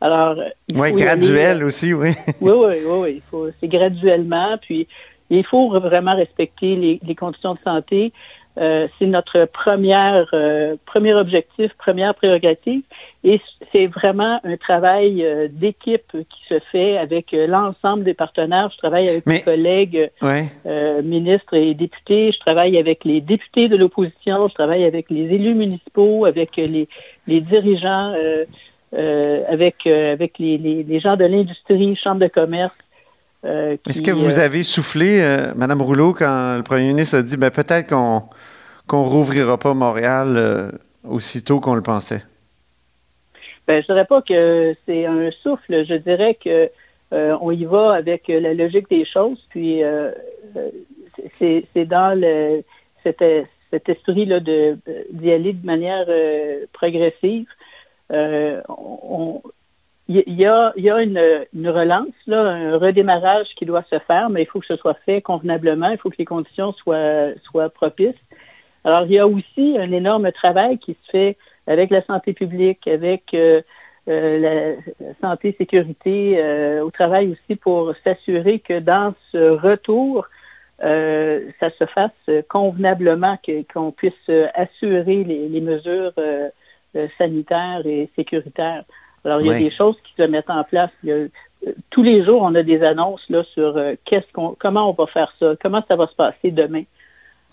Alors, 0.01 0.37
oui, 0.75 0.93
graduel 0.93 1.63
euh, 1.63 1.67
aussi, 1.67 1.95
oui. 1.95 2.11
oui, 2.41 2.53
oui, 2.53 2.77
oui, 2.87 3.23
oui. 3.33 3.53
C'est 3.61 3.69
graduellement. 3.69 4.59
Puis, 4.61 4.87
il 5.31 5.45
faut 5.45 5.71
vraiment 5.81 6.15
respecter 6.15 7.01
les 7.03 7.15
conditions 7.15 7.55
de 7.55 7.61
santé. 7.65 8.13
Euh, 8.57 8.87
c'est 8.99 9.07
notre 9.07 9.47
première, 9.47 10.29
euh, 10.33 10.77
premier 10.87 11.13
objectif, 11.13 11.73
première 11.77 12.15
prérogative. 12.15 12.83
Et 13.25 13.41
c'est 13.73 13.89
vraiment 13.89 14.39
un 14.45 14.57
travail 14.57 15.25
euh, 15.25 15.49
d'équipe 15.51 16.13
qui 16.13 16.49
se 16.49 16.61
fait 16.71 16.97
avec 16.97 17.33
l'ensemble 17.33 18.05
des 18.05 18.15
partenaires. 18.15 18.71
Je 18.73 18.79
travaille 18.79 19.09
avec 19.09 19.27
mes 19.27 19.41
collègues 19.41 20.11
ministres 21.03 21.55
et 21.55 21.75
députés. 21.75 22.31
Je 22.33 22.39
travaille 22.39 22.79
avec 22.79 23.05
les 23.05 23.21
députés 23.21 23.69
de 23.69 23.77
l'opposition. 23.77 24.49
Je 24.49 24.55
travaille 24.55 24.85
avec 24.85 25.11
les 25.11 25.35
élus 25.35 25.55
municipaux, 25.55 26.25
avec 26.25 26.57
les, 26.57 26.89
dirigeants, 27.27 28.15
avec, 28.93 29.87
avec 29.87 30.39
les, 30.39 31.01
gens 31.01 31.17
de 31.17 31.25
l'industrie, 31.25 31.97
chambre 31.97 32.21
de 32.21 32.29
commerce. 32.29 32.75
Est-ce 33.43 34.01
que 34.01 34.13
vous 34.13 34.39
avez 34.39 34.63
soufflé, 34.63 35.39
Madame 35.57 35.83
Rouleau, 35.83 36.15
quand 36.15 36.57
le 36.57 36.63
premier 36.63 36.87
ministre 36.87 37.19
a 37.19 37.23
dit 37.23 37.37
ben, 37.37 37.51
peut-être 37.51 37.89
qu'on 37.89 38.23
qu'on 38.87 39.05
rouvrira 39.05 39.59
pas 39.59 39.75
Montréal 39.75 40.35
euh, 40.37 40.71
aussitôt 41.09 41.61
qu'on 41.61 41.75
le 41.75 41.83
pensait? 41.83 42.23
Ben, 43.67 43.81
je 43.83 43.87
dirais 43.87 44.05
pas 44.05 44.21
que 44.21 44.75
c'est 44.87 45.07
un 45.07 45.31
souffle. 45.31 45.85
Je 45.87 45.95
dirais 45.95 46.35
que 46.35 46.71
euh, 47.13 47.37
on 47.41 47.51
y 47.51 47.65
va 47.65 47.95
avec 47.95 48.29
la 48.29 48.53
logique 48.53 48.91
des 48.91 49.05
choses. 49.05 49.39
Puis 49.51 49.83
euh, 49.83 50.11
c'est 51.39 51.87
dans 51.87 52.21
cet, 53.03 53.23
esprit 53.89 54.27
là 54.27 54.41
d'y 54.41 55.33
aller 55.33 55.53
de 55.55 55.67
manière 55.67 56.07
progressive. 56.73 57.47
il 58.11 58.61
y, 60.09 60.45
a, 60.45 60.73
une, 60.77 61.47
une, 61.55 61.69
relance, 61.69 62.09
là, 62.27 62.43
un 62.43 62.77
redémarrage 62.77 63.49
qui 63.57 63.65
doit 63.65 63.85
se 63.91 63.99
faire, 64.01 64.29
mais 64.29 64.43
il 64.43 64.47
faut 64.47 64.61
que 64.61 64.67
ce 64.67 64.77
soit 64.77 64.99
fait 65.07 65.23
convenablement, 65.23 65.89
il 65.89 65.99
faut 65.99 66.11
que 66.11 66.19
les 66.19 66.27
conditions 66.27 66.73
soient, 66.75 67.31
soient 67.45 67.71
propices. 67.71 68.15
Alors, 68.85 69.05
il 69.05 69.13
y 69.13 69.19
a 69.19 69.27
aussi 69.27 69.77
un 69.79 69.91
énorme 69.93 70.31
travail 70.33 70.79
qui 70.79 70.97
se 71.05 71.11
fait 71.11 71.37
avec 71.67 71.91
la 71.91 72.05
santé 72.05 72.35
publique, 72.35 72.87
avec 72.87 73.33
euh, 73.33 73.63
euh, 74.09 74.77
la 74.99 75.15
santé 75.21 75.55
sécurité, 75.57 76.37
euh, 76.39 76.85
au 76.85 76.91
travail 76.91 77.33
aussi 77.33 77.57
pour 77.57 77.95
s'assurer 78.05 78.59
que 78.59 78.79
dans 78.79 79.15
ce 79.33 79.51
retour, 79.51 80.27
ça 80.81 81.71
se 81.79 81.87
fasse 81.87 82.45
convenablement, 82.49 83.39
qu'on 83.73 83.91
puisse 83.91 84.13
assurer 84.55 85.25
les, 85.25 85.61
mesures 85.63 86.13
sanitaires 87.17 87.81
et 87.87 88.11
sécuritaires. 88.17 88.85
Alors, 89.25 89.41
il 89.41 89.47
y 89.47 89.51
a 89.51 89.59
des 89.59 89.71
choses 89.71 89.97
qui 90.05 90.13
se 90.19 90.29
mettent 90.29 90.51
en 90.51 90.63
place. 90.63 90.91
tous 91.89 92.03
les 92.03 92.23
jours, 92.23 92.43
on 92.43 92.55
a 92.55 92.63
des 92.63 92.83
annonces 92.83 93.25
là, 93.31 93.45
sur 93.55 93.81
qu'est-ce 94.05 94.31
qu'on, 94.35 94.55
comment 94.59 94.91
on 94.91 94.93
va 94.93 95.07
faire 95.07 95.33
ça, 95.41 95.55
comment 95.63 95.83
ça 95.89 95.97
va 95.97 96.07
se 96.07 96.15
passer 96.17 96.51
demain. 96.51 96.83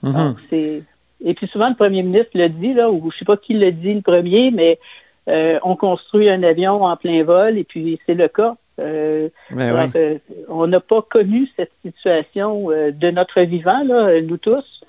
Mm-hmm. 0.03 0.83
Et 1.23 1.33
puis 1.33 1.47
souvent, 1.47 1.69
le 1.69 1.75
premier 1.75 2.03
ministre 2.03 2.31
le 2.35 2.49
dit, 2.49 2.73
là, 2.73 2.89
ou 2.89 2.99
je 3.01 3.15
ne 3.15 3.19
sais 3.19 3.25
pas 3.25 3.37
qui 3.37 3.53
le 3.53 3.71
dit 3.71 3.93
le 3.93 4.01
premier, 4.01 4.51
mais 4.51 4.79
euh, 5.27 5.59
on 5.63 5.75
construit 5.75 6.29
un 6.29 6.41
avion 6.43 6.83
en 6.83 6.95
plein 6.97 7.23
vol, 7.23 7.57
et 7.57 7.63
puis 7.63 7.99
c'est 8.05 8.15
le 8.15 8.27
cas. 8.27 8.55
Euh, 8.79 9.29
ben 9.51 9.91
euh, 9.95 10.17
on 10.47 10.65
n'a 10.65 10.79
pas 10.79 11.01
connu 11.03 11.47
cette 11.55 11.71
situation 11.85 12.69
de 12.69 13.11
notre 13.11 13.41
vivant, 13.41 13.83
là, 13.83 14.21
nous 14.21 14.37
tous. 14.37 14.83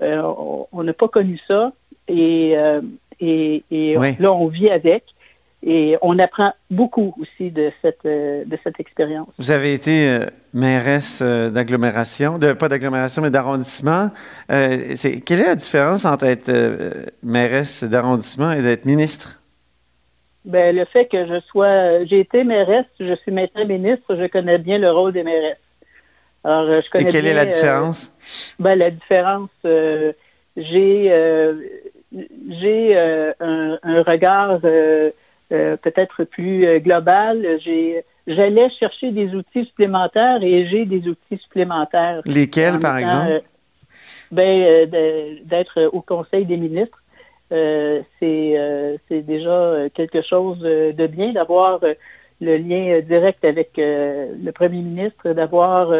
on 0.00 0.82
n'a 0.82 0.92
pas 0.92 1.08
connu 1.08 1.40
ça. 1.48 1.72
Et, 2.08 2.56
et, 3.20 3.96
là, 4.18 4.32
on 4.32 4.46
vit 4.48 4.70
avec. 4.70 5.04
Et 5.62 5.98
on 6.00 6.18
apprend 6.18 6.54
beaucoup 6.70 7.14
aussi 7.20 7.50
de 7.50 7.70
cette, 7.82 8.06
euh, 8.06 8.44
de 8.46 8.58
cette 8.64 8.80
expérience. 8.80 9.28
Vous 9.38 9.50
avez 9.50 9.74
été 9.74 10.08
euh, 10.08 10.26
mairesse 10.54 11.20
euh, 11.22 11.50
d'agglomération, 11.50 12.38
de, 12.38 12.54
pas 12.54 12.70
d'agglomération, 12.70 13.20
mais 13.20 13.30
d'arrondissement. 13.30 14.10
quelle 14.48 15.40
est 15.40 15.46
la 15.46 15.54
différence 15.54 16.06
entre 16.06 16.24
être 16.24 16.50
mairesse 17.22 17.84
d'arrondissement 17.84 18.52
et 18.52 18.62
d'être 18.62 18.86
ministre? 18.86 19.42
Ben, 20.46 20.74
le 20.74 20.86
fait 20.86 21.04
que 21.06 21.26
je 21.26 21.40
sois, 21.40 22.06
j'ai 22.06 22.20
été 22.20 22.44
mairesse, 22.44 22.86
je 22.98 23.14
suis 23.16 23.30
maintenant 23.30 23.66
ministre, 23.66 24.16
je 24.16 24.26
connais 24.28 24.56
bien 24.56 24.78
le 24.78 24.90
rôle 24.90 25.12
des 25.12 25.22
mairesses. 25.22 25.58
Alors, 26.42 26.80
je 26.80 26.90
connais 26.90 27.04
et 27.04 27.12
quelle 27.12 27.26
est 27.26 27.34
la 27.34 27.44
différence? 27.44 28.10
Ben, 28.58 28.78
la 28.78 28.90
différence, 28.90 29.50
j'ai, 30.56 31.12
j'ai 32.48 32.98
un, 32.98 33.78
un, 33.82 34.02
regard 34.02 34.60
euh, 34.64 35.10
peut-être 35.50 36.24
plus 36.24 36.64
euh, 36.64 36.78
global, 36.78 37.44
j'allais 38.26 38.70
chercher 38.70 39.10
des 39.10 39.34
outils 39.34 39.64
supplémentaires 39.64 40.42
et 40.42 40.66
j'ai 40.66 40.84
des 40.86 41.08
outils 41.08 41.38
supplémentaires. 41.38 42.22
Lesquels, 42.24 42.78
par 42.78 42.98
exemple? 42.98 43.30
Euh, 43.32 43.40
ben, 44.30 45.40
d'être 45.44 45.90
au 45.92 46.00
Conseil 46.02 46.46
des 46.46 46.56
ministres. 46.56 47.02
c'est 47.50 49.00
déjà 49.10 49.88
quelque 49.92 50.22
chose 50.22 50.60
de 50.60 51.06
bien 51.08 51.32
d'avoir 51.32 51.80
le 52.40 52.56
lien 52.56 53.00
direct 53.00 53.44
avec 53.44 53.72
le 53.76 54.50
premier 54.52 54.82
ministre, 54.82 55.32
d'avoir 55.32 55.92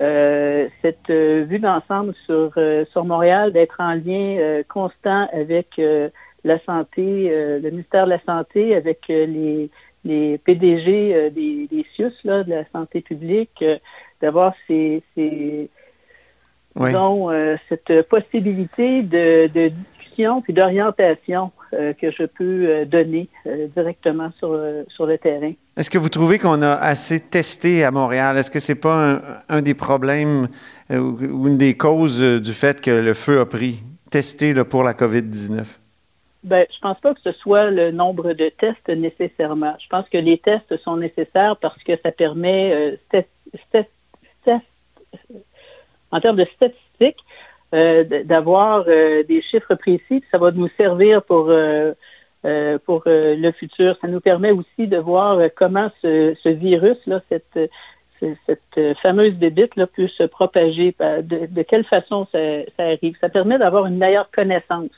cette 0.00 1.08
vue 1.08 1.60
d'ensemble 1.60 2.14
sur, 2.26 2.50
sur 2.90 3.04
Montréal, 3.04 3.52
d'être 3.52 3.76
en 3.78 3.94
lien 3.94 4.62
constant 4.68 5.28
avec 5.32 5.80
la 6.44 6.58
santé, 6.64 7.28
euh, 7.30 7.60
le 7.60 7.70
ministère 7.70 8.04
de 8.06 8.10
la 8.10 8.20
Santé 8.24 8.74
avec 8.74 8.98
euh, 9.10 9.26
les, 9.26 9.70
les 10.04 10.38
PDG 10.38 11.14
euh, 11.14 11.30
des, 11.30 11.68
des 11.70 11.86
CIUS, 11.94 12.12
là, 12.24 12.42
de 12.42 12.50
la 12.50 12.64
santé 12.72 13.00
publique, 13.00 13.64
d'avoir 14.20 14.54
ces, 14.66 15.02
ces 15.14 15.68
cette 17.68 18.08
possibilité 18.08 19.02
de, 19.02 19.46
de 19.48 19.68
discussion 19.68 20.40
puis 20.40 20.54
d'orientation 20.54 21.52
que 21.70 22.10
je 22.10 22.24
peux 22.24 22.86
donner 22.86 23.28
directement 23.74 24.30
sur, 24.38 24.58
sur 24.88 25.06
le 25.06 25.18
terrain. 25.18 25.52
Est-ce 25.76 25.90
que 25.90 25.98
vous 25.98 26.08
trouvez 26.08 26.38
qu'on 26.38 26.62
a 26.62 26.72
assez 26.72 27.20
testé 27.20 27.84
à 27.84 27.90
Montréal? 27.90 28.38
Est-ce 28.38 28.50
que 28.50 28.60
c'est 28.60 28.74
pas 28.74 29.20
un, 29.50 29.60
des 29.60 29.74
problèmes 29.74 30.48
ou 30.90 31.46
une 31.46 31.58
des 31.58 31.76
causes 31.76 32.20
du 32.20 32.52
fait 32.54 32.80
que 32.80 32.90
le 32.90 33.12
feu 33.12 33.40
a 33.40 33.46
pris, 33.46 33.82
testé 34.10 34.54
pour 34.64 34.82
la 34.82 34.94
COVID-19? 34.94 35.64
Ben, 36.44 36.66
je 36.72 36.78
pense 36.80 36.98
pas 36.98 37.14
que 37.14 37.20
ce 37.20 37.30
soit 37.32 37.70
le 37.70 37.92
nombre 37.92 38.32
de 38.32 38.48
tests 38.48 38.88
nécessairement. 38.88 39.76
Je 39.78 39.86
pense 39.86 40.08
que 40.08 40.18
les 40.18 40.38
tests 40.38 40.76
sont 40.82 40.96
nécessaires 40.96 41.56
parce 41.56 41.80
que 41.84 41.92
ça 42.02 42.10
permet, 42.10 42.96
euh, 43.14 43.22
en 46.10 46.20
termes 46.20 46.36
de 46.36 46.46
statistiques, 46.56 47.24
euh, 47.74 48.24
d'avoir 48.24 48.84
euh, 48.88 49.22
des 49.22 49.40
chiffres 49.40 49.76
précis. 49.76 50.24
Ça 50.32 50.38
va 50.38 50.50
nous 50.50 50.68
servir 50.76 51.22
pour, 51.22 51.44
pour 52.84 53.02
le 53.06 53.50
futur. 53.52 53.96
Ça 54.00 54.08
nous 54.08 54.20
permet 54.20 54.50
aussi 54.50 54.88
de 54.88 54.96
voir 54.96 55.38
comment 55.54 55.92
ce, 56.02 56.48
virus, 56.48 56.98
là, 57.06 57.20
cette, 57.28 57.70
fameuse 59.00 59.34
bébite 59.34 59.76
là, 59.76 59.86
peut 59.86 60.08
se 60.08 60.24
propager, 60.24 60.96
de, 60.98 61.62
quelle 61.62 61.84
façon 61.84 62.26
ça 62.32 62.38
arrive. 62.78 63.16
Ça 63.20 63.28
permet 63.28 63.58
d'avoir 63.58 63.86
une 63.86 63.96
meilleure 63.96 64.30
connaissance. 64.32 64.90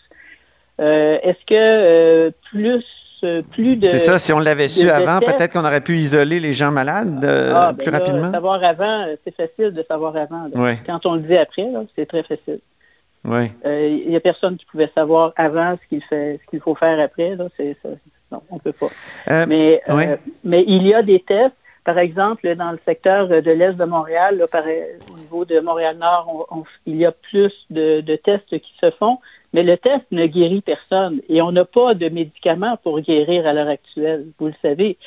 Euh, 0.81 1.19
est-ce 1.23 1.45
que 1.47 1.55
euh, 1.55 2.31
plus 2.51 2.85
euh, 3.23 3.43
plus 3.43 3.77
de. 3.77 3.87
C'est 3.87 4.01
ça, 4.01 4.19
si 4.19 4.33
on 4.33 4.39
l'avait 4.39 4.69
su 4.69 4.91
avant, 4.91 5.21
peut-être 5.21 5.53
qu'on 5.53 5.65
aurait 5.65 5.81
pu 5.81 5.97
isoler 5.97 6.41
les 6.41 6.53
gens 6.53 6.73
malades 6.73 7.25
ah, 7.25 7.73
ben 7.73 7.83
plus 7.83 7.91
rapidement. 7.91 8.31
savoir 8.33 8.63
avant, 8.63 9.07
c'est 9.25 9.35
facile 9.35 9.73
de 9.73 9.85
savoir 9.89 10.17
avant. 10.17 10.51
Quand 10.87 11.07
on 11.07 11.15
le 11.15 11.23
dit 11.23 11.37
après, 11.37 11.67
c'est 11.97 12.07
très 12.07 12.23
facile. 12.23 12.61
Il 13.25 14.09
n'y 14.09 14.17
a 14.17 14.21
personne 14.21 14.57
qui 14.57 14.67
pouvait 14.67 14.91
savoir 14.95 15.33
avant 15.37 15.77
ce 15.83 15.89
qu'il 15.89 16.03
fait, 16.03 16.41
ce 16.45 16.51
qu'il 16.51 16.61
faut 16.61 16.75
faire 16.75 16.99
après. 17.01 17.37
Là. 17.37 17.47
non, 18.33 18.43
on 18.51 18.57
ne 18.57 18.61
peut 18.61 18.73
pas. 18.73 19.47
mais, 19.47 19.81
mais 20.43 20.65
il 20.67 20.87
y 20.87 20.95
a 20.95 21.03
des 21.03 21.21
tests. 21.21 21.55
Par 21.85 21.99
exemple, 21.99 22.55
dans 22.57 22.73
le 22.73 22.79
secteur 22.87 23.29
de 23.29 23.51
l'Est 23.51 23.75
de 23.75 23.85
Montréal, 23.85 24.43
au 25.13 25.19
niveau 25.19 25.45
de 25.45 25.61
Montréal-Nord, 25.61 26.67
il 26.87 26.97
y 26.97 27.05
a 27.05 27.13
plus 27.13 27.53
de, 27.69 28.01
de 28.01 28.17
tests 28.17 28.59
qui 28.59 28.73
se 28.81 28.91
font, 28.93 29.19
mais 29.55 29.63
le 29.63 29.77
test 29.77 30.05
ne 30.11 30.27
guérit 30.27 30.63
personne 30.63 31.21
et 31.29 31.41
on 31.41 31.53
n'a 31.53 31.65
pas 31.65 31.95
de 31.95 32.09
médicaments 32.09 32.77
pour 32.83 33.01
guérir 33.01 33.47
à 33.47 33.53
l'heure 33.53 33.69
actuelle, 33.69 34.27
vous 34.41 34.49
le 34.49 34.55
savez. 34.61 34.99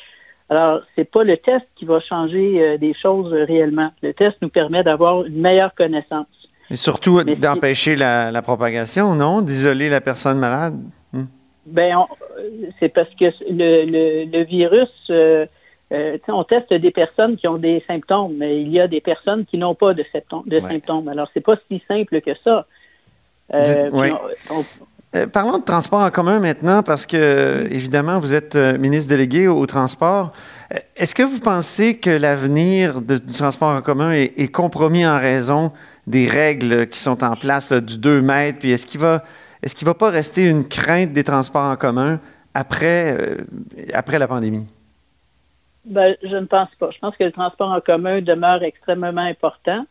Alors, 0.48 0.80
ce 0.96 1.02
n'est 1.02 1.04
pas 1.04 1.22
le 1.22 1.36
test 1.36 1.66
qui 1.76 1.84
va 1.84 2.00
changer 2.00 2.62
euh, 2.62 2.78
des 2.78 2.94
choses 2.94 3.30
réellement. 3.30 3.90
Le 4.02 4.14
test 4.14 4.38
nous 4.40 4.48
permet 4.48 4.82
d'avoir 4.82 5.26
une 5.26 5.38
meilleure 5.38 5.74
connaissance. 5.74 6.26
Et 6.70 6.76
surtout 6.76 7.22
d'empêcher 7.22 7.94
la, 7.94 8.40
propagation, 8.40 9.14
non? 9.14 9.42
D'isoler 9.42 9.90
la 9.90 10.00
personne 10.00 10.38
malade? 10.38 10.80
Hmm. 11.12 11.24
Ben, 11.66 12.06
c'est 12.80 12.88
parce 12.88 13.10
que 13.20 13.26
le, 13.50 14.44
virus, 14.44 14.88
euh, 15.10 15.46
on 16.26 16.44
teste 16.44 16.72
des 16.72 16.90
personnes 16.90 17.36
qui 17.36 17.46
ont 17.48 17.58
des 17.58 17.84
symptômes, 17.86 18.34
mais 18.38 18.62
il 18.62 18.68
y 18.70 18.80
a 18.80 18.88
des 18.88 19.02
personnes 19.02 19.44
qui 19.44 19.58
n'ont 19.58 19.74
pas 19.74 19.92
de, 19.92 20.04
symptômes. 20.10 20.44
De 20.46 20.60
symptômes. 20.60 21.08
Alors, 21.08 21.28
c'est 21.34 21.44
pas 21.44 21.56
si 21.70 21.82
simple 21.86 22.22
que 22.22 22.32
ça. 22.42 22.66
Parlons 25.32 25.58
de 25.58 25.64
transport 25.64 26.00
en 26.00 26.10
commun 26.10 26.40
maintenant, 26.40 26.82
parce 26.82 27.06
que, 27.06 27.66
évidemment, 27.70 28.18
vous 28.18 28.34
êtes 28.34 28.54
ministre 28.54 29.08
délégué 29.08 29.48
au, 29.48 29.66
transport. 29.66 30.32
Est-ce 30.96 31.14
que 31.14 31.22
vous 31.22 31.40
pensez 31.40 31.96
que 31.96 32.10
l'avenir 32.10 33.00
du 33.00 33.20
transport 33.20 33.68
en 33.68 33.80
commun 33.80 34.12
est, 34.12 34.52
compromis 34.52 35.06
en 35.06 35.18
raison 35.18 35.72
des 36.06 36.26
règles 36.26 36.88
qui 36.88 36.98
sont 36.98 37.24
en 37.24 37.36
place 37.36 37.72
du 37.72 37.98
2 37.98 38.20
mètres? 38.20 38.58
Puis 38.58 38.72
est-ce 38.72 38.86
qu'il 38.86 39.00
va, 39.00 39.24
est-ce 39.62 39.74
qu'il 39.74 39.86
va 39.86 39.94
pas 39.94 40.10
rester 40.10 40.48
une 40.48 40.66
crainte 40.68 41.12
des 41.12 41.24
transports 41.24 41.70
en 41.70 41.76
commun 41.76 42.20
après, 42.54 43.16
euh, 43.18 43.36
après 43.94 44.18
la 44.18 44.28
pandémie? 44.28 44.66
Ben, 45.84 46.16
je 46.22 46.36
ne 46.36 46.44
pense 46.44 46.68
pas. 46.78 46.90
Je 46.90 46.98
pense 46.98 47.16
que 47.16 47.24
le 47.24 47.32
transport 47.32 47.70
en 47.70 47.80
commun 47.80 48.20
demeure 48.20 48.62
extrêmement 48.62 49.16
important. 49.16 49.86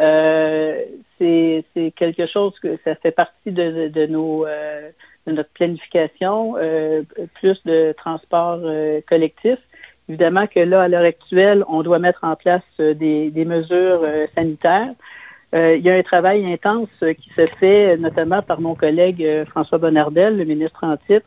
Euh, 0.00 0.82
c'est 1.18 1.64
quelque 1.96 2.26
chose 2.26 2.58
que 2.60 2.76
ça 2.84 2.94
fait 2.96 3.12
partie 3.12 3.50
de, 3.50 4.06
nos, 4.06 4.46
euh, 4.46 4.90
de 5.26 5.32
notre 5.32 5.50
planification, 5.50 6.54
plus 7.34 7.62
de 7.64 7.94
transport 7.96 8.60
collectif. 9.08 9.58
Évidemment 10.08 10.46
que 10.46 10.60
là, 10.60 10.82
à 10.82 10.88
l'heure 10.88 11.04
actuelle, 11.04 11.64
on 11.68 11.82
doit 11.82 11.98
mettre 11.98 12.24
en 12.24 12.36
place 12.36 12.62
des, 12.78 13.30
des 13.30 13.44
mesures 13.44 14.06
sanitaires. 14.34 14.92
il 15.54 15.80
y 15.80 15.88
a 15.88 15.94
un 15.94 16.02
travail 16.02 16.44
intense 16.52 16.90
qui 17.00 17.30
se 17.34 17.46
fait 17.58 17.96
notamment 17.96 18.42
par 18.42 18.60
mon 18.60 18.74
collègue 18.74 19.44
François 19.48 19.78
Bonnardel, 19.78 20.36
le 20.36 20.44
ministre 20.44 20.80
en 20.82 20.96
titre, 20.96 21.26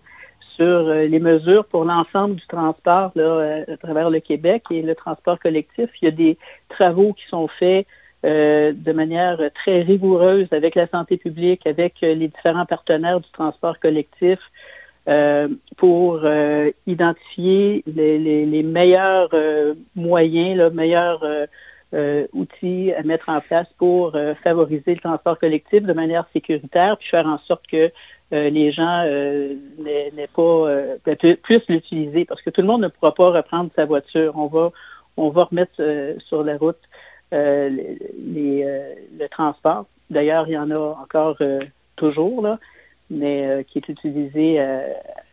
sur 0.58 0.66
euh, 0.66 1.06
les 1.06 1.20
mesures 1.20 1.66
pour 1.66 1.86
l'ensemble 1.86 2.36
du 2.36 2.46
transport 2.48 3.12
euh, 3.16 3.64
à 3.72 3.78
travers 3.78 4.10
le 4.10 4.20
Québec 4.20 4.64
et 4.72 4.82
le 4.82 4.96
transport 4.96 5.40
collectif. 5.40 5.90
Il 6.02 6.06
y 6.06 6.08
a 6.08 6.12
des 6.12 6.38
travaux 6.68 7.14
qui 7.14 7.26
sont 7.30 7.48
faits 7.48 7.86
euh, 8.26 8.74
de 8.76 8.92
manière 8.92 9.40
très 9.54 9.82
rigoureuse 9.82 10.48
avec 10.52 10.76
la 10.76 10.88
santé 10.88 11.18
publique, 11.18 11.66
avec 11.68 11.96
les 12.02 12.28
différents 12.28 12.66
partenaires 12.66 13.20
du 13.20 13.30
transport 13.32 13.80
collectif 13.80 14.40
pour 15.78 16.28
identifier 16.86 17.82
les, 17.88 18.64
meilleurs 18.64 19.30
moyens, 19.96 20.58
les 20.58 20.70
meilleurs 20.70 21.26
outils 22.34 22.92
à 22.92 23.04
mettre 23.04 23.30
en 23.30 23.40
place 23.40 23.68
pour 23.78 24.18
favoriser 24.44 24.96
le 24.96 25.00
transport 25.00 25.40
collectif 25.40 25.84
de 25.84 25.94
manière 25.94 26.26
sécuritaire, 26.34 26.98
puis 26.98 27.08
faire 27.08 27.26
en 27.26 27.38
sorte 27.38 27.66
que 27.68 27.90
euh, 28.34 28.50
les 28.50 28.74
gens 28.74 29.04
euh, 29.06 29.56
pas 30.36 30.42
euh, 30.42 30.98
ben, 31.06 31.16
plus 31.16 31.62
l'utiliser 31.70 32.26
parce 32.26 32.42
que 32.42 32.50
tout 32.50 32.60
le 32.60 32.68
monde 32.68 32.82
ne 32.82 32.90
pourra 32.90 33.14
pas 33.14 33.32
reprendre 33.32 33.70
sa 33.74 33.86
voiture. 33.86 34.34
On 34.36 34.48
va, 34.48 34.72
on 35.16 35.30
va 35.30 35.46
remettre 35.46 35.82
sur 36.28 36.44
la 36.44 36.58
route 36.58 36.80
le 37.32 39.28
transport. 39.28 39.86
D'ailleurs, 40.10 40.48
il 40.48 40.54
y 40.54 40.58
en 40.58 40.72
a 40.72 40.78
encore 40.78 41.38
toujours, 41.96 42.42
là, 42.42 42.60
mais 43.10 43.66
qui 43.68 43.80
est 43.80 43.90
utilisé 43.90 44.60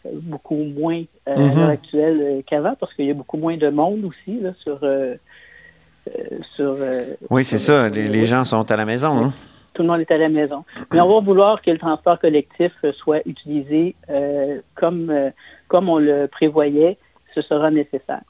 beaucoup 0.04 0.57
moins 0.57 1.02
à 1.26 1.35
l'heure 1.35 1.57
mm-hmm. 1.57 1.70
actuelle 1.70 2.42
qu'avant 2.46 2.74
parce 2.78 2.92
qu'il 2.94 3.07
y 3.07 3.11
a 3.11 3.14
beaucoup 3.14 3.37
moins 3.37 3.57
de 3.57 3.68
monde 3.68 4.04
aussi 4.04 4.40
là, 4.40 4.52
sur... 4.62 4.80
sur 6.57 6.76
oui, 7.30 7.44
c'est 7.44 7.59
ça. 7.59 7.88
Les, 7.88 8.26
gens 8.26 8.44
sont 8.44 8.70
à 8.70 8.76
la 8.76 8.85
maison. 8.85 9.24
Hein? 9.24 9.33
tout 9.74 9.83
le 9.83 9.88
monde 9.88 10.00
est 10.00 10.11
à 10.11 10.18
la 10.18 10.28
maison. 10.28 10.64
Mais 10.92 11.00
on 11.00 11.12
va 11.12 11.20
vouloir 11.20 11.61
que 11.61 11.70
le 11.70 11.78
transport 11.78 12.18
collectif 12.18 12.72
soit 12.92 13.20
utilisé 13.26 13.94
euh, 14.09 14.61
comme, 14.74 15.11
euh, 15.11 15.30
comme 15.68 15.88
on 15.88 15.98
le 15.98 16.26
prévoyait. 16.28 16.96
Ce 17.35 17.42
sera 17.42 17.70
nécessaire. 17.70 18.22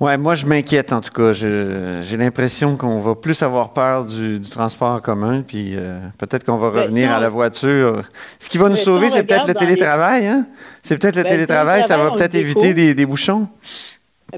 Oui, 0.00 0.16
moi 0.16 0.34
je 0.34 0.46
m'inquiète 0.46 0.92
en 0.92 1.00
tout 1.00 1.12
cas. 1.12 1.32
J'ai 1.32 2.16
l'impression 2.16 2.76
qu'on 2.76 3.00
va 3.00 3.14
plus 3.14 3.42
avoir 3.42 3.72
peur 3.72 4.06
du, 4.06 4.40
transport 4.40 4.92
en 4.92 5.00
commun, 5.00 5.42
puis 5.46 5.74
euh, 5.76 5.98
peut-être 6.18 6.44
qu'on 6.44 6.56
va 6.56 6.70
ben, 6.70 6.82
revenir 6.82 7.12
à 7.12 7.20
la 7.20 7.28
voiture. 7.28 8.02
Ce 8.38 8.48
qui 8.48 8.56
va 8.56 8.70
nous 8.70 8.76
sauver, 8.76 9.10
c'est 9.10 9.24
peut-être 9.24 9.46
le 9.46 9.54
télétravail. 9.54 10.26
Hein? 10.26 10.46
C'est 10.82 10.96
peut-être 10.98 11.16
le 11.16 11.22
ben, 11.22 11.30
télétravail, 11.30 11.82
ça 11.82 11.98
va 11.98 12.10
peut-être 12.12 12.34
éviter 12.34 12.72
des, 12.72 13.06
bouchons. 13.06 13.46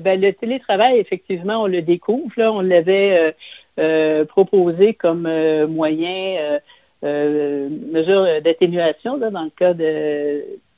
Ben, 0.01 0.21
le 0.21 0.33
télétravail, 0.33 0.99
effectivement, 0.99 1.63
on 1.63 1.67
le 1.67 1.81
découvre. 1.81 2.33
Là, 2.37 2.53
on 2.53 2.61
l'avait 2.61 3.35
euh, 3.79 4.27
proposé 4.27 4.93
comme 4.93 5.25
euh, 5.25 5.67
moyen, 5.67 6.61
euh, 7.05 7.69
mesure 7.91 8.27
d'atténuation 8.45 9.17
dans 9.17 9.45
le 9.45 9.49
cas 9.49 9.73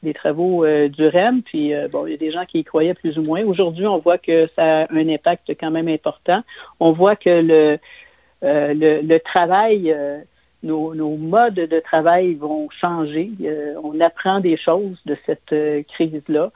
des 0.04 0.14
travaux 0.14 0.64
du 0.66 1.06
REM. 1.08 1.42
Puis, 1.42 1.72
bon, 1.90 2.06
il 2.06 2.12
y 2.12 2.14
a 2.14 2.18
des 2.18 2.30
gens 2.30 2.44
qui 2.44 2.60
y 2.60 2.64
croyaient 2.64 2.94
plus 2.94 3.18
ou 3.18 3.22
moins. 3.22 3.42
Aujourd'hui, 3.44 3.86
on 3.86 3.98
voit 3.98 4.18
que 4.18 4.48
ça 4.54 4.82
a 4.82 4.92
un 4.92 5.08
impact 5.08 5.50
quand 5.58 5.70
même 5.70 5.88
important. 5.88 6.42
On 6.78 6.92
voit 6.92 7.16
que 7.16 7.30
le, 7.30 7.78
le, 8.42 9.18
travail, 9.18 9.96
nos, 10.62 11.16
modes 11.16 11.54
de 11.54 11.80
travail 11.80 12.34
vont 12.34 12.68
changer. 12.70 13.30
on 13.82 14.00
apprend 14.00 14.40
des 14.40 14.56
choses 14.56 14.98
de 15.06 15.16
cette 15.26 15.54
crise-là 15.88 16.52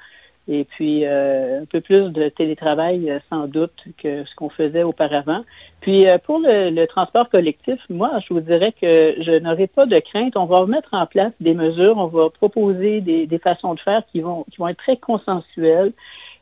et 0.48 0.64
puis 0.64 1.04
euh, 1.04 1.60
un 1.62 1.64
peu 1.66 1.80
plus 1.80 2.10
de 2.10 2.28
télétravail 2.30 3.10
euh, 3.10 3.18
sans 3.30 3.46
doute 3.46 3.84
que 4.02 4.24
ce 4.24 4.34
qu'on 4.34 4.48
faisait 4.48 4.82
auparavant. 4.82 5.44
Puis 5.80 6.08
euh, 6.08 6.16
pour 6.16 6.40
le, 6.42 6.86
transport 6.86 7.28
collectif, 7.28 7.78
moi, 7.90 8.12
je 8.26 8.32
vous 8.32 8.40
dirais 8.40 8.72
que 8.72 9.14
je 9.20 9.38
n'aurai 9.38 9.66
pas 9.66 9.84
de 9.84 9.98
crainte. 9.98 10.36
On 10.36 10.46
va 10.46 10.64
mettre 10.64 10.88
en 10.92 11.06
place 11.06 11.32
des 11.40 11.52
mesures, 11.52 11.98
on 11.98 12.06
va 12.06 12.30
proposer 12.30 13.00
des, 13.02 13.38
façons 13.38 13.74
de 13.74 13.80
faire 13.80 14.02
qui 14.10 14.20
vont, 14.20 14.44
qui 14.50 14.56
vont 14.56 14.68
être 14.68 14.78
très 14.78 14.96
consensuelles. 14.96 15.92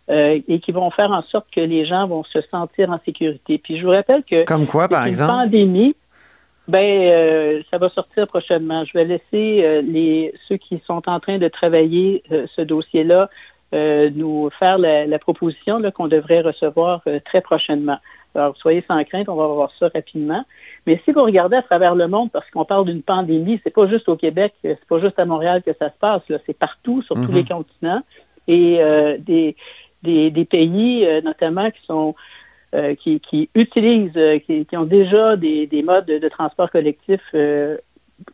et 0.09 0.61
qui 0.61 0.71
vont 0.71 0.91
faire 0.93 1.11
en 1.11 1.23
sorte 1.23 1.49
que 1.51 1.61
les 1.61 1.85
gens 1.85 2.07
vont 2.07 2.23
se 2.23 2.41
sentir 2.43 2.91
en 2.91 3.01
sécurité. 3.05 3.59
Puis 3.59 3.77
je 3.77 3.85
vous 3.85 3.91
rappelle 3.91 4.23
que 4.23 4.45
comme 4.45 4.67
quoi 4.67 4.89
par 4.89 5.05
exemple? 5.05 5.33
pandémie, 5.33 5.97
ben 6.69 7.61
ça 7.73 7.79
va 7.79 7.89
sortir 7.91 8.29
prochainement. 8.29 8.85
Je 8.85 8.93
vais 8.97 9.05
laisser 9.05 9.83
les 9.83 10.33
ceux 10.47 10.59
qui 10.59 10.81
sont 10.87 11.03
en 11.09 11.19
train 11.19 11.39
de 11.39 11.49
travailler 11.49 12.23
ce 12.31 12.63
dossier-là 12.63 13.29
euh, 13.77 14.11
nous 14.15 14.49
faire 14.59 14.79
la, 14.79 15.19
proposition 15.19 15.83
qu'on 15.93 16.09
devrait 16.09 16.41
recevoir 16.41 17.03
euh, 17.07 17.21
très 17.25 17.41
prochainement. 17.41 17.99
Alors, 18.35 18.57
soyez 18.57 18.83
sans 18.89 19.03
crainte, 19.05 19.29
on 19.29 19.35
va 19.35 19.47
voir 19.47 19.71
ça 19.79 19.91
rapidement. 19.95 20.45
Mais 20.87 21.01
si 21.05 21.13
vous 21.13 21.23
regardez 21.23 21.57
à 21.57 21.63
travers 21.63 21.95
le 21.95 22.09
monde, 22.09 22.31
parce 22.33 22.49
qu'on 22.51 22.65
parle 22.65 22.87
d'une 22.87 23.03
pandémie, 23.03 23.61
c'est 23.63 23.75
pas 23.75 23.87
juste 23.87 24.09
au 24.09 24.17
Québec, 24.17 24.55
c'est 24.63 24.83
pas 24.87 25.01
juste 25.01 25.19
à 25.19 25.25
Montréal 25.25 25.63
que 25.63 25.73
ça 25.79 25.91
se 25.91 25.99
passe, 25.99 26.23
c'est 26.47 26.59
partout, 26.59 27.03
sur 27.03 27.15
tous 27.17 27.33
les 27.33 27.43
mhm. 27.43 27.49
continents. 27.49 28.03
Et 28.49 28.79
euh, 28.81 29.19
des, 29.19 29.57
des, 30.03 30.45
pays, 30.45 31.07
notamment, 31.23 31.71
qui 31.71 31.85
sont 31.87 32.15
qui, 32.99 33.49
utilisent, 33.55 34.41
qui, 34.47 34.77
ont 34.77 34.85
déjà 34.85 35.37
des, 35.37 35.83
modes 35.85 36.07
de, 36.07 36.29
transport 36.29 36.71
collectif 36.71 37.21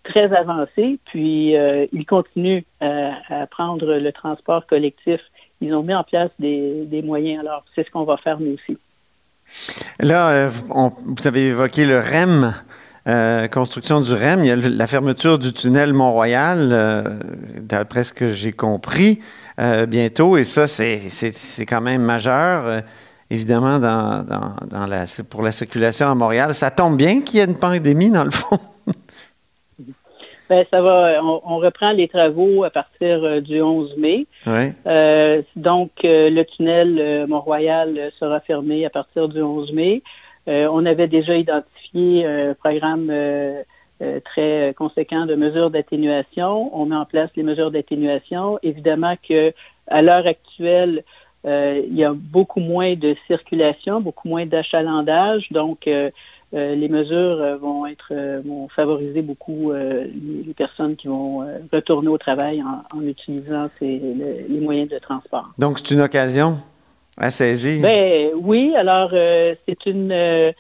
très 0.04 0.32
avancé, 0.34 0.98
puis 1.04 1.56
euh, 1.56 1.86
ils 1.92 2.06
continuent 2.06 2.62
à, 2.80 3.46
prendre 3.50 3.94
le 3.96 4.12
transport 4.12 4.66
collectif. 4.66 5.20
Ils 5.62 5.74
ont 5.74 5.82
mis 5.82 5.94
en 5.94 6.04
place 6.04 6.30
des, 6.38 7.02
moyens. 7.04 7.40
Alors, 7.40 7.64
c'est 7.74 7.86
ce 7.86 7.90
qu'on 7.90 8.04
va 8.04 8.16
faire 8.16 8.38
nous 8.40 8.54
aussi. 8.54 8.76
Là, 10.00 10.28
euh, 10.28 10.50
vous 10.68 11.26
avez 11.26 11.48
évoqué 11.48 11.84
le 11.84 11.98
REM. 11.98 12.54
Euh, 13.08 13.48
construction 13.48 14.00
du 14.00 14.12
REM, 14.12 14.44
il 14.44 14.46
y 14.46 14.50
a 14.52 14.56
la 14.56 14.86
fermeture 14.86 15.36
du 15.36 15.52
tunnel 15.52 15.92
Mont-Royal, 15.92 17.18
d'après 17.60 18.04
ce 18.04 18.12
que 18.12 18.30
j'ai 18.30 18.52
compris, 18.52 19.18
bientôt, 19.88 20.36
et 20.36 20.44
ça, 20.44 20.68
c'est 20.68 21.66
quand 21.66 21.80
même 21.80 22.02
majeur, 22.02 22.84
évidemment, 23.28 23.80
dans, 23.80 24.24
dans, 24.70 24.86
la, 24.86 25.04
pour 25.28 25.42
la 25.42 25.50
circulation 25.50 26.06
à 26.06 26.14
Montréal. 26.14 26.54
Ça 26.54 26.70
tombe 26.70 26.96
bien 26.96 27.22
qu'il 27.22 27.40
y 27.40 27.42
ait 27.42 27.46
une 27.46 27.56
pandémie, 27.56 28.12
dans 28.12 28.22
le 28.22 28.30
fond. 28.30 28.60
Ben, 30.52 30.66
ça 30.70 30.82
va, 30.82 31.24
on, 31.24 31.56
reprend 31.56 31.92
les 31.92 32.08
travaux 32.08 32.62
à 32.62 32.68
partir 32.68 33.24
euh, 33.24 33.40
du 33.40 33.62
11 33.62 33.96
mai. 33.96 34.26
Euh, 34.46 35.40
donc, 35.56 36.04
euh, 36.04 36.28
le 36.28 36.44
tunnel 36.44 37.26
Mont-Royal 37.26 38.12
sera 38.20 38.38
fermé 38.40 38.84
à 38.84 38.90
partir 38.90 39.30
du 39.30 39.40
11 39.40 39.72
mai. 39.72 40.02
on 40.46 40.84
avait 40.84 41.08
déjà 41.08 41.38
identifié 41.38 42.26
un 42.26 42.52
programme 42.52 43.10
très 44.26 44.74
conséquent 44.76 45.24
de 45.24 45.36
mesures 45.36 45.70
d'atténuation. 45.70 46.70
On 46.78 46.84
met 46.84 46.96
en 46.96 47.06
place 47.06 47.30
les 47.34 47.44
mesures 47.44 47.70
d'atténuation. 47.70 48.58
Évidemment 48.62 49.14
que 49.26 49.54
à 49.86 50.02
l'heure 50.02 50.26
actuelle, 50.26 51.02
il 51.46 51.94
y 51.94 52.04
a 52.04 52.12
beaucoup 52.12 52.60
moins 52.60 52.94
de 52.94 53.16
circulation, 53.26 54.02
beaucoup 54.02 54.28
moins 54.28 54.44
d'achalandage. 54.44 55.50
Donc, 55.50 55.88
euh, 56.54 56.74
les 56.74 56.88
mesures 56.90 57.40
euh, 57.40 57.56
vont 57.56 57.86
être 57.86 58.08
euh, 58.10 58.42
vont 58.44 58.68
favoriser 58.68 59.22
beaucoup 59.22 59.72
les, 59.72 60.52
personnes 60.54 60.96
qui 60.96 61.08
vont 61.08 61.46
retourner 61.72 62.08
au 62.08 62.18
travail 62.18 62.62
en, 62.62 63.02
utilisant 63.02 63.70
les 63.80 64.60
moyens 64.60 64.90
de 64.90 64.98
transport. 64.98 65.50
Donc 65.58 65.78
c'est 65.78 65.92
une 65.92 66.02
occasion 66.02 66.58
à 67.16 67.30
saisir. 67.30 67.80
Ben 67.82 68.30
oui, 68.36 68.74
alors 68.76 69.10
c'est 69.10 69.86
une 69.86 70.52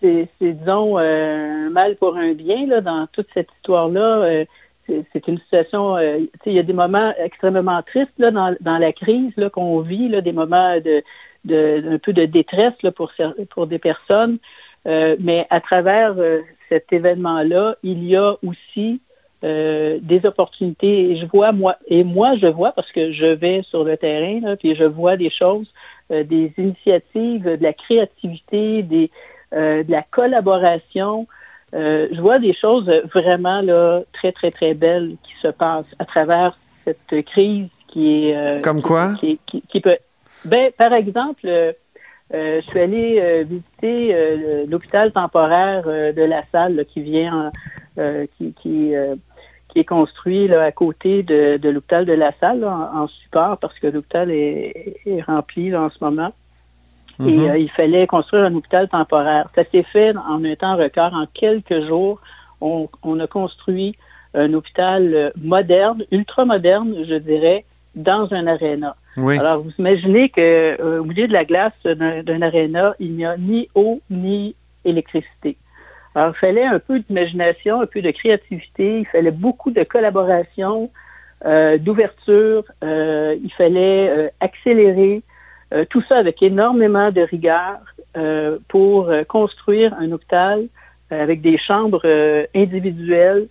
c'est 0.00 0.28
disons 0.40 0.96
un 0.96 1.68
mal 1.70 1.96
pour 1.96 2.16
un 2.16 2.32
bien 2.32 2.66
là 2.66 2.80
dans 2.80 3.06
toute 3.12 3.28
cette 3.34 3.48
histoire 3.58 3.88
là. 3.88 4.44
c'est 4.86 5.28
une 5.28 5.38
situation, 5.38 5.98
il 5.98 6.52
y 6.52 6.58
a 6.58 6.62
des 6.62 6.72
moments 6.72 7.12
extrêmement 7.18 7.82
tristes 7.82 8.18
là, 8.18 8.30
dans, 8.30 8.78
la 8.78 8.92
crise 8.92 9.34
qu'on 9.52 9.80
vit, 9.80 10.08
là, 10.08 10.22
des 10.22 10.32
moments 10.32 10.78
de, 10.80 11.94
un 11.94 11.98
peu 11.98 12.14
de 12.14 12.24
détresse 12.24 12.74
pour, 12.96 13.12
pour 13.50 13.66
des 13.66 13.78
personnes. 13.78 14.38
Mais 14.86 15.46
à 15.50 15.60
travers 15.60 16.14
cet 16.68 16.92
événement-là, 16.92 17.76
il 17.82 18.04
y 18.04 18.16
a 18.16 18.36
aussi 18.46 19.00
des 19.42 20.20
opportunités. 20.24 21.10
Et 21.10 21.16
je 21.16 21.26
vois, 21.26 21.52
moi, 21.52 21.76
et 21.86 22.04
moi, 22.04 22.36
je 22.36 22.46
vois, 22.46 22.72
parce 22.72 22.90
que 22.92 23.12
je 23.12 23.26
vais 23.26 23.62
sur 23.62 23.84
le 23.84 23.96
terrain, 23.96 24.40
là, 24.40 24.56
puis 24.56 24.74
je 24.74 24.84
vois 24.84 25.16
des 25.16 25.30
choses, 25.30 25.72
des 26.10 26.52
initiatives, 26.58 27.44
de 27.44 27.62
la 27.62 27.72
créativité, 27.72 28.82
des, 28.82 29.10
de 29.52 29.90
la 29.90 30.02
collaboration. 30.02 31.26
Euh, 31.74 32.08
je 32.12 32.20
vois 32.20 32.38
des 32.38 32.54
choses 32.54 32.90
vraiment 33.12 33.60
là, 33.60 34.00
très, 34.12 34.32
très, 34.32 34.50
très 34.50 34.74
belles 34.74 35.16
qui 35.22 35.32
se 35.42 35.48
passent 35.48 35.84
à 35.98 36.04
travers 36.04 36.58
cette 36.84 37.24
crise 37.26 37.68
qui 37.88 38.28
est... 38.28 38.36
Euh, 38.36 38.60
Comme 38.60 38.80
quoi? 38.80 39.14
Qui, 39.20 39.80
peut... 39.80 39.98
Ben, 40.44 40.70
par 40.76 40.92
exemple, 40.92 41.46
euh, 41.46 41.72
je 42.32 42.60
suis 42.68 42.80
allée 42.80 43.44
visiter 43.44 44.66
l'hôpital 44.66 45.12
temporaire 45.12 45.84
de 45.84 46.22
la 46.22 46.42
salle 46.52 46.84
qui 46.92 47.00
vient, 47.00 47.50
qui, 47.96 48.52
qui, 48.60 48.92
qui, 49.68 49.78
est 49.78 49.84
construit 49.84 50.46
là, 50.46 50.64
à 50.64 50.72
côté 50.72 51.22
de, 51.22 51.58
l'hôpital 51.68 52.04
de 52.04 52.12
la 52.12 52.32
salle 52.40 52.64
en, 52.64 53.08
support 53.08 53.58
parce 53.58 53.78
que 53.78 53.86
l'hôpital 53.86 54.30
est, 54.30 54.96
est, 55.06 55.22
rempli 55.22 55.74
en 55.74 55.88
ce 55.90 56.02
moment. 56.02 56.32
Et 57.20 57.36
mhm. 57.36 57.50
euh, 57.50 57.58
il 57.58 57.70
fallait 57.70 58.06
construire 58.06 58.44
un 58.44 58.54
hôpital 58.54 58.88
temporaire. 58.88 59.48
Ça 59.54 59.64
s'est 59.70 59.82
fait 59.82 60.16
en 60.16 60.44
un 60.44 60.54
temps 60.54 60.76
record. 60.76 61.12
En 61.14 61.26
quelques 61.26 61.86
jours, 61.86 62.20
on, 62.60 62.88
a 63.18 63.26
construit 63.26 63.96
un 64.34 64.52
hôpital 64.54 65.14
euh, 65.14 65.30
moderne, 65.36 66.04
ultra 66.12 66.44
moderne, 66.44 66.94
je 67.08 67.16
dirais, 67.16 67.64
dans 67.98 68.32
un 68.32 68.46
aréna. 68.46 68.96
Alors, 69.16 69.62
vous 69.62 69.72
imaginez 69.78 70.28
qu'au 70.28 70.40
euh, 70.40 71.02
milieu 71.04 71.26
de 71.26 71.32
la 71.32 71.44
glace 71.44 71.72
d'un 71.84 72.42
aréna, 72.42 72.94
il 72.98 73.12
n'y 73.12 73.26
a 73.26 73.36
ni 73.36 73.68
eau 73.74 74.00
ni 74.10 74.54
électricité. 74.84 75.56
Alors, 76.14 76.34
il 76.36 76.38
fallait 76.38 76.64
un 76.64 76.78
peu 76.78 77.00
d'imagination, 77.00 77.80
un 77.80 77.86
peu 77.86 78.00
de 78.00 78.10
créativité, 78.10 79.00
il 79.00 79.06
fallait 79.06 79.30
beaucoup 79.30 79.70
de 79.70 79.82
collaboration, 79.82 80.90
d'ouverture, 81.44 82.64
il 82.82 83.52
fallait 83.56 84.32
accélérer, 84.40 85.22
euh, 85.74 85.84
tout 85.84 86.02
ça 86.08 86.16
avec 86.16 86.42
énormément 86.42 87.10
de 87.10 87.20
rigueur 87.20 87.78
euh, 88.16 88.58
pour 88.68 89.10
euh, 89.10 89.22
construire 89.24 89.94
un 90.00 90.12
hôpital 90.12 90.66
avec 91.10 91.40
des 91.40 91.56
chambres 91.56 92.02
individuelles 92.54 93.48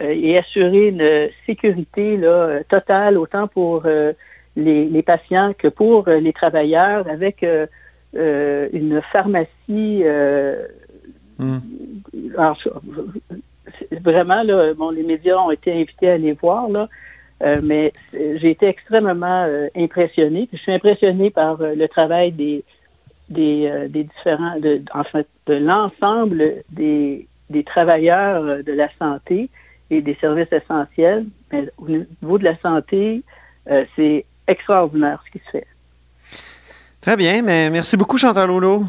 et 0.00 0.38
assurer 0.38 0.88
une 0.88 1.28
sécurité 1.46 2.16
là, 2.16 2.60
totale 2.68 3.18
autant 3.18 3.48
pour 3.48 3.84
les, 4.56 5.02
patients 5.02 5.52
que 5.56 5.68
pour 5.68 6.08
les 6.08 6.32
travailleurs 6.32 7.08
avec 7.08 7.44
une 8.14 9.02
pharmacie. 9.12 10.04
Hmm. 11.38 11.58
vraiment, 14.00 14.42
là, 14.42 14.74
bon, 14.74 14.90
les 14.90 15.04
médias 15.04 15.36
ont 15.36 15.50
été 15.52 15.72
invités 15.72 16.10
à 16.10 16.14
aller 16.14 16.32
voir, 16.32 16.68
là, 16.68 16.88
euh, 17.42 17.60
mais 17.62 17.92
j'ai 18.12 18.50
été 18.50 18.66
extrêmement 18.66 19.44
euh, 19.44 19.68
impressionnée. 19.76 20.48
Je 20.52 20.58
suis 20.58 20.72
impressionnée 20.72 21.30
par 21.30 21.60
euh, 21.60 21.74
le 21.74 21.86
travail 21.86 22.32
des, 22.32 22.64
des, 23.28 23.88
différents, 23.88 24.58
de, 24.58 24.82
en 24.92 25.04
fait, 25.04 25.28
de 25.46 25.54
l'ensemble 25.54 26.64
des, 26.70 27.28
des, 27.50 27.62
travailleurs 27.62 28.64
de 28.64 28.72
la 28.72 28.88
santé 28.98 29.50
et 29.90 30.00
des 30.00 30.16
services 30.20 30.52
essentiels. 30.52 31.26
Mais 31.52 31.68
au 31.78 31.88
niveau 31.88 32.38
de 32.38 32.44
la 32.44 32.58
santé, 32.58 33.22
c'est 33.96 34.24
extraordinaire 34.46 35.22
ce 35.26 35.30
qui 35.30 35.44
se 35.44 35.50
fait. 35.50 35.66
Très 37.00 37.16
bien, 37.16 37.42
mais 37.42 37.70
merci 37.70 37.96
beaucoup, 37.96 38.18
Chantal 38.18 38.50
Rouleau. 38.50 38.84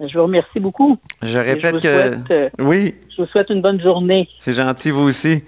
Je 0.00 0.16
vous 0.18 0.24
remercie 0.24 0.60
beaucoup. 0.60 0.98
Je 1.22 1.38
répète 1.38 1.80
que. 1.80 2.50
oui. 2.62 2.94
Je 3.16 3.22
vous 3.22 3.28
souhaite 3.28 3.50
une 3.50 3.62
bonne 3.62 3.80
journée. 3.80 4.28
C'est 4.40 4.54
gentil, 4.54 4.90
vous 4.90 5.02
aussi. 5.02 5.42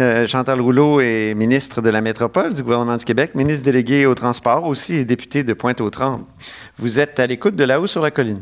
Euh, 0.00 0.26
Chantal 0.26 0.60
Rouleau 0.60 1.00
est 1.00 1.34
ministre 1.34 1.82
de 1.82 1.90
la 1.90 2.00
Métropole 2.00 2.54
du 2.54 2.62
gouvernement 2.62 2.96
du 2.96 3.04
Québec, 3.04 3.34
ministre 3.34 3.64
délégué 3.64 4.06
au 4.06 4.14
transport 4.14 4.64
aussi 4.64 4.94
et 4.94 5.04
député 5.04 5.44
de 5.44 5.52
Pointe-aux-Trembles. 5.52 6.24
Vous 6.78 7.00
êtes 7.00 7.20
à 7.20 7.26
l'écoute 7.26 7.54
de 7.54 7.64
là-haut 7.64 7.86
sur 7.86 8.00
la 8.00 8.10
colline. 8.10 8.40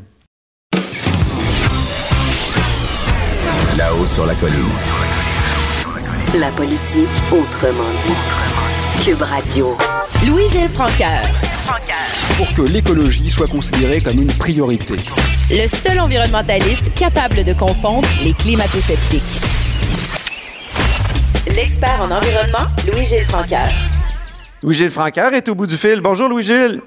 Là-haut 3.77 4.07
sur 4.07 4.27
la 4.27 4.35
colline. 4.35 4.98
La 6.35 6.49
politique 6.51 7.09
autrement 7.33 7.89
dit. 8.03 9.03
Cube 9.03 9.23
Radio. 9.23 9.79
Louis-Gilles 10.27 10.69
Francaire. 10.69 11.23
Pour 12.37 12.53
que 12.53 12.71
l'écologie 12.71 13.31
soit 13.31 13.47
considérée 13.47 14.03
comme 14.03 14.21
une 14.21 14.33
priorité. 14.37 14.97
Le 15.51 15.67
seul 15.67 15.99
environnementaliste 15.99 16.93
capable 16.95 17.45
de 17.45 17.55
confondre 17.55 18.07
les 18.23 18.35
climato-sceptiques. 18.35 19.23
L'expert 21.57 22.03
en 22.03 22.11
environnement, 22.11 22.69
Louis-Gilles 22.93 23.25
Francaire. 23.25 23.73
Louis-Gilles 24.63 24.91
Francaire 24.91 25.33
est 25.33 25.49
au 25.49 25.55
bout 25.55 25.67
du 25.67 25.79
fil. 25.79 26.03
Bonjour 26.03 26.29
Louis-Gilles. 26.29 26.83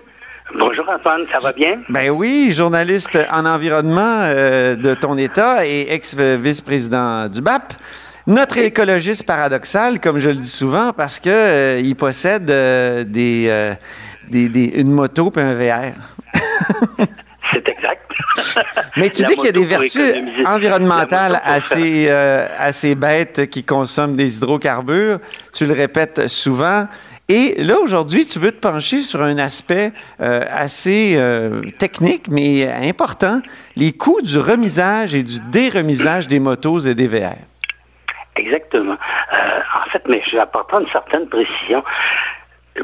Bonjour 0.55 0.87
Antoine, 0.87 1.21
ça 1.31 1.39
va 1.39 1.51
bien? 1.51 1.79
Ben 1.89 2.11
oui, 2.11 2.51
journaliste 2.53 3.17
en 3.31 3.47
environnement 3.47 4.19
euh, 4.21 4.75
de 4.75 4.93
ton 4.93 5.17
État 5.17 5.65
et 5.65 5.91
ex-vice-président 5.91 7.27
du 7.27 7.41
BAP. 7.41 7.73
Notre 8.27 8.57
écologiste 8.57 9.23
paradoxal, 9.23 9.99
comme 9.99 10.19
je 10.19 10.29
le 10.29 10.35
dis 10.35 10.49
souvent, 10.49 10.93
parce 10.93 11.19
qu'il 11.19 11.31
euh, 11.33 11.93
possède 11.95 12.49
euh, 12.49 13.03
des, 13.03 14.73
une 14.75 14.91
moto 14.91 15.31
et 15.35 15.41
un 15.41 15.53
VR. 15.55 15.93
C'est 17.51 17.67
exact. 17.67 18.01
Mais 18.97 19.09
tu 19.09 19.23
dis 19.23 19.35
qu'il 19.35 19.45
y 19.45 19.49
a 19.49 19.51
des 19.51 19.65
vertus 19.65 20.13
environnementales 20.45 21.41
assez, 21.43 22.05
euh, 22.07 22.47
assez 22.57 22.95
bêtes 22.95 23.49
qui 23.49 23.63
consomment 23.63 24.15
des 24.15 24.37
hydrocarbures. 24.37 25.19
Tu 25.53 25.65
le 25.65 25.73
répètes 25.73 26.27
souvent. 26.27 26.87
Et 27.27 27.55
là, 27.63 27.79
aujourd'hui, 27.79 28.25
tu 28.25 28.39
veux 28.39 28.51
te 28.51 28.59
pencher 28.59 29.01
sur 29.01 29.21
un 29.21 29.37
aspect 29.37 29.93
euh, 30.19 30.43
assez 30.49 31.13
euh, 31.15 31.61
technique, 31.77 32.27
mais 32.29 32.69
important, 32.69 33.41
les 33.75 33.93
coûts 33.93 34.21
du 34.21 34.37
remisage 34.37 35.15
et 35.15 35.23
du 35.23 35.39
déremisage 35.51 36.27
des 36.27 36.39
motos 36.39 36.81
et 36.81 36.93
des 36.93 37.07
VR. 37.07 37.35
Exactement. 38.51 38.97
en 39.31 39.89
fait, 39.89 40.03
mais 40.07 40.21
je 40.25 40.31
vais 40.31 40.41
apporter 40.41 40.77
une 40.77 40.87
certaine 40.87 41.27
précision. 41.27 41.83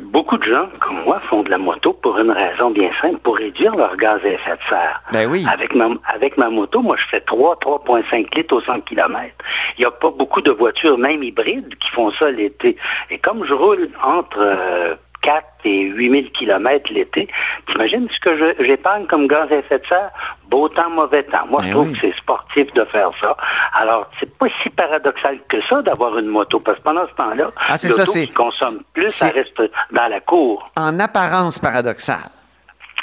Beaucoup 0.02 0.38
de 0.38 0.44
gens, 0.44 0.68
comme 0.82 1.02
moi, 1.06 1.22
font 1.30 1.44
de 1.44 1.50
la 1.50 1.58
moto 1.58 1.94
pour 1.94 2.20
une 2.20 2.32
raison 2.32 2.72
bien 2.72 2.90
simple, 3.02 3.20
pour 3.20 3.38
réduire 3.38 3.74
leur 3.76 3.96
gaz 3.96 4.20
à 4.24 4.28
effet 4.28 4.52
de 4.52 4.70
serre. 4.70 5.02
Ben 5.14 5.30
oui. 5.30 5.46
Avec 5.50 5.74
ma, 5.74 5.90
avec 6.14 6.38
ma 6.38 6.50
moto, 6.50 6.82
moi, 6.82 6.98
je 6.98 7.08
fais 7.08 7.22
3, 7.22 7.56
3,5 7.56 8.36
litres 8.36 8.56
au 8.56 8.62
100 8.62 8.82
km. 8.82 9.34
Il 9.78 9.82
n'y 9.82 9.86
a 9.86 9.92
pas 9.92 10.12
beaucoup 10.12 10.42
de 10.42 10.52
voitures, 10.52 10.98
même 10.98 11.24
hybrides, 11.24 11.74
qui 11.78 11.90
font 11.92 12.12
ça 12.12 12.30
l'été. 12.32 12.76
Et 13.10 13.18
comme 13.18 13.46
je 13.46 13.54
roule 13.54 13.90
entre 14.04 14.40
euh, 14.40 14.96
4 15.28 15.44
et 15.66 15.82
8000 15.82 16.32
km 16.32 16.94
l'été. 16.94 17.28
T'imagines 17.68 18.08
ce 18.10 18.20
que 18.22 18.56
j'épargne 18.64 19.06
comme 19.08 19.28
gaz 19.28 19.52
à 19.52 19.56
effet 19.56 19.80
de 19.80 19.86
serre? 19.86 20.10
Beau 20.48 20.70
temps, 20.70 20.90
mauvais 20.90 21.24
temps. 21.24 21.46
Moi, 21.50 21.60
je 21.64 21.68
ben 21.68 21.74
trouve 21.74 21.92
que 21.92 21.98
c'est 22.00 22.16
sportif 22.16 22.74
de 22.74 22.86
faire 22.86 23.10
ça. 23.20 23.36
Alors, 23.74 24.10
c'est 24.22 24.38
pas 24.38 24.46
si 24.64 24.70
paradoxal 24.70 25.40
que 25.50 25.62
ça 25.64 25.82
d'avoir 25.82 26.18
une 26.18 26.28
moto, 26.28 26.62
parce 26.62 26.78
que 26.78 26.84
pendant 26.84 27.06
ce 27.10 27.14
temps-là, 27.16 27.52
ah, 27.58 27.76
l'auto 27.84 28.14
qui 28.14 28.30
consomme 28.30 28.80
plus, 28.94 29.10
ça 29.10 29.28
reste 29.28 29.62
dans 29.92 30.08
la 30.08 30.22
cour. 30.22 30.72
En 30.78 30.98
apparence 31.02 31.60
paradoxal. 31.60 32.30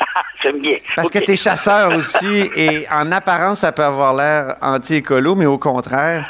J'aime 0.42 0.60
bien. 0.60 0.78
Parce 0.96 1.10
que 1.10 1.18
tu 1.18 1.32
es 1.32 1.36
chasseur 1.36 1.94
aussi, 1.94 2.50
et 2.56 2.86
en 2.90 3.12
apparence, 3.12 3.58
ça 3.58 3.72
peut 3.72 3.84
avoir 3.84 4.14
l'air 4.14 4.56
anti-écolo, 4.62 5.34
mais 5.34 5.46
au 5.46 5.58
contraire, 5.58 6.26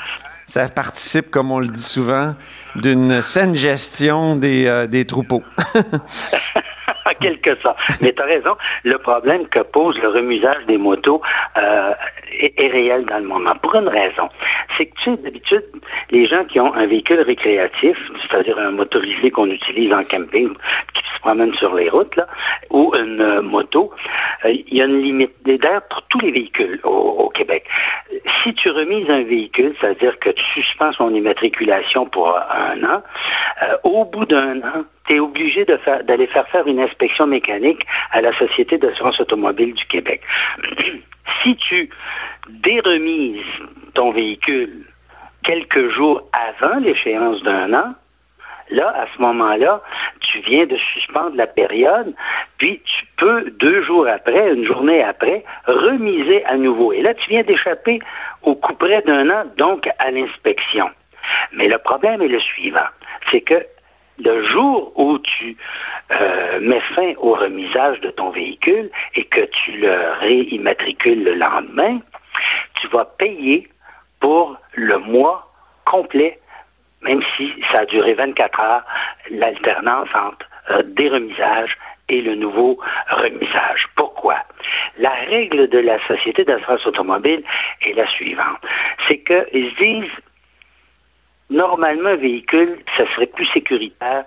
ça 0.47 0.69
participe, 0.69 1.31
comme 1.31 1.53
on 1.53 1.61
le 1.61 1.69
dit 1.69 1.83
souvent, 1.83 2.35
d'une 2.77 3.23
saine 3.23 3.55
gestion 3.55 4.37
des, 4.37 4.67
euh, 4.67 5.05
troupeaux. 5.05 5.43
en 7.07 7.15
quelque 7.15 7.57
sorte. 7.61 7.79
Mais 8.01 8.13
tu 8.13 8.23
as 8.23 8.27
raison, 8.27 8.57
le 8.85 8.99
problème 8.99 9.47
que 9.49 9.61
pose 9.61 9.99
le 9.99 10.09
remusage 10.09 10.65
des 10.67 10.79
motos 10.79 11.21
euh, 11.57 11.93
est, 12.33 12.69
réel 12.69 13.05
dans 13.05 13.19
le 13.19 13.25
moment. 13.25 13.55
Pour 13.57 13.75
une 13.75 13.89
raison, 13.89 14.29
c'est 14.77 14.87
que 14.87 14.95
tu 14.97 15.11
sais, 15.11 15.17
d'habitude, 15.19 15.65
les 16.11 16.27
gens 16.27 16.45
qui 16.45 16.61
ont 16.61 16.75
un 16.75 16.87
véhicule 16.87 17.21
récréatif, 17.21 17.97
c'est-à-dire 18.23 18.59
un 18.59 18.71
motorisé 18.71 19.31
qu'on 19.31 19.51
utilise 19.51 19.93
en 19.93 20.05
camping, 20.05 20.53
qui 20.95 21.03
se 21.15 21.21
promène 21.21 21.55
sur 21.55 21.75
les 21.75 21.89
routes, 21.89 22.17
là, 22.17 22.27
ou 22.71 22.93
une 22.95 23.21
euh, 23.21 23.43
moto, 23.43 23.93
il 24.45 24.75
y 24.75 24.83
a 24.83 24.87
une 24.87 25.01
limite. 25.01 25.33
D'ailleurs, 25.45 25.83
pour 25.83 26.03
tous 26.03 26.21
les 26.21 26.33
véhicules 26.33 26.81
au, 26.85 27.31
Québec, 27.35 27.67
si 28.43 28.55
tu 28.55 28.71
remises 28.71 29.11
un 29.11 29.25
véhicule, 29.25 29.75
c'est-à-dire 29.81 30.19
que 30.21 30.31
tu 30.31 30.45
suspends 30.53 30.93
son 30.93 31.13
immatriculation 31.13 32.07
pour 32.07 32.37
un 32.37 32.83
an, 32.85 33.03
au 33.83 34.05
bout 34.05 34.25
d'un 34.25 34.59
an, 34.59 34.85
tu 35.07 35.17
es 35.17 35.21
obligé 35.21 35.65
d'aller 35.65 36.27
faire 36.27 36.49
faire 36.49 36.67
une 36.67 36.81
inspection 36.81 37.27
mécanique 37.27 37.87
à 38.11 38.21
la 38.21 38.33
Société 38.33 38.79
d'assurance 38.79 39.21
automobile 39.21 39.75
du 39.75 39.85
Québec. 39.87 40.23
si 41.43 41.57
tu 41.57 41.91
déremises 42.49 43.43
ton 43.95 44.13
véhicule 44.13 44.87
quelques 45.43 45.91
jours 45.91 46.29
avant 46.33 46.79
l'échéance 46.79 47.43
d'un 47.43 47.73
an, 47.75 47.95
là, 48.71 48.89
à 48.97 49.07
ce 49.15 49.21
moment-là, 49.21 49.83
tu 50.21 50.41
viens 50.41 50.67
de 50.67 50.77
suspendre 50.77 51.37
la 51.37 51.47
période, 51.47 52.15
puis 52.59 52.81
tu 52.85 53.07
peux, 53.17 53.51
deux 53.51 53.83
jours 53.83 54.09
après, 54.09 54.53
une 54.55 54.65
journée 54.65 55.03
après, 55.03 55.45
remiser 55.67 56.45
à 56.47 56.57
nouveau. 56.57 56.93
Et 56.93 57.03
là, 57.03 57.15
tu 57.15 57.29
viens 57.29 57.43
d'échapper 57.43 58.01
au 58.43 58.55
coup 58.55 58.75
près 58.75 59.03
d'un 59.03 59.29
an, 59.31 59.45
donc 59.57 59.89
à 59.99 60.11
l'inspection. 60.11 60.91
Mais 61.53 61.69
le 61.69 61.79
problème 61.79 62.23
est 62.23 62.29
le 62.29 62.41
suivant, 62.41 62.89
c'est 63.31 63.41
que 63.41 63.67
le 64.19 64.43
jour 64.45 64.93
où 64.97 65.19
tu 65.19 65.57
euh, 66.13 66.61
mets 66.61 66.81
fin 66.81 67.15
au 67.19 67.35
remisage 67.35 68.01
de 68.01 68.11
ton 68.11 68.31
véhicule 68.31 68.91
et 69.15 69.25
que 69.25 69.41
tu 69.41 69.73
le 69.73 70.13
réimmatricules 70.21 71.25
le 71.25 71.35
lendemain, 71.35 72.01
tu 72.81 72.89
vas 72.89 73.05
payer 73.05 73.69
pour 74.21 74.57
le 74.75 74.99
mois 74.99 75.53
complet, 75.85 76.39
même 77.03 77.23
si 77.37 77.53
ça 77.71 77.81
a 77.81 77.87
duré 77.87 78.15
24 78.15 78.61
heures, 78.61 78.85
l'alternance 79.31 80.09
entre 80.15 80.47
euh, 80.71 80.83
des 80.83 81.09
remisages 81.09 81.77
et 82.09 82.21
le 82.21 82.35
nouveau 82.35 82.79
remisage. 83.09 83.87
Pourquoi? 83.97 84.37
La 84.99 85.11
règle 85.11 85.69
de 85.69 85.79
la 85.79 85.99
Société 86.07 86.45
d'assurance 86.45 86.87
automobile 86.87 87.43
est 87.83 87.95
la 87.95 88.07
suivante. 88.07 88.59
C'est 89.09 89.19
qu'ils 89.19 89.71
se 89.71 89.77
disent, 89.77 90.11
normalement, 91.55 92.11
un 92.11 92.17
véhicule, 92.17 92.79
ça 92.97 93.05
serait 93.15 93.27
plus 93.27 93.47
sécuritaire 93.47 94.25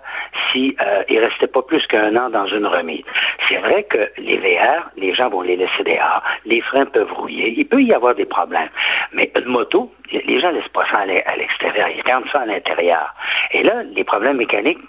s'il 0.50 0.74
euh, 0.80 1.02
ne 1.08 1.20
restait 1.20 1.46
pas 1.46 1.62
plus 1.62 1.86
qu'un 1.86 2.16
an 2.16 2.30
dans 2.30 2.46
une 2.46 2.66
remise. 2.66 3.04
C'est 3.48 3.58
vrai 3.58 3.84
que 3.84 4.10
les 4.18 4.38
VR, 4.38 4.90
les 4.96 5.14
gens 5.14 5.28
vont 5.28 5.42
les 5.42 5.56
laisser 5.56 5.84
dehors, 5.84 6.22
les 6.44 6.60
freins 6.60 6.86
peuvent 6.86 7.12
rouiller, 7.12 7.54
il 7.56 7.66
peut 7.66 7.82
y 7.82 7.92
avoir 7.92 8.14
des 8.14 8.24
problèmes. 8.24 8.70
Mais 9.12 9.30
une 9.36 9.46
moto, 9.46 9.92
les 10.12 10.40
gens 10.40 10.48
ne 10.48 10.56
laissent 10.56 10.68
pas 10.68 10.86
ça 10.90 10.98
à 10.98 11.36
l'extérieur, 11.36 11.88
ils 11.88 12.10
rentrent 12.10 12.30
ça 12.32 12.40
à 12.40 12.46
l'intérieur. 12.46 13.14
Et 13.52 13.62
là, 13.62 13.82
les 13.82 14.04
problèmes 14.04 14.38
mécaniques, 14.38 14.80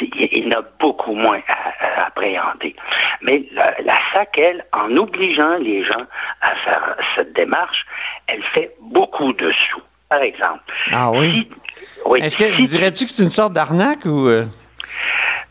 il 0.00 0.46
y 0.46 0.54
en 0.54 0.58
a 0.58 0.62
beaucoup 0.80 1.14
moins 1.14 1.40
à, 1.48 2.06
appréhender. 2.06 2.74
Mais 3.22 3.44
la, 3.52 3.98
SAC, 4.12 4.38
elle, 4.38 4.64
en 4.72 4.96
obligeant 4.96 5.56
les 5.58 5.82
gens 5.82 6.06
à 6.40 6.54
faire 6.56 6.96
cette 7.14 7.32
démarche, 7.32 7.86
elle 8.26 8.42
fait 8.42 8.74
beaucoup 8.80 9.32
de 9.32 9.50
sous. 9.50 9.82
Par 10.08 10.22
exemple. 10.22 10.62
Ah 10.90 11.10
oui? 11.10 11.46
Est-ce 12.16 12.36
que 12.36 12.66
dirais-tu 12.66 13.06
que 13.06 13.10
c'est 13.10 13.22
une 13.22 13.30
sorte 13.30 13.52
d'arnaque 13.52 14.04
ou... 14.04 14.28
Euh? 14.28 14.46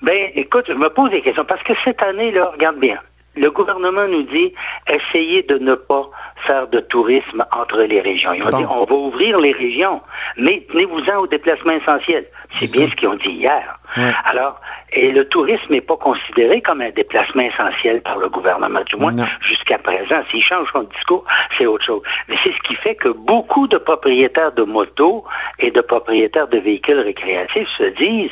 Ben, 0.01 0.31
écoute, 0.35 0.65
je 0.67 0.73
me 0.73 0.89
pose 0.89 1.09
des 1.11 1.21
questions 1.21 1.45
parce 1.45 1.63
que 1.63 1.73
cette 1.83 2.01
année, 2.01 2.31
là, 2.31 2.51
regarde 2.53 2.79
bien, 2.79 2.99
le 3.37 3.51
gouvernement 3.51 4.07
nous 4.07 4.23
dit 4.23 4.53
essayez 4.87 5.43
de 5.43 5.57
ne 5.57 5.75
pas 5.75 6.09
faire 6.45 6.67
de 6.67 6.79
tourisme 6.79 7.45
entre 7.51 7.81
les 7.81 8.01
régions. 8.01 8.33
Ils 8.33 8.43
ont 8.43 8.57
dit 8.57 8.65
on 8.69 8.85
va 8.85 8.95
ouvrir 8.95 9.39
les 9.39 9.51
régions, 9.51 10.01
mais 10.37 10.65
tenez-vous-en 10.71 11.17
au 11.17 11.27
déplacement 11.27 11.73
essentiel. 11.73 12.25
C'est 12.53 12.71
bien 12.71 12.89
ce 12.89 12.95
qu'ils 12.95 13.07
ont 13.07 13.15
dit 13.15 13.29
hier. 13.29 13.79
Alors, 14.25 14.59
et 14.93 15.11
le 15.11 15.27
tourisme 15.27 15.71
n'est 15.71 15.81
pas 15.81 15.97
considéré 15.97 16.61
comme 16.61 16.81
un 16.81 16.91
déplacement 16.91 17.43
essentiel 17.43 18.01
par 18.01 18.17
le 18.17 18.29
gouvernement, 18.29 18.81
du 18.81 18.95
moins 18.95 19.15
jusqu'à 19.41 19.77
présent. 19.77 20.21
S'ils 20.29 20.43
changent 20.43 20.71
son 20.71 20.83
discours, 20.83 21.25
c'est 21.57 21.65
autre 21.65 21.83
chose. 21.83 22.01
Mais 22.29 22.35
c'est 22.43 22.51
ce 22.51 22.59
qui 22.59 22.75
fait 22.75 22.95
que 22.95 23.09
beaucoup 23.09 23.67
de 23.67 23.77
propriétaires 23.77 24.53
de 24.53 24.63
motos 24.63 25.25
et 25.59 25.71
de 25.71 25.81
propriétaires 25.81 26.47
de 26.47 26.59
véhicules 26.59 26.99
récréatifs 26.99 27.69
se 27.77 27.83
disent, 27.83 28.31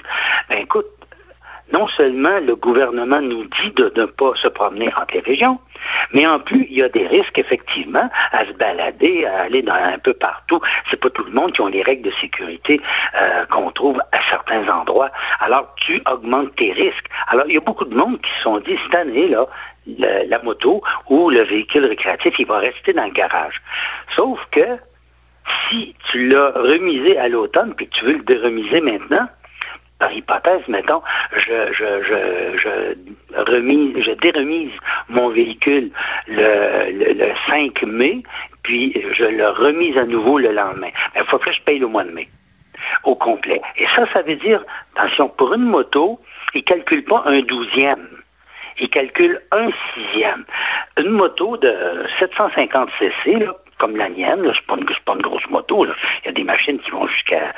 ben 0.50 0.60
écoute, 0.60 0.88
non 1.74 1.88
seulement 1.88 2.40
le 2.40 2.56
gouvernement 2.56 3.22
nous 3.22 3.44
dit 3.46 3.72
de 3.76 3.92
ne 3.96 4.06
pas 4.06 4.34
se 4.36 4.48
promener 4.48 4.90
entre 4.96 5.16
les 5.16 5.20
régions, 5.22 5.60
mais 6.14 6.26
en 6.26 6.40
plus, 6.40 6.68
il 6.70 6.78
y 6.78 6.84
a 6.84 6.90
des 6.90 7.08
risques, 7.08 7.38
effectivement, 7.38 8.10
à 8.32 8.46
se 8.46 8.52
balader, 8.54 9.26
à 9.26 9.42
aller 9.42 9.64
un 9.68 10.00
peu 10.00 10.14
partout. 10.14 10.62
C'est 10.90 11.00
pas 11.00 11.10
tout 11.10 11.24
le 11.24 11.32
monde 11.32 11.52
qui 11.52 11.62
ont 11.62 11.68
les 11.68 11.84
règles 11.84 12.10
de 12.10 12.16
sécurité 12.22 12.82
euh, 13.20 13.46
qu'on 13.48 13.72
trouve 13.72 14.00
à 14.12 14.20
certains 14.30 14.68
endroits. 14.70 15.12
Alors, 15.40 15.74
tu 15.76 16.02
augmentes 16.10 16.56
tes 16.56 16.72
risques. 16.72 17.08
Alors, 17.28 17.46
il 17.48 17.56
y 17.56 17.58
a 17.58 17.62
beaucoup 17.62 17.86
de 17.86 17.96
monde 17.96 18.22
qui 18.22 18.32
se 18.38 18.42
sont 18.42 18.60
dit, 18.60 18.78
cette 18.86 18.96
année, 18.96 19.28
là, 19.28 19.48
la 20.28 20.42
moto 20.42 20.82
ou 21.10 21.30
le 21.30 21.42
véhicule 21.42 21.86
récréatif, 21.86 22.40
il 22.40 22.48
va 22.48 22.60
rester 22.60 22.94
dans 22.94 23.06
le 23.06 23.12
garage. 23.12 23.62
Sauf 24.16 24.40
que 24.52 24.78
si 25.70 25.96
tu 26.12 26.28
l'as 26.30 26.52
remisé 26.52 27.18
à 27.18 27.28
l'automne, 27.28 27.74
puis 27.76 27.88
tu 27.90 28.06
veux 28.06 28.14
le 28.14 28.24
déremiser 28.24 28.82
maintenant, 28.82 29.28
par 30.00 30.12
hypothèse, 30.12 30.62
mettons, 30.68 31.02
je, 31.36 31.72
je, 31.72 32.04
je, 32.04 33.42
remise, 33.42 33.98
je 34.00 34.12
déremise 34.12 34.72
mon 35.10 35.30
véhicule 35.30 35.92
le, 36.28 37.34
5 37.48 37.84
mai, 37.84 38.24
puis 38.64 38.94
je 39.12 39.24
le 39.24 39.50
remise 39.50 39.98
à 39.98 40.06
nouveau 40.06 40.38
le 40.38 40.52
lendemain. 40.52 40.90
Il 41.16 41.24
faut 41.26 41.38
que 41.38 41.52
je 41.52 41.62
paye 41.62 41.80
le 41.80 41.88
mois 41.88 42.04
de 42.04 42.12
mai 42.12 42.30
au 43.04 43.16
complet. 43.16 43.62
Et 43.78 43.86
ça, 43.96 44.06
ça 44.12 44.22
veut 44.22 44.36
dire, 44.36 44.64
attention, 44.96 45.30
pour 45.30 45.54
une 45.54 45.64
moto, 45.64 46.20
il 46.54 46.60
ne 46.60 46.64
calcule 46.64 47.04
pas 47.04 47.24
un 47.26 47.42
douzième. 47.42 48.08
Il 48.80 48.90
calcule 48.90 49.42
un 49.52 49.70
sixième. 49.94 50.44
Une 50.98 51.12
moto 51.12 51.56
de 51.58 51.74
750 52.20 52.90
cc, 53.00 53.48
comme 53.78 53.96
la 53.96 54.10
mienne, 54.10 54.42
je 54.42 54.48
ne 54.48 54.54
suis, 54.54 54.64
pas 54.66 55.14
une 55.14 55.22
grosse 55.22 55.50
moto, 55.50 55.86
il 55.86 56.26
y 56.26 56.30
a 56.30 56.32
des 56.32 56.44
machines 56.44 56.80
qui 56.80 56.92
vont 56.92 57.08
jusqu'à 57.08 57.54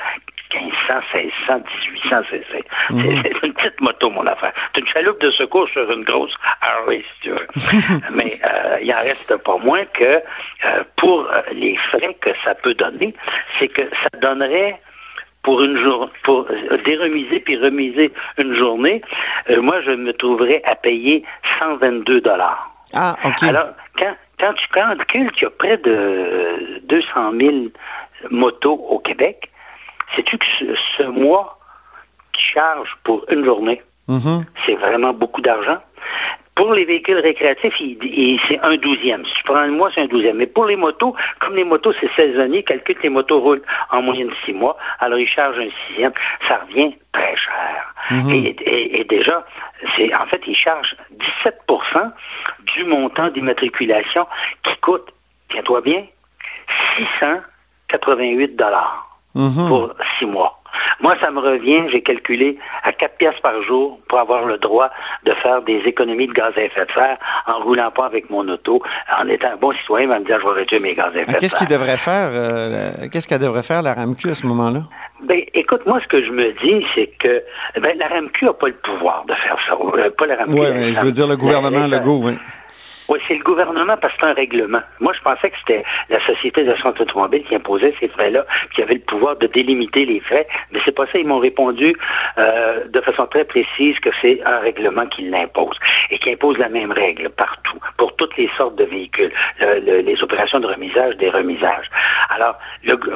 1500, 0.52 1.00
1600, 1.14 1.62
1800 1.92 2.22
cc. 2.30 2.64
C'est 2.88 3.46
une 3.46 3.52
petite 3.52 3.80
moto, 3.80 4.10
mon 4.10 4.26
affaire. 4.26 4.52
C'est 4.74 4.80
une 4.80 4.86
chaloupe 4.86 5.20
de 5.20 5.30
secours 5.30 5.68
sur 5.68 5.90
une 5.90 6.04
grosse 6.04 6.34
Harley, 6.60 7.02
si 7.02 7.20
tu 7.22 7.30
veux. 7.30 7.46
Mais 8.12 8.40
euh, 8.44 8.78
il 8.82 8.92
en 8.92 9.00
reste 9.00 9.36
pas 9.36 9.58
moins 9.58 9.84
que 9.86 10.04
euh, 10.04 10.84
pour 10.96 11.20
euh, 11.30 11.42
les 11.52 11.76
frais 11.76 12.14
que 12.20 12.30
ça 12.44 12.54
peut 12.54 12.74
donner, 12.74 13.14
c'est 13.58 13.68
que 13.68 13.82
ça 13.82 14.08
donnerait 14.20 14.80
pour 15.42 15.62
une 15.62 15.76
journée, 15.76 16.10
pour 16.24 16.46
déremiser 16.84 17.40
puis 17.40 17.56
remiser 17.56 18.12
une 18.38 18.52
journée, 18.54 19.00
moi 19.48 19.80
je 19.82 19.92
me 19.92 20.12
trouverais 20.12 20.60
à 20.64 20.74
payer 20.74 21.24
122 21.60 22.20
dollars. 22.20 22.70
Ah, 22.92 23.16
OK. 23.24 23.42
Alors, 23.44 23.68
quand, 23.96 24.14
quand 24.38 24.52
tu 24.54 24.68
calcules 24.68 25.30
qu'il 25.32 25.44
y 25.44 25.46
a 25.46 25.50
près 25.50 25.76
de 25.78 26.80
200 26.82 27.32
000 27.38 27.56
motos 28.30 28.74
au 28.74 28.98
Québec, 28.98 29.50
Sais-tu 30.14 30.38
que 30.38 30.46
ce, 30.96 31.02
mois 31.04 31.58
qui 32.32 32.42
charge 32.42 32.96
pour 33.04 33.24
une 33.30 33.44
journée, 33.44 33.82
mm-hmm. 34.08 34.44
c'est 34.64 34.74
vraiment 34.76 35.12
beaucoup 35.12 35.40
d'argent? 35.40 35.78
Pour 36.54 36.74
les 36.74 36.84
véhicules 36.84 37.18
récréatifs, 37.18 37.74
c'est 38.48 38.58
un 38.64 38.76
douzième. 38.78 39.24
Si 39.26 39.32
tu 39.34 39.44
prends 39.44 39.62
le 39.62 39.70
mois, 39.70 39.90
c'est 39.94 40.00
un 40.00 40.06
douzième. 40.06 40.38
Mais 40.38 40.48
pour 40.48 40.66
les 40.66 40.74
motos, 40.74 41.14
comme 41.38 41.54
les 41.54 41.62
motos, 41.62 41.92
c'est 42.00 42.10
saisonnier, 42.16 42.64
calcule 42.64 42.96
que 42.96 43.02
les 43.04 43.10
motos 43.10 43.38
roulent 43.40 43.62
en 43.90 44.02
moyenne 44.02 44.30
six 44.44 44.52
mois, 44.52 44.76
alors 44.98 45.20
ils 45.20 45.28
chargent 45.28 45.60
un 45.60 45.70
sixième. 45.86 46.12
Ça 46.48 46.60
revient 46.66 46.96
très 47.12 47.36
cher. 47.36 47.94
Mm-hmm. 48.10 48.56
et, 48.62 49.04
déjà, 49.04 49.46
c'est 49.94 50.12
en 50.12 50.26
fait, 50.26 50.42
ils 50.48 50.56
chargent 50.56 50.96
17% 51.46 52.10
du 52.74 52.84
montant 52.84 53.28
d'immatriculation 53.28 54.26
qui 54.64 54.76
coûte, 54.78 55.12
tiens-toi 55.50 55.80
bien, 55.82 56.06
688 56.96 58.56
dollars. 58.56 59.07
Mhm. 59.38 59.68
pour 59.68 59.90
six 60.18 60.26
mois. 60.26 60.58
Moi, 61.00 61.14
ça 61.20 61.30
me 61.30 61.38
revient, 61.40 61.88
j'ai 61.88 62.02
calculé 62.02 62.58
à 62.82 62.92
4 62.92 63.16
pièces 63.16 63.40
par 63.40 63.62
jour 63.62 64.00
pour 64.08 64.18
avoir 64.18 64.44
le 64.44 64.58
droit 64.58 64.90
de 65.24 65.32
faire 65.32 65.62
des 65.62 65.78
économies 65.86 66.26
de 66.26 66.32
gaz 66.32 66.52
à 66.56 66.62
effet 66.62 66.84
de 66.86 66.90
serre 66.90 67.18
en 67.46 67.60
roulant 67.60 67.90
pas 67.90 68.06
avec 68.06 68.28
mon 68.30 68.46
auto. 68.48 68.82
En 69.18 69.28
étant 69.28 69.52
un 69.52 69.56
bon 69.56 69.72
citoyen, 69.72 70.06
il 70.06 70.08
va 70.08 70.18
me 70.18 70.24
dire, 70.24 70.40
je 70.40 70.46
vais 70.46 70.52
réduire 70.60 70.80
mes 70.80 70.94
gaz 70.94 71.12
à 71.14 71.20
effet 71.20 71.24
de 71.26 71.30
serre. 71.30 71.40
Qu'est-ce 71.40 71.56
qu'il 71.56 71.68
devrait 71.68 71.96
faire, 71.96 72.28
euh, 72.32 73.08
qu'est-ce 73.12 73.28
qu'elle 73.28 73.40
devrait 73.40 73.62
faire, 73.62 73.82
la 73.82 73.94
RAMQ, 73.94 74.30
à 74.30 74.34
ce 74.34 74.46
moment-là? 74.46 74.82
Ben, 75.22 75.42
écoute, 75.54 75.86
moi, 75.86 76.00
ce 76.00 76.08
que 76.08 76.22
je 76.22 76.32
me 76.32 76.52
dis, 76.62 76.84
c'est 76.94 77.10
que 77.18 77.42
ben, 77.80 77.96
la 77.96 78.08
RAMQ 78.08 78.46
n'a 78.46 78.52
pas 78.52 78.68
le 78.68 78.74
pouvoir 78.74 79.24
de 79.26 79.34
faire 79.34 79.56
ça. 79.66 79.74
Euh, 79.74 80.10
pas 80.10 80.26
la 80.26 80.36
RAMQ. 80.36 80.60
Oui, 80.60 80.94
je 80.94 81.00
veux 81.00 81.12
dire 81.12 81.26
le 81.28 81.36
gouvernement 81.36 81.86
Legault, 81.86 82.20
oui. 82.24 82.36
Oui, 83.08 83.18
c'est 83.26 83.36
le 83.36 83.42
gouvernement 83.42 83.96
parce 83.96 84.12
que 84.14 84.20
c'est 84.20 84.26
un 84.26 84.34
règlement. 84.34 84.82
Moi, 85.00 85.14
je 85.14 85.20
pensais 85.22 85.48
que 85.48 85.56
c'était 85.58 85.82
la 86.10 86.20
Société 86.20 86.62
d'assurance 86.64 87.00
automobile 87.00 87.42
qui 87.44 87.54
imposait 87.54 87.94
ces 87.98 88.08
frais-là, 88.08 88.44
qui 88.74 88.82
avait 88.82 88.94
le 88.94 89.00
pouvoir 89.00 89.36
de 89.36 89.46
délimiter 89.46 90.04
les 90.04 90.20
frais, 90.20 90.46
mais 90.70 90.80
c'est 90.84 90.92
pas 90.92 91.06
ça. 91.06 91.18
Ils 91.18 91.26
m'ont 91.26 91.38
répondu 91.38 91.96
euh, 92.36 92.84
de 92.86 93.00
façon 93.00 93.26
très 93.26 93.44
précise 93.44 93.98
que 94.00 94.10
c'est 94.20 94.42
un 94.44 94.58
règlement 94.58 95.06
qui 95.06 95.22
l'impose 95.22 95.78
et 96.10 96.18
qui 96.18 96.32
impose 96.32 96.58
la 96.58 96.68
même 96.68 96.92
règle 96.92 97.30
partout, 97.30 97.78
pour 97.96 98.14
toutes 98.16 98.36
les 98.36 98.50
sortes 98.58 98.76
de 98.76 98.84
véhicules, 98.84 99.32
les 99.60 100.22
opérations 100.22 100.60
de 100.60 100.66
remisage, 100.66 101.16
des 101.16 101.30
remisages. 101.30 101.90
Alors, 102.28 102.58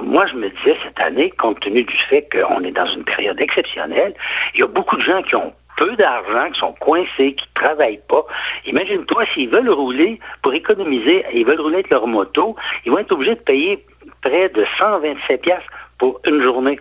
moi, 0.03 0.27
je 0.27 0.37
me 0.37 0.49
disais 0.49 0.77
cette 0.83 1.01
année, 1.01 1.31
compte 1.31 1.61
tenu 1.61 1.85
du 1.85 1.97
fait 2.09 2.29
qu'on 2.33 2.65
est 2.65 2.73
dans 2.73 2.87
une 2.87 3.05
période 3.05 3.41
exceptionnelle, 3.41 4.15
il 4.55 4.61
y 4.61 4.63
a 4.63 4.67
beaucoup 4.67 4.97
de 4.97 5.03
gens 5.03 5.23
qui 5.23 5.37
ont 5.37 5.53
peu 5.77 5.97
d'argent, 5.97 6.51
qui 6.51 6.61
sont 6.61 6.75
coincés, 6.75 7.35
qui 7.35 7.47
ne 7.55 7.61
travaillent 7.61 8.03
pas. 8.09 8.25
Imagine-toi, 8.67 9.25
s'ils 9.33 9.49
veulent 9.51 9.71
rouler, 9.71 10.21
pour 10.43 10.55
économiser, 10.55 11.25
ils 11.33 11.47
veulent 11.47 11.61
rouler 11.61 11.77
avec 11.77 11.91
leur 11.91 12.07
moto, 12.07 12.57
ils 12.85 12.93
vont 12.93 12.99
être 12.99 13.13
obligés 13.13 13.35
de 13.35 13.41
payer 13.41 13.85
près 14.21 14.49
de 14.49 14.65
127 14.79 15.43
pièces 15.43 15.65
pour 15.99 16.21
une 16.27 16.41
journée 16.43 16.79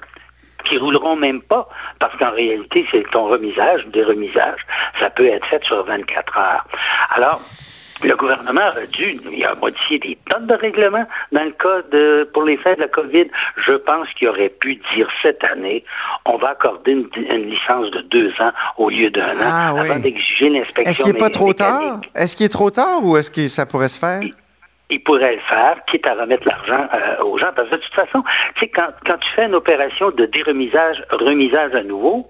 qui 0.66 0.78
rouleront 0.78 1.16
même 1.16 1.42
pas, 1.42 1.68
parce 2.00 2.16
qu'en 2.18 2.32
réalité, 2.32 2.86
c'est 2.92 3.04
ton 3.12 3.28
remisage, 3.28 3.86
des 3.88 4.04
remisages, 4.04 4.66
ça 5.00 5.10
peut 5.10 5.26
être 5.26 5.46
fait 5.48 5.64
sur 5.64 5.84
24 5.86 6.38
heures. 6.38 6.66
Alors, 7.10 7.42
Le 8.04 8.16
gouvernement 8.16 8.68
aurait 8.70 8.88
dû, 8.88 9.20
il 9.32 9.46
a 9.46 9.54
modifié 9.56 10.00
des 10.00 10.18
tonnes 10.30 10.48
de 10.48 10.56
règlements 10.56 11.06
dans 11.32 11.44
le 11.44 11.52
cas 11.52 11.82
de, 11.92 12.30
pour 12.34 12.44
les 12.44 12.58
fins 12.58 12.74
de 12.74 12.80
la 12.80 12.88
COVID. 12.88 13.28
Je 13.58 13.74
pense 13.74 14.08
qu'il 14.16 14.28
aurait 14.28 14.50
pu 14.50 14.80
dire 14.96 15.08
cette 15.22 15.44
année, 15.44 15.84
on 16.26 16.38
va 16.38 16.50
accorder 16.50 16.94
une, 16.94 17.50
licence 17.50 17.92
de 17.92 18.02
deux 18.02 18.32
ans 18.40 18.52
au 18.78 18.90
lieu 18.90 19.10
d'un 19.12 19.38
an 19.38 19.42
Ah, 19.42 19.72
oui. 19.74 19.82
avant 19.82 20.00
d'exiger 20.00 20.50
l'inspection. 20.50 20.90
Est-ce 20.90 21.02
qu'il 21.04 21.14
n'est 21.14 21.20
pas 21.20 21.30
trop 21.30 21.54
tard? 21.54 22.02
Est-ce 22.16 22.36
qu'il 22.36 22.46
est 22.46 22.50
trop 22.50 22.72
tard 22.72 23.04
ou 23.04 23.18
est-ce 23.18 23.30
que 23.30 23.48
ça 23.48 23.66
pourrait 23.66 23.90
se 23.90 24.00
faire? 24.00 24.22
Il 24.90 25.04
pourrait 25.04 25.36
le 25.36 25.42
faire, 25.42 25.78
quitte 25.86 26.06
à 26.06 26.16
remettre 26.16 26.46
l'argent 26.48 26.88
euh, 26.94 27.24
aux 27.24 27.38
gens. 27.38 27.52
Parce 27.56 27.70
que 27.70 27.76
de 27.76 27.82
toute 27.82 27.94
façon, 27.94 28.24
quand, 28.74 28.88
quand 29.06 29.18
tu 29.20 29.30
fais 29.36 29.46
une 29.46 29.56
opération 29.56 30.12
de 30.12 30.26
déremisage, 30.26 31.06
remisage 31.12 31.74
à 31.76 31.84
nouveau, 31.84 32.30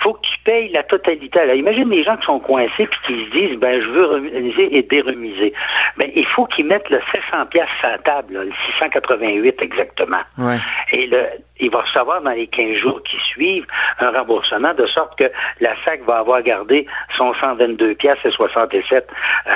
faut 0.00 0.14
que 0.14 0.20
tu 0.22 0.38
payes 0.44 0.70
la 0.70 0.82
totalité. 0.82 1.40
Alors, 1.40 1.54
imagine 1.54 1.88
les 1.90 2.02
gens 2.02 2.16
qui 2.16 2.26
sont 2.26 2.40
coincés 2.40 2.86
puis 2.86 3.00
qui 3.06 3.24
se 3.24 3.30
disent, 3.30 3.58
ben, 3.58 3.80
je 3.80 3.88
veux 3.88 4.06
remiser 4.06 4.76
et 4.76 4.82
déremiser. 4.82 5.52
Ben, 5.96 6.10
il 6.14 6.26
faut 6.26 6.46
qu'ils 6.46 6.66
mettent 6.66 6.88
le 6.90 7.00
700 7.12 7.46
pièces 7.46 7.68
sur 7.80 7.88
la 7.88 7.98
table, 7.98 8.34
là, 8.34 8.44
le 8.44 8.52
688 8.66 9.62
exactement. 9.62 10.22
Ouais. 10.38 10.56
Et 10.92 11.06
le, 11.06 11.26
il 11.60 11.70
va 11.70 11.82
recevoir 11.82 12.22
dans 12.22 12.30
les 12.30 12.46
15 12.46 12.76
jours 12.76 13.02
qui 13.02 13.16
suivent 13.18 13.66
un 13.98 14.10
remboursement 14.10 14.74
de 14.74 14.86
sorte 14.86 15.18
que 15.18 15.30
la 15.60 15.74
SAC 15.84 16.02
va 16.04 16.18
avoir 16.18 16.42
gardé 16.42 16.86
son 17.16 17.34
122 17.34 17.94
pièces 17.94 18.18
et 18.24 18.30
67. 18.30 19.06
Euh, 19.46 19.50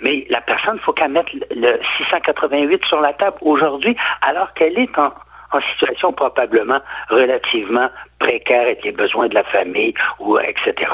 mais 0.00 0.26
la 0.30 0.40
personne, 0.40 0.76
il 0.76 0.84
faut 0.84 0.92
qu'elle 0.92 1.10
mette 1.10 1.32
le 1.50 1.80
688 1.98 2.84
sur 2.84 3.00
la 3.00 3.12
table 3.12 3.36
aujourd'hui 3.40 3.96
alors 4.22 4.52
qu'elle 4.54 4.78
est 4.78 4.98
en, 4.98 5.12
en 5.54 5.60
situation 5.72 6.12
probablement 6.12 6.80
relativement 7.08 7.88
précaire 8.18 8.62
avec 8.62 8.84
les 8.84 8.92
besoins 8.92 9.28
de 9.28 9.34
la 9.34 9.44
famille, 9.44 9.94
ou 10.18 10.38
etc. 10.38 10.90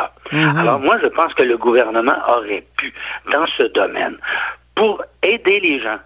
Alors 0.58 0.78
moi, 0.78 0.96
je 1.02 1.08
pense 1.08 1.34
que 1.34 1.42
le 1.42 1.56
gouvernement 1.56 2.16
aurait 2.28 2.64
pu, 2.76 2.92
dans 3.30 3.46
ce 3.56 3.64
domaine, 3.64 4.16
pour 4.74 5.02
aider 5.22 5.60
les 5.60 5.80
gens 5.80 5.98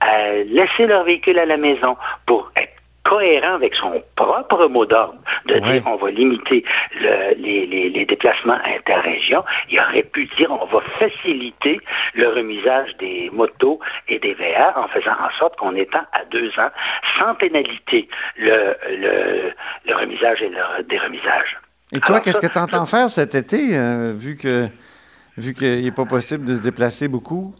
à 0.00 0.32
laisser 0.32 0.86
leur 0.86 1.04
véhicule 1.04 1.38
à 1.38 1.46
la 1.46 1.56
maison, 1.56 1.96
pour 2.26 2.50
être 2.56 2.72
cohérent 3.04 3.54
avec 3.54 3.74
son 3.74 4.02
propre 4.16 4.66
mot 4.66 4.86
d'ordre, 4.86 5.18
de 5.46 5.54
dire 5.72 5.82
on 5.86 5.96
va 5.96 6.10
limiter 6.10 6.64
le- 7.00 7.34
les, 7.38 7.66
les- 7.66 7.90
les 7.90 8.04
déplacements 8.04 8.58
interrégions, 8.64 9.44
il 9.70 9.78
aurait 9.80 10.02
pu 10.02 10.26
dire 10.36 10.50
on 10.50 10.66
va 10.66 10.80
faciliter 10.98 11.80
le 12.14 12.28
remisage 12.28 12.96
des 12.98 13.30
motos 13.32 13.80
et 14.08 14.18
des 14.18 14.34
VR 14.34 14.76
en 14.76 14.88
faisant 14.88 15.12
en 15.12 15.30
sorte 15.38 15.56
qu'on 15.56 15.74
étend 15.76 16.02
à 16.12 16.24
deux 16.30 16.48
ans 16.58 16.70
sans 17.18 17.34
pénalité 17.34 18.08
le, 18.36 18.74
le- 18.90 19.52
le 19.88 19.94
remisage 19.94 20.42
et 20.42 20.48
le 20.48 20.82
déremisage. 20.84 21.58
Et 21.92 22.00
toi, 22.00 22.20
qu'est-ce 22.20 22.40
que 22.40 22.46
tu 22.46 22.58
entends 22.58 22.86
faire 22.86 23.10
cet 23.10 23.34
été, 23.34 23.76
euh, 23.76 24.14
vu 24.16 24.36
que 24.36 24.68
vu 25.36 25.54
qu'il 25.54 25.82
n'est 25.82 25.90
pas 25.90 26.04
possible 26.06 26.44
de 26.44 26.56
se 26.56 26.62
déplacer 26.62 27.08
beaucoup? 27.08 27.54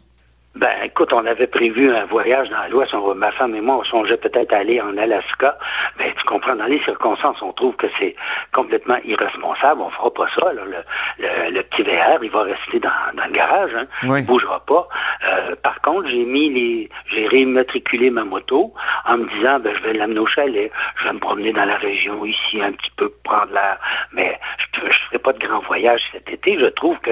Ben, 0.55 0.69
écoute, 0.83 1.11
on 1.13 1.25
avait 1.25 1.47
prévu 1.47 1.91
un 1.91 2.05
voyage 2.05 2.47
dans 2.51 2.63
l'Ouest. 2.69 2.93
Ma 3.15 3.31
femme 3.31 3.55
et 3.55 3.61
moi, 3.61 3.77
on 3.77 3.83
songeait 3.85 4.17
peut-être 4.17 4.53
aller 4.53 4.79
en 4.79 4.95
Alaska. 4.97 5.57
Ben, 5.97 6.13
tu 6.15 6.23
comprends, 6.25 6.55
dans 6.55 6.67
les 6.67 6.79
circonstances, 6.83 7.41
on 7.41 7.51
trouve 7.53 7.75
que 7.75 7.87
c'est 7.97 8.15
complètement 8.51 8.97
irresponsable. 9.03 9.81
On 9.81 9.89
fera 9.89 10.13
pas 10.13 10.27
ça. 10.35 10.53
là. 10.53 10.61
Le, 10.63 10.77
le- 11.17 11.51
le 11.55 11.63
petit 11.63 11.81
VR, 11.81 12.23
il 12.23 12.29
va 12.29 12.43
rester 12.43 12.79
dans, 12.79 12.89
dans 13.15 13.25
le 13.25 13.31
garage. 13.31 13.71
Hein. 13.75 13.87
Oui. 14.03 14.19
Il 14.19 14.25
bougera 14.27 14.59
pas. 14.63 14.87
Euh, 15.27 15.55
par 15.63 15.81
contre, 15.81 16.07
j'ai 16.07 16.23
mis 16.23 16.49
les, 16.51 16.89
j'ai 17.07 17.25
réimmatriculé 17.27 18.11
ma 18.11 18.23
moto 18.23 18.75
en 19.05 19.17
me 19.17 19.25
disant, 19.29 19.59
ben, 19.59 19.73
je 19.75 19.81
vais 19.81 19.93
l'amener 19.93 20.19
au 20.19 20.27
chalet. 20.27 20.71
Je 20.97 21.05
vais 21.05 21.13
me 21.13 21.19
promener 21.19 21.51
dans 21.51 21.65
la 21.65 21.77
région 21.77 22.23
ici 22.25 22.61
un 22.61 22.73
petit 22.73 22.91
peu, 22.95 23.09
prendre 23.23 23.51
l'air. 23.53 23.79
Mais 24.11 24.39
je 24.75 24.81
ne 24.85 24.91
ferai 24.91 25.17
pas 25.17 25.33
de 25.33 25.39
grand 25.39 25.61
voyage 25.61 26.01
cet 26.11 26.29
été. 26.29 26.59
Je 26.59 26.67
trouve 26.67 26.99
que 26.99 27.11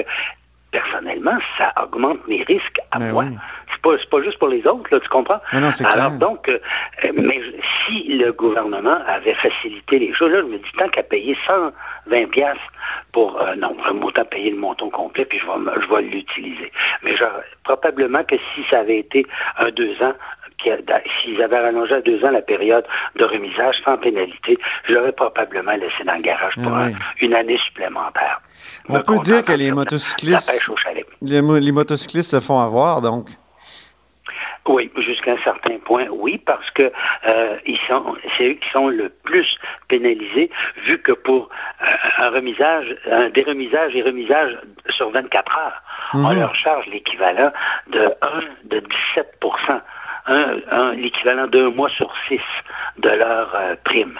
personnellement, 0.71 1.37
ça 1.57 1.73
augmente 1.83 2.25
mes 2.27 2.43
risques 2.43 2.79
à 2.91 2.99
Ben 2.99 3.11
moi. 3.11 3.25
oui. 3.29 3.37
C'est 3.73 4.09
pas, 4.09 4.21
juste 4.21 4.37
pour 4.39 4.47
les 4.49 4.65
autres, 4.67 4.87
là, 4.91 4.99
tu 4.99 5.09
comprends? 5.09 5.39
Non, 5.53 5.61
non, 5.61 5.71
c'est 5.71 5.85
Alors 5.85 6.07
clair. 6.07 6.19
donc, 6.19 6.47
euh, 6.49 6.59
mais 7.15 7.41
si 7.87 8.17
le 8.17 8.31
gouvernement 8.31 8.99
avait 9.07 9.33
facilité 9.33 9.99
les 9.99 10.13
choses, 10.13 10.31
là, 10.31 10.39
je 10.41 10.45
me 10.45 10.57
dis 10.57 10.71
tant 10.77 10.87
qu'à 10.89 11.03
payer 11.03 11.35
120 11.47 12.29
pièces 12.29 12.57
pour, 13.11 13.41
euh, 13.41 13.55
non, 13.55 13.73
vraiment 13.79 14.05
autant 14.07 14.25
payer 14.25 14.51
le 14.51 14.57
montant 14.57 14.89
complet, 14.89 15.25
puis 15.25 15.39
je 15.39 15.45
vais, 15.47 15.57
me- 15.57 15.81
je 15.81 15.87
vais 15.87 16.01
l'utiliser. 16.03 16.71
Mais 17.03 17.15
genre, 17.15 17.31
probablement 17.63 18.23
que 18.23 18.35
si 18.53 18.63
ça 18.69 18.79
avait 18.79 18.97
été 18.99 19.25
un 19.57 19.71
deux 19.71 19.95
ans, 20.01 20.13
s'ils 21.23 21.41
avaient 21.41 21.59
rallongé 21.59 21.95
à 21.95 22.01
deux 22.01 22.23
ans 22.23 22.29
la 22.29 22.41
période 22.41 22.85
de 23.15 23.25
remisage 23.25 23.81
sans 23.83 23.97
pénalité, 23.97 24.59
je 24.85 24.93
l'aurais 24.93 25.11
probablement 25.11 25.71
laissé 25.73 26.03
dans 26.05 26.13
le 26.15 26.21
garage 26.21 26.53
pour 26.61 26.71
un- 26.73 26.89
oui. 26.91 26.95
une 27.21 27.33
année 27.33 27.57
supplémentaire. 27.57 28.41
On 28.89 29.01
peut 29.01 29.19
dire 29.19 29.43
que 29.43 29.51
les 29.53 29.71
motocyclistes-. 29.71 30.51
Les, 31.21 31.41
les 31.41 31.71
se 32.23 32.39
font 32.39 32.59
avoir, 32.59 33.01
donc? 33.01 33.29
Oui, 34.67 34.91
jusqu'à 34.97 35.33
un 35.33 35.37
certain 35.43 35.77
point, 35.83 36.05
oui, 36.11 36.37
parce 36.37 36.69
que 36.71 36.91
euh, 37.25 37.57
ils 37.65 37.79
sont, 37.87 38.15
c'est 38.37 38.49
eux 38.49 38.53
qui 38.53 38.69
sont 38.69 38.89
le 38.89 39.09
plus 39.09 39.57
pénalisés, 39.87 40.51
vu 40.85 41.01
que 41.01 41.11
pour 41.13 41.49
euh, 41.81 41.85
un 42.19 42.29
remisage, 42.29 42.95
un 43.09 43.29
déremisage 43.29 43.95
et 43.95 44.03
remisage 44.03 44.57
sur 44.89 45.09
24 45.09 45.57
heures, 45.57 45.81
on 46.13 46.19
Mhm. 46.19 46.39
leur 46.39 46.53
charge 46.55 46.85
l'équivalent 46.87 47.51
de 47.87 48.13
1, 48.21 48.41
de 48.65 48.79
17 49.15 49.39
un, 50.27 50.55
un- 50.69 50.93
l'équivalent 50.93 51.47
d'un 51.47 51.71
mois 51.71 51.89
sur 51.89 52.13
six 52.27 52.39
de 52.99 53.09
leur 53.09 53.55
euh, 53.55 53.75
prime. 53.83 54.19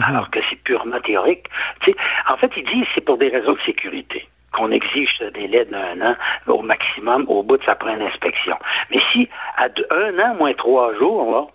Alors 0.00 0.30
que 0.30 0.38
c'est 0.48 0.56
purement 0.56 1.00
théorique. 1.00 1.46
Tu 1.80 1.90
sais, 1.90 1.96
en 2.28 2.36
fait, 2.36 2.50
ils 2.56 2.64
disent 2.64 2.84
que 2.86 2.90
c'est 2.94 3.00
pour 3.04 3.18
des 3.18 3.28
raisons 3.28 3.52
de 3.52 3.60
sécurité 3.60 4.26
qu'on 4.52 4.70
exige 4.70 5.16
ce 5.18 5.24
délai 5.24 5.64
d'un 5.66 6.00
an 6.12 6.14
au 6.46 6.62
maximum 6.62 7.24
au 7.28 7.42
bout 7.42 7.56
de 7.58 7.64
sa 7.64 7.74
première 7.74 8.06
inspection. 8.06 8.56
Mais 8.90 9.00
si 9.12 9.28
à 9.56 9.68
un 9.90 10.18
an 10.18 10.34
moins 10.34 10.52
trois 10.54 10.94
jours, 10.94 11.30
là, 11.32 11.46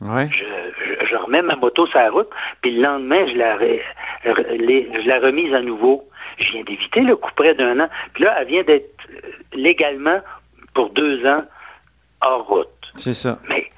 Ouais. 0.00 0.28
je, 0.30 0.44
je- 0.44 1.06
je 1.06 1.16
remets 1.16 1.42
ma 1.42 1.56
moto 1.56 1.84
sur 1.88 1.98
la 1.98 2.10
route, 2.10 2.30
puis 2.62 2.70
le 2.70 2.82
lendemain, 2.82 3.26
je 3.26 3.34
la, 3.36 3.56
ré- 3.56 3.82
re- 4.24 4.48
les- 4.56 4.88
je 5.02 5.08
la 5.08 5.18
remise 5.18 5.52
à 5.52 5.60
nouveau. 5.60 6.08
Je 6.38 6.52
viens 6.52 6.62
d'éviter 6.62 7.00
le 7.00 7.16
coup 7.16 7.30
près 7.34 7.54
d'un 7.54 7.80
an. 7.80 7.88
Puis 8.14 8.22
là, 8.22 8.36
elle 8.40 8.46
vient 8.46 8.62
d'être 8.62 8.94
légalement 9.52 10.20
pour 10.74 10.90
deux 10.90 11.26
ans 11.26 11.44
hors 12.20 12.46
route. 12.46 12.92
C'est 12.96 13.14
ça. 13.14 13.40
Mais 13.48 13.68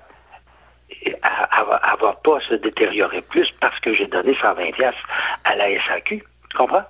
elle 1.03 1.13
ne 1.15 2.01
va 2.01 2.13
pas 2.23 2.41
se 2.41 2.55
détériorer 2.55 3.23
plus 3.23 3.51
parce 3.61 3.79
que 3.81 3.93
j'ai 3.93 4.07
donné 4.07 4.35
120 4.35 4.73
pièces 4.73 4.95
à 5.45 5.57
la 5.57 5.67
SAQ. 5.87 6.25
Tu 6.51 6.57
comprends? 6.57 6.85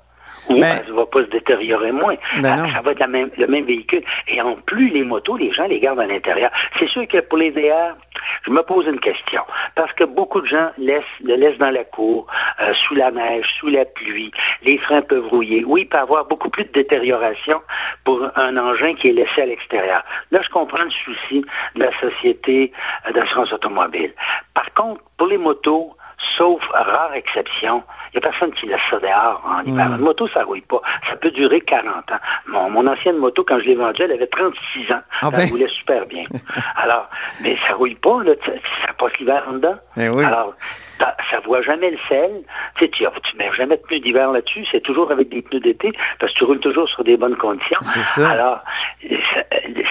Ou 0.49 0.55
Ben- 0.61 0.81
elle 0.85 0.91
ne 0.93 0.97
va 0.97 1.07
pas 1.07 1.21
se 1.21 1.27
détériorer 1.31 1.93
moins. 1.93 2.17
Ben 2.41 2.57
Ah, 2.59 2.75
ça 2.75 2.81
va 2.83 2.93
être 2.93 2.99
la 2.99 3.07
même- 3.07 3.31
le 3.37 3.47
même 3.47 3.65
véhicule. 3.65 4.03
Et 4.29 4.41
en 4.41 4.55
plus, 4.57 4.89
les 4.89 5.05
motos, 5.05 5.37
les 5.37 5.53
gens 5.53 5.67
les 5.67 5.81
gardent 5.81 6.01
à 6.01 6.07
l'intérieur. 6.07 6.51
C'est 6.79 6.89
sûr 6.89 7.07
que 7.07 7.19
pour 7.21 7.39
les 7.39 7.51
VR, 7.51 7.97
je 8.45 8.51
me 8.51 8.63
pose 8.63 8.87
une 8.87 9.01
question. 9.01 9.43
Parce 9.75 9.93
que 9.93 10.05
beaucoup 10.05 10.41
de 10.41 10.47
gens 10.47 10.71
laissent, 10.79 11.03
le 11.23 11.35
laissent 11.37 11.59
dans 11.59 11.71
la 11.71 11.85
cour, 11.85 12.27
euh, 12.61 12.73
sous 12.75 12.95
la 12.95 13.11
neige, 13.11 13.47
sous 13.59 13.69
la 13.69 13.85
pluie. 13.85 14.31
Les 14.63 14.79
freins 14.79 15.03
peuvent 15.03 15.27
rouiller. 15.29 15.65
Oui, 15.65 15.83
il 15.83 15.89
peut 15.89 15.99
y 15.99 16.01
avoir 16.01 16.25
beaucoup 16.27 16.49
plus 16.51 16.65
de 16.65 16.73
détérioration 16.73 17.61
pour 18.05 18.27
un 18.37 18.57
engin 18.57 18.95
qui 18.95 19.09
est 19.11 19.13
laissé 19.13 19.43
à 19.43 19.47
l'extérieur. 19.47 20.03
Là, 20.31 20.41
je 20.43 20.49
comprends 20.49 20.85
le 20.85 20.91
souci 20.91 21.45
de 21.77 21.85
la 21.85 21.93
société 22.01 22.73
euh, 23.09 23.13
d'assurance 23.13 23.53
automobile. 23.53 24.13
Par 24.55 24.73
contre, 24.75 25.03
pour 25.17 25.27
les 25.29 25.39
motos, 25.39 25.95
sauf 26.37 26.63
rare 26.73 27.15
exception, 27.15 27.83
il 28.13 28.19
n'y 28.19 28.27
a 28.27 28.31
personne 28.31 28.53
qui 28.53 28.67
laisse 28.67 28.81
ça 28.91 28.99
dehors 28.99 29.43
en 29.47 29.63
hiver. 29.65 29.89
Mm. 29.89 29.95
Une 29.95 30.01
moto, 30.01 30.29
ça 30.29 30.41
ne 30.41 30.45
rouille 30.47 30.61
pas. 30.63 30.81
Ça 31.09 31.17
peut 31.17 31.31
durer 31.31 31.61
40 31.61 32.11
ans. 32.11 32.17
Mon, 32.47 32.71
mon 32.71 32.87
ancienne 32.87 33.17
moto, 33.17 33.45
quand 33.45 33.59
je 33.59 33.65
l'ai 33.65 33.75
vendue, 33.77 34.03
elle 34.03 34.13
avait 34.13 34.27
36 34.27 34.93
ans. 34.93 35.01
Ah 35.23 35.31
elle 35.33 35.39
ben. 35.39 35.51
roulait 35.51 35.69
super 35.69 36.07
bien. 36.07 36.25
Alors, 36.77 37.09
mais 37.43 37.57
ça 37.67 37.73
ne 37.73 37.79
rouille 37.79 37.95
pas, 37.95 38.23
là, 38.25 38.33
ça 38.87 38.93
passe 38.95 39.17
l'hiver 39.19 39.45
en 39.49 39.53
dedans. 39.55 39.77
Eh 39.97 40.09
oui. 40.09 40.25
Alors, 40.25 40.55
ça 40.99 41.39
ne 41.39 41.45
voit 41.45 41.63
jamais 41.63 41.91
le 41.91 41.99
sel. 42.09 42.31
Tu 42.77 42.87
sais, 42.87 43.05
ne 43.05 43.39
mets 43.39 43.53
jamais 43.53 43.77
de 43.77 43.83
pneus 43.83 44.01
d'hiver 44.01 44.31
là-dessus. 44.33 44.67
C'est 44.71 44.81
toujours 44.81 45.11
avec 45.11 45.29
des 45.29 45.43
pneus 45.43 45.61
d'été 45.61 45.93
parce 46.19 46.33
que 46.33 46.39
tu 46.39 46.45
roules 46.45 46.61
toujours 46.61 46.89
sur 46.89 47.05
des 47.05 47.17
bonnes 47.17 47.37
conditions. 47.37 47.79
C'est 47.83 48.05
ça. 48.05 48.31
Alors, 48.31 48.61
ça- 49.35 49.45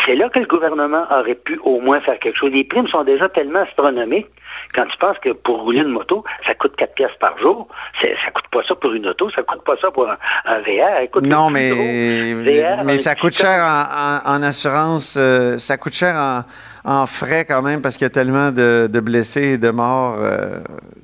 c'est 0.06 0.16
là 0.16 0.30
que 0.30 0.40
le 0.40 0.46
gouvernement 0.46 1.06
aurait 1.12 1.36
pu 1.36 1.60
au 1.64 1.80
moins 1.80 2.00
faire 2.02 2.20
quelque 2.20 2.38
chose. 2.38 2.52
Les 2.52 2.64
primes 2.64 2.88
sont 2.88 3.04
déjà 3.04 3.30
tellement 3.30 3.62
astronomiques 3.62 4.28
quand 4.74 4.86
tu 4.86 4.98
penses 4.98 5.18
que 5.20 5.30
pour 5.32 5.62
rouler 5.62 5.80
une 5.82 5.90
moto, 5.90 6.24
ça 6.46 6.54
coûte 6.56 6.76
4 6.76 6.94
pièces 6.96 7.12
par 7.20 7.38
jour. 7.40 7.68
Ça 8.02 8.32
coûte 8.32 8.48
pas 8.52 8.64
ça 8.68 8.76
pour 8.76 8.94
une 8.94 9.08
auto, 9.08 9.30
ça 9.32 9.44
coûte 9.44 9.64
pas 9.64 9.76
ça 9.82 9.92
pour 9.92 10.10
un, 10.10 10.18
un 10.46 10.60
VR. 10.60 11.02
Écoute, 11.02 11.26
Non, 11.26 11.50
mais, 11.50 11.72
VR, 11.72 12.84
mais 12.84 12.94
un 12.94 12.98
ça 12.98 13.16
coûte 13.16 13.36
cher 13.36 13.64
en, 13.64 14.30
en- 14.30 14.36
en 14.38 14.44
assurance, 14.44 15.16
euh, 15.18 15.58
ça 15.58 15.78
coûte 15.78 15.94
cher 15.94 16.16
en, 16.16 16.44
en 16.86 17.06
frais 17.08 17.46
quand 17.46 17.62
même 17.62 17.82
parce 17.82 17.96
qu'il 17.98 18.06
y 18.06 18.08
a 18.08 18.10
tellement 18.12 18.52
de, 18.52 18.88
de 18.92 19.00
blessés 19.00 19.54
et 19.54 19.58
de 19.58 19.70
morts 19.70 20.16
euh, 20.20 20.60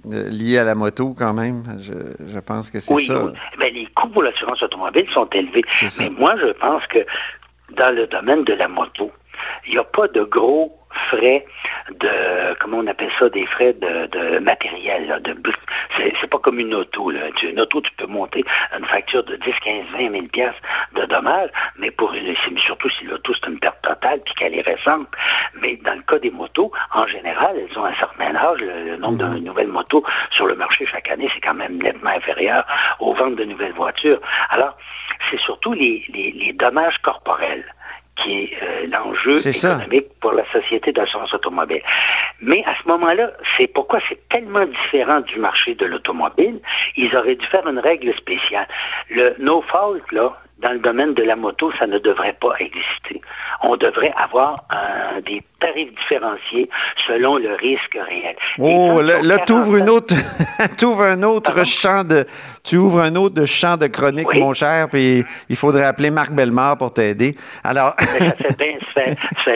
de- 0.06 0.30
liés 0.30 0.58
à 0.58 0.64
la 0.64 0.76
moto 0.76 1.14
quand 1.18 1.34
même. 1.34 1.64
Je, 1.82 1.94
je 2.34 2.40
pense 2.40 2.70
que 2.70 2.80
c'est 2.80 2.94
Oui, 2.94 3.06
ça. 3.06 3.16
oui. 3.24 3.32
Les 3.74 3.86
coûts 3.96 4.08
pour 4.10 4.24
l'assurance 4.24 4.62
automobile 4.64 5.08
sont 5.14 5.28
élevés. 5.32 5.64
Mais 6.00 6.10
moi, 6.10 6.36
je 6.40 6.52
pense 6.54 6.86
que 6.88 7.00
dans 7.76 7.94
le 7.94 8.08
domaine 8.08 8.44
de 8.44 8.54
la 8.54 8.68
moto, 8.68 9.12
il 9.68 9.74
n'y 9.74 9.80
a 9.80 9.84
pas 9.84 10.08
de 10.08 10.24
gros 10.24 10.78
frais 11.10 11.46
de, 11.92 12.54
comment 12.60 12.78
on 12.78 12.88
appelle 12.88 13.12
ça, 13.20 13.30
des 13.30 13.46
frais 13.46 13.74
de, 13.74 14.40
matériel, 14.40 15.08
là, 15.08 15.20
de 15.20 15.36
c'est 15.98 16.30
pas 16.30 16.40
comme 16.40 16.60
une 16.60 16.74
auto. 16.74 17.12
Là. 17.12 17.20
Une 17.44 17.60
auto, 17.60 17.82
tu 17.82 17.92
peux 17.98 18.08
monter 18.08 18.44
une 18.78 18.86
facture 18.86 19.24
de 19.24 19.36
10, 19.36 19.54
15, 19.64 19.86
20 19.94 20.12
000 20.12 20.26
piastres 20.28 20.62
de 20.96 21.06
dommages, 21.06 21.50
mais 21.78 21.92
pour 21.92 22.14
surtout 22.58 22.90
si 22.90 23.06
l'auto 23.06 23.34
c'est 23.34 23.50
une 23.50 23.60
perte 23.60 23.82
totale 23.82 24.22
puis 24.24 24.34
qu'elle 24.36 24.56
est 24.56 24.62
récente. 24.62 25.08
Mais 25.62 25.76
dans 25.78 25.94
le 25.94 26.02
cas 26.02 26.20
des 26.20 26.32
motos, 26.32 26.72
en 26.94 27.08
général, 27.08 27.56
elles 27.58 27.78
ont 27.78 27.86
un 27.86 27.94
certain 27.96 28.36
âge. 28.36 28.60
Le, 28.60 28.98
nombre 28.98 29.18
de 29.18 29.40
nouvelles 29.40 29.68
motos 29.68 30.04
sur 30.32 30.48
le 30.48 30.56
marché 30.56 30.86
chaque 30.86 31.10
année, 31.10 31.30
c'est 31.34 31.42
quand 31.42 31.54
même 31.54 31.78
nettement 31.78 32.12
inférieur 32.12 32.66
aux 33.00 33.14
ventes 33.14 33.36
de 33.36 33.44
nouvelles 33.44 33.74
voitures. 33.74 34.20
Alors, 34.50 34.78
c'est 35.30 35.40
surtout 35.40 35.74
les 35.74 36.56
dommages 36.58 36.98
corporels 37.00 37.66
qui 38.16 38.44
est 38.44 38.64
euh, 38.64 38.88
l'enjeu 38.88 39.46
économique 39.46 40.08
pour 40.20 40.32
la 40.32 40.46
société 40.52 40.92
d'assurance 40.92 41.34
automobile. 41.34 41.82
Mais 42.42 42.64
à 42.66 42.76
ce 42.82 42.88
moment-là, 42.88 43.32
c'est 43.58 43.68
pourquoi 43.68 44.00
c'est 44.08 44.20
tellement 44.30 44.66
différent 44.66 45.22
du 45.22 45.40
marché 45.40 45.76
de 45.76 45.86
l'automobile. 45.86 46.60
Ils 46.96 47.16
auraient 47.16 47.36
dû 47.36 47.46
faire 47.46 47.68
une 47.68 47.80
règle 47.80 48.14
spéciale. 48.16 48.68
Le 49.10 49.36
no 49.40 49.62
fault, 49.62 50.02
là, 50.12 50.38
dans 50.60 50.72
le 50.72 50.80
domaine 50.80 51.14
de 51.14 51.24
la 51.24 51.36
moto, 51.36 51.72
ça 51.78 51.86
ne 51.86 52.00
devrait 52.00 52.36
pas 52.40 52.54
exister. 52.60 53.22
On 53.62 53.76
devrait 53.76 54.14
avoir 54.16 54.64
des 55.26 55.44
tarifs 55.60 55.94
différenciés 55.96 56.70
selon 57.08 57.38
le 57.38 57.54
risque 57.56 57.98
réel. 58.08 58.36
Oh, 58.60 59.02
là, 59.02 59.38
tu 59.40 59.54
ouvres 59.54 59.78
une 59.78 59.90
autre, 59.90 60.14
un 61.04 61.24
autre 61.24 61.66
champ 61.66 62.04
de, 62.04 62.26
tu 62.64 62.78
ouvres 62.78 63.02
un 63.02 63.16
autre 63.16 63.46
champ 63.46 63.78
de 63.78 63.88
chronique, 63.88 64.34
mon 64.36 64.54
cher, 64.54 64.88
puis 64.90 65.26
il 65.50 65.56
faudrait 65.56 65.86
appeler 65.86 66.10
Marc 66.10 66.32
Bellemare 66.32 66.78
pour 66.78 66.94
t'aider. 66.94 67.36
Alors. 67.64 67.96
ça, 68.00 68.34
fait 68.58 68.80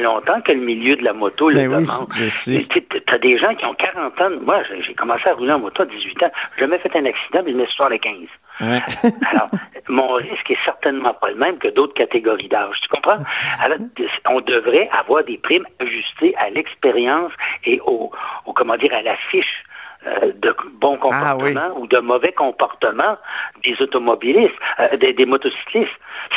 longtemps 0.02 0.42
que 0.42 0.52
le 0.52 0.60
milieu 0.60 0.96
de 0.96 1.04
la 1.04 1.14
moto 1.14 1.50
le 1.50 1.56
ben 1.56 1.82
demande. 1.82 2.08
tu 2.16 3.14
as 3.14 3.18
des 3.18 3.38
gens 3.38 3.54
qui 3.56 3.66
ont 3.66 3.74
40 3.74 4.22
ans. 4.22 4.30
Moi, 4.42 4.64
j'ai 4.82 4.94
commencé 4.94 5.28
à 5.28 5.34
rouler 5.34 5.54
en 5.54 5.60
moto 5.60 5.84
à 5.84 5.86
18 5.86 6.24
ans. 6.24 6.32
J'ai 6.56 6.62
jamais 6.62 6.80
fait 6.80 6.96
un 6.96 7.06
accident, 7.06 7.42
mais 7.46 7.52
je 7.52 7.58
me 7.58 7.66
suis 7.66 7.84
à 7.84 7.98
15. 7.98 8.16
Alors, 8.60 9.50
mon 9.88 10.14
risque 10.14 10.52
est 10.52 10.58
certainement 10.66 11.14
pas 11.14 11.30
le 11.30 11.36
même 11.36 11.58
que 11.58 11.70
d'autres 11.70 11.94
catégories 11.94 12.50
d'âge. 12.50 12.82
Tu 12.82 12.90
comprends? 12.90 13.20
Alors, 13.62 13.78
on 14.30 14.42
devrait 14.42 14.90
avoir 14.92 15.24
des 15.24 15.38
primes 15.38 15.66
ajustées 15.80 16.36
à 16.38 16.50
l'expérience 16.50 17.32
et 17.66 17.80
au, 17.86 18.12
comment 18.56 18.76
dire, 18.76 18.94
à 18.94 19.02
la 19.02 19.16
fiche 19.16 19.64
euh, 20.08 20.32
de 20.34 20.56
bon 20.76 20.96
ah 20.96 20.98
comportement 20.98 21.78
ou 21.78 21.88
de 21.88 21.98
mauvais 21.98 22.32
comportement 22.32 23.18
des 23.64 23.76
automobilistes, 23.82 24.56
euh, 24.80 24.96
des, 24.96 25.26
motocyclistes. 25.26 25.92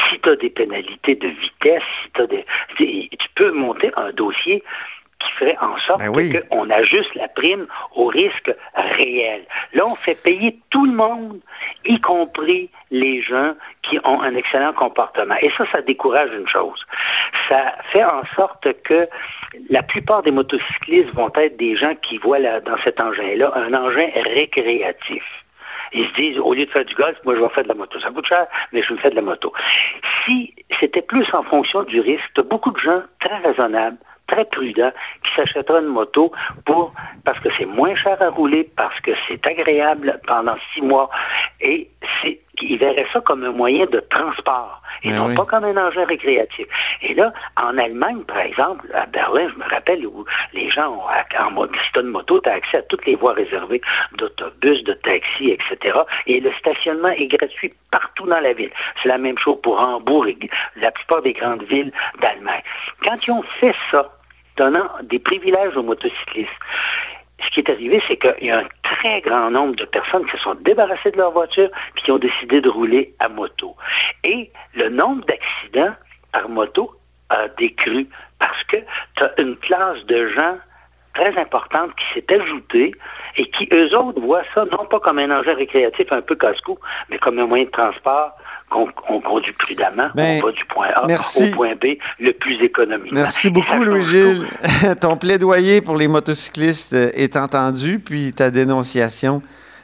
Si 0.08 0.18
tu 0.20 0.28
as 0.28 0.36
des 0.36 0.50
pénalités 0.50 1.14
de 1.14 1.28
vitesse, 1.28 1.82
si 2.02 2.10
tu 2.12 2.20
as 2.22 2.26
des. 2.26 2.44
Tu 2.76 3.28
peux 3.36 3.52
monter 3.52 3.92
un 3.96 4.10
dossier 4.12 4.64
qui 5.22 5.32
ferait 5.32 5.56
en 5.60 5.76
sorte 5.78 6.00
ben 6.00 6.42
qu'on 6.50 6.70
ajuste 6.70 7.14
la 7.14 7.28
prime 7.28 7.66
au 7.94 8.06
risque 8.06 8.54
réel. 8.74 9.44
Là, 9.72 9.86
on 9.86 9.94
fait 9.94 10.14
payer 10.14 10.58
tout 10.70 10.86
le 10.86 10.92
monde, 10.92 11.40
y 11.84 12.00
compris 12.00 12.70
les 12.90 13.20
gens 13.20 13.54
qui 13.82 13.98
ont 14.04 14.20
un 14.20 14.34
excellent 14.34 14.72
comportement. 14.72 15.34
Et 15.40 15.50
ça, 15.56 15.64
ça 15.70 15.82
décourage 15.82 16.30
une 16.32 16.48
chose. 16.48 16.84
Ça 17.48 17.74
fait 17.90 18.04
en 18.04 18.22
sorte 18.36 18.68
que 18.82 19.08
la 19.70 19.82
plupart 19.82 20.22
des 20.22 20.30
motocyclistes 20.30 21.12
vont 21.14 21.30
être 21.36 21.56
des 21.56 21.76
gens 21.76 21.94
qui 21.96 22.18
voient 22.18 22.40
dans 22.60 22.78
cet 22.84 23.00
engin-là 23.00 23.52
un 23.54 23.74
engin 23.74 24.08
récréatif. 24.14 25.24
Ils 25.94 26.06
se 26.08 26.12
disent, 26.14 26.38
au 26.38 26.54
lieu 26.54 26.64
de 26.64 26.70
faire 26.70 26.84
du 26.84 26.94
golf, 26.94 27.18
moi 27.24 27.34
je 27.34 27.40
vais 27.40 27.48
faire 27.50 27.64
de 27.64 27.68
la 27.68 27.74
moto. 27.74 28.00
Ça 28.00 28.10
coûte 28.10 28.26
cher, 28.26 28.46
mais 28.72 28.82
je 28.82 28.92
me 28.94 28.98
fais 28.98 29.10
de 29.10 29.14
la 29.16 29.22
moto. 29.22 29.52
Si 30.24 30.54
c'était 30.80 31.02
plus 31.02 31.26
en 31.34 31.42
fonction 31.42 31.82
du 31.82 32.00
risque, 32.00 32.24
tu 32.34 32.40
as 32.40 32.44
beaucoup 32.44 32.70
de 32.70 32.78
gens 32.78 33.02
très 33.20 33.36
raisonnables 33.38 33.98
très 34.26 34.44
prudent 34.44 34.92
qui 35.24 35.34
s'achètera 35.34 35.80
une 35.80 35.86
moto 35.86 36.32
pour 36.64 36.92
parce 37.24 37.38
que 37.40 37.48
c'est 37.56 37.66
moins 37.66 37.94
cher 37.94 38.20
à 38.20 38.30
rouler, 38.30 38.68
parce 38.76 38.98
que 39.00 39.12
c'est 39.28 39.46
agréable 39.46 40.20
pendant 40.26 40.56
six 40.72 40.82
mois 40.82 41.10
et 41.60 41.88
c'est 42.20 42.40
il 42.60 42.78
verrait 42.78 43.06
ça 43.12 43.20
comme 43.20 43.44
un 43.44 43.52
moyen 43.52 43.86
de 43.86 44.00
transport 44.00 44.82
et 45.02 45.10
ben 45.10 45.16
non 45.16 45.34
pas 45.34 45.46
comme 45.46 45.64
un 45.64 45.76
engin 45.76 46.04
récréatif. 46.04 46.66
Et 47.00 47.14
là, 47.14 47.32
en 47.56 47.78
Allemagne, 47.78 48.22
par 48.24 48.38
exemple, 48.38 48.86
à 48.94 49.06
Berlin, 49.06 49.48
je 49.48 49.58
me 49.58 49.68
rappelle 49.68 50.06
où 50.06 50.24
les 50.52 50.68
gens 50.68 50.90
ont, 50.90 51.58
en 51.58 51.66
une 52.00 52.08
moto, 52.08 52.40
tu 52.40 52.48
as 52.48 52.54
accès 52.54 52.78
à 52.78 52.82
toutes 52.82 53.06
les 53.06 53.16
voies 53.16 53.32
réservées 53.32 53.80
d'autobus, 54.18 54.84
de 54.84 54.92
taxi, 54.92 55.50
etc. 55.50 55.98
Et 56.26 56.40
le 56.40 56.52
stationnement 56.52 57.08
est 57.08 57.26
gratuit 57.26 57.72
partout 57.90 58.26
dans 58.26 58.40
la 58.40 58.52
ville. 58.52 58.70
C'est 59.02 59.08
la 59.08 59.18
même 59.18 59.38
chose 59.38 59.58
pour 59.62 59.80
Hambourg 59.80 60.26
et 60.26 60.38
la 60.76 60.90
plupart 60.90 61.22
des 61.22 61.32
grandes 61.32 61.62
villes 61.64 61.92
d'Allemagne. 62.20 62.62
Quand 63.02 63.16
ils 63.26 63.30
ont 63.30 63.44
fait 63.60 63.74
ça, 63.90 64.12
donnant 64.56 64.88
des 65.02 65.18
privilèges 65.18 65.76
aux 65.76 65.82
motocyclistes. 65.82 66.50
Ce 67.44 67.50
qui 67.50 67.60
est 67.60 67.70
arrivé, 67.70 68.02
c'est 68.06 68.16
qu'il 68.16 68.46
y 68.46 68.50
a 68.50 68.60
un 68.60 68.68
très 68.82 69.20
grand 69.20 69.50
nombre 69.50 69.74
de 69.76 69.84
personnes 69.84 70.24
qui 70.26 70.32
se 70.32 70.38
sont 70.38 70.54
débarrassées 70.54 71.10
de 71.10 71.16
leur 71.16 71.32
voiture 71.32 71.70
et 71.96 72.00
qui 72.00 72.10
ont 72.10 72.18
décidé 72.18 72.60
de 72.60 72.68
rouler 72.68 73.14
à 73.18 73.28
moto. 73.28 73.76
Et 74.24 74.50
le 74.74 74.88
nombre 74.88 75.24
d'accidents 75.26 75.94
par 76.32 76.48
moto 76.48 76.94
a 77.28 77.48
décru 77.48 78.08
parce 78.38 78.62
que 78.64 78.76
tu 79.16 79.24
as 79.24 79.32
une 79.38 79.56
classe 79.56 80.04
de 80.06 80.28
gens 80.28 80.56
très 81.14 81.36
importante 81.38 81.94
qui 81.96 82.04
s'est 82.14 82.32
ajoutée 82.32 82.94
et 83.36 83.50
qui, 83.50 83.68
eux 83.72 83.96
autres, 83.96 84.20
voient 84.20 84.44
ça 84.54 84.64
non 84.64 84.84
pas 84.86 85.00
comme 85.00 85.18
un 85.18 85.30
engin 85.30 85.54
récréatif 85.54 86.10
un 86.10 86.22
peu 86.22 86.34
casse-cou, 86.34 86.78
mais 87.10 87.18
comme 87.18 87.38
un 87.38 87.46
moyen 87.46 87.64
de 87.64 87.70
transport 87.70 88.32
qu'on 88.72 89.20
conduit 89.20 89.52
prudemment, 89.52 90.08
ben, 90.14 90.40
on 90.42 90.46
va 90.46 90.52
du 90.52 90.64
point 90.64 90.88
A 90.94 91.04
au 91.04 91.50
point 91.52 91.74
B 91.74 91.96
le 92.18 92.32
plus 92.32 92.62
économiquement. 92.62 93.20
Merci 93.20 93.50
beaucoup, 93.50 93.82
Louis-Gilles. 93.82 94.46
Ton 95.00 95.16
plaidoyer 95.16 95.80
pour 95.80 95.96
les 95.96 96.08
motocyclistes 96.08 96.92
est 96.94 97.36
entendu, 97.36 97.98
puis 97.98 98.32
ta 98.32 98.50
dénonciation 98.50 99.42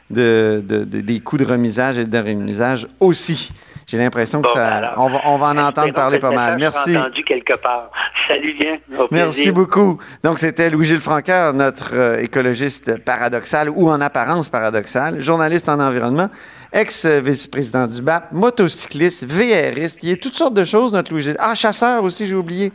de, 0.09 0.63
des 0.65 1.19
coûts 1.19 1.37
de 1.37 1.45
remisage 1.45 1.97
et 1.97 2.05
de 2.05 2.17
remisage 2.17 2.87
aussi. 2.99 3.51
J'ai 3.89 3.97
l'impression 3.97 4.43
que 4.43 4.49
ça, 4.49 4.81
ben 4.81 4.91
on, 4.97 5.09
va, 5.09 5.21
on 5.25 5.37
va 5.39 5.47
en 5.47 5.57
entendre 5.57 5.93
parler 5.93 6.19
pas 6.19 6.29
mal. 6.29 6.59
Merci. 6.59 6.95
entendu 6.95 7.23
quelque 7.23 7.57
part. 7.57 7.89
Salut 8.27 8.53
bien. 8.53 8.77
Merci 9.09 9.51
beaucoup. 9.51 9.97
Donc, 10.23 10.37
c'était 10.37 10.69
Louis-Gilles 10.69 10.99
Franqueur, 10.99 11.53
notre 11.55 11.95
euh, 11.95 12.19
écologiste 12.19 13.03
paradoxal 13.03 13.67
ou 13.67 13.89
en 13.89 13.99
apparence 13.99 14.47
paradoxal, 14.47 15.21
journaliste 15.21 15.69
en 15.69 15.79
environnement 15.79 16.29
ex-vice-président 16.71 17.87
du 17.87 18.01
BAP, 18.01 18.31
motocycliste, 18.31 19.25
VRiste. 19.25 19.99
Il 20.03 20.09
y 20.09 20.11
a 20.11 20.17
toutes 20.17 20.35
sortes 20.35 20.53
de 20.53 20.63
choses, 20.63 20.93
notre 20.93 21.11
Louis-Gilles. 21.11 21.37
Ah, 21.39 21.55
chasseur 21.55 22.03
aussi, 22.03 22.27
j'ai 22.27 22.35
oublié. 22.35 22.71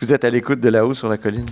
Vous 0.00 0.12
êtes 0.12 0.24
à 0.24 0.30
l'écoute 0.30 0.60
de 0.60 0.68
là-haut 0.68 0.94
sur 0.94 1.08
la 1.08 1.18
colline. 1.18 1.46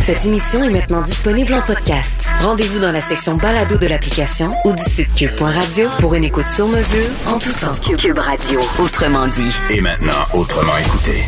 Cette 0.00 0.24
émission 0.24 0.64
est 0.64 0.70
maintenant 0.70 1.02
disponible 1.02 1.52
en 1.52 1.60
podcast. 1.60 2.26
Rendez-vous 2.40 2.78
dans 2.78 2.92
la 2.92 3.00
section 3.00 3.36
balado 3.36 3.76
de 3.76 3.86
l'application 3.86 4.50
ou 4.64 4.72
du 4.72 4.82
site 4.82 5.14
cube.radio 5.14 5.88
pour 6.00 6.14
une 6.14 6.24
écoute 6.24 6.48
sur 6.48 6.66
mesure 6.66 7.06
en 7.26 7.38
tout 7.38 7.52
temps. 7.52 7.72
Cube 7.98 8.18
Radio, 8.18 8.60
autrement 8.78 9.26
dit. 9.26 9.54
Et 9.70 9.80
maintenant, 9.80 10.24
autrement 10.32 10.76
écouté. 10.78 11.26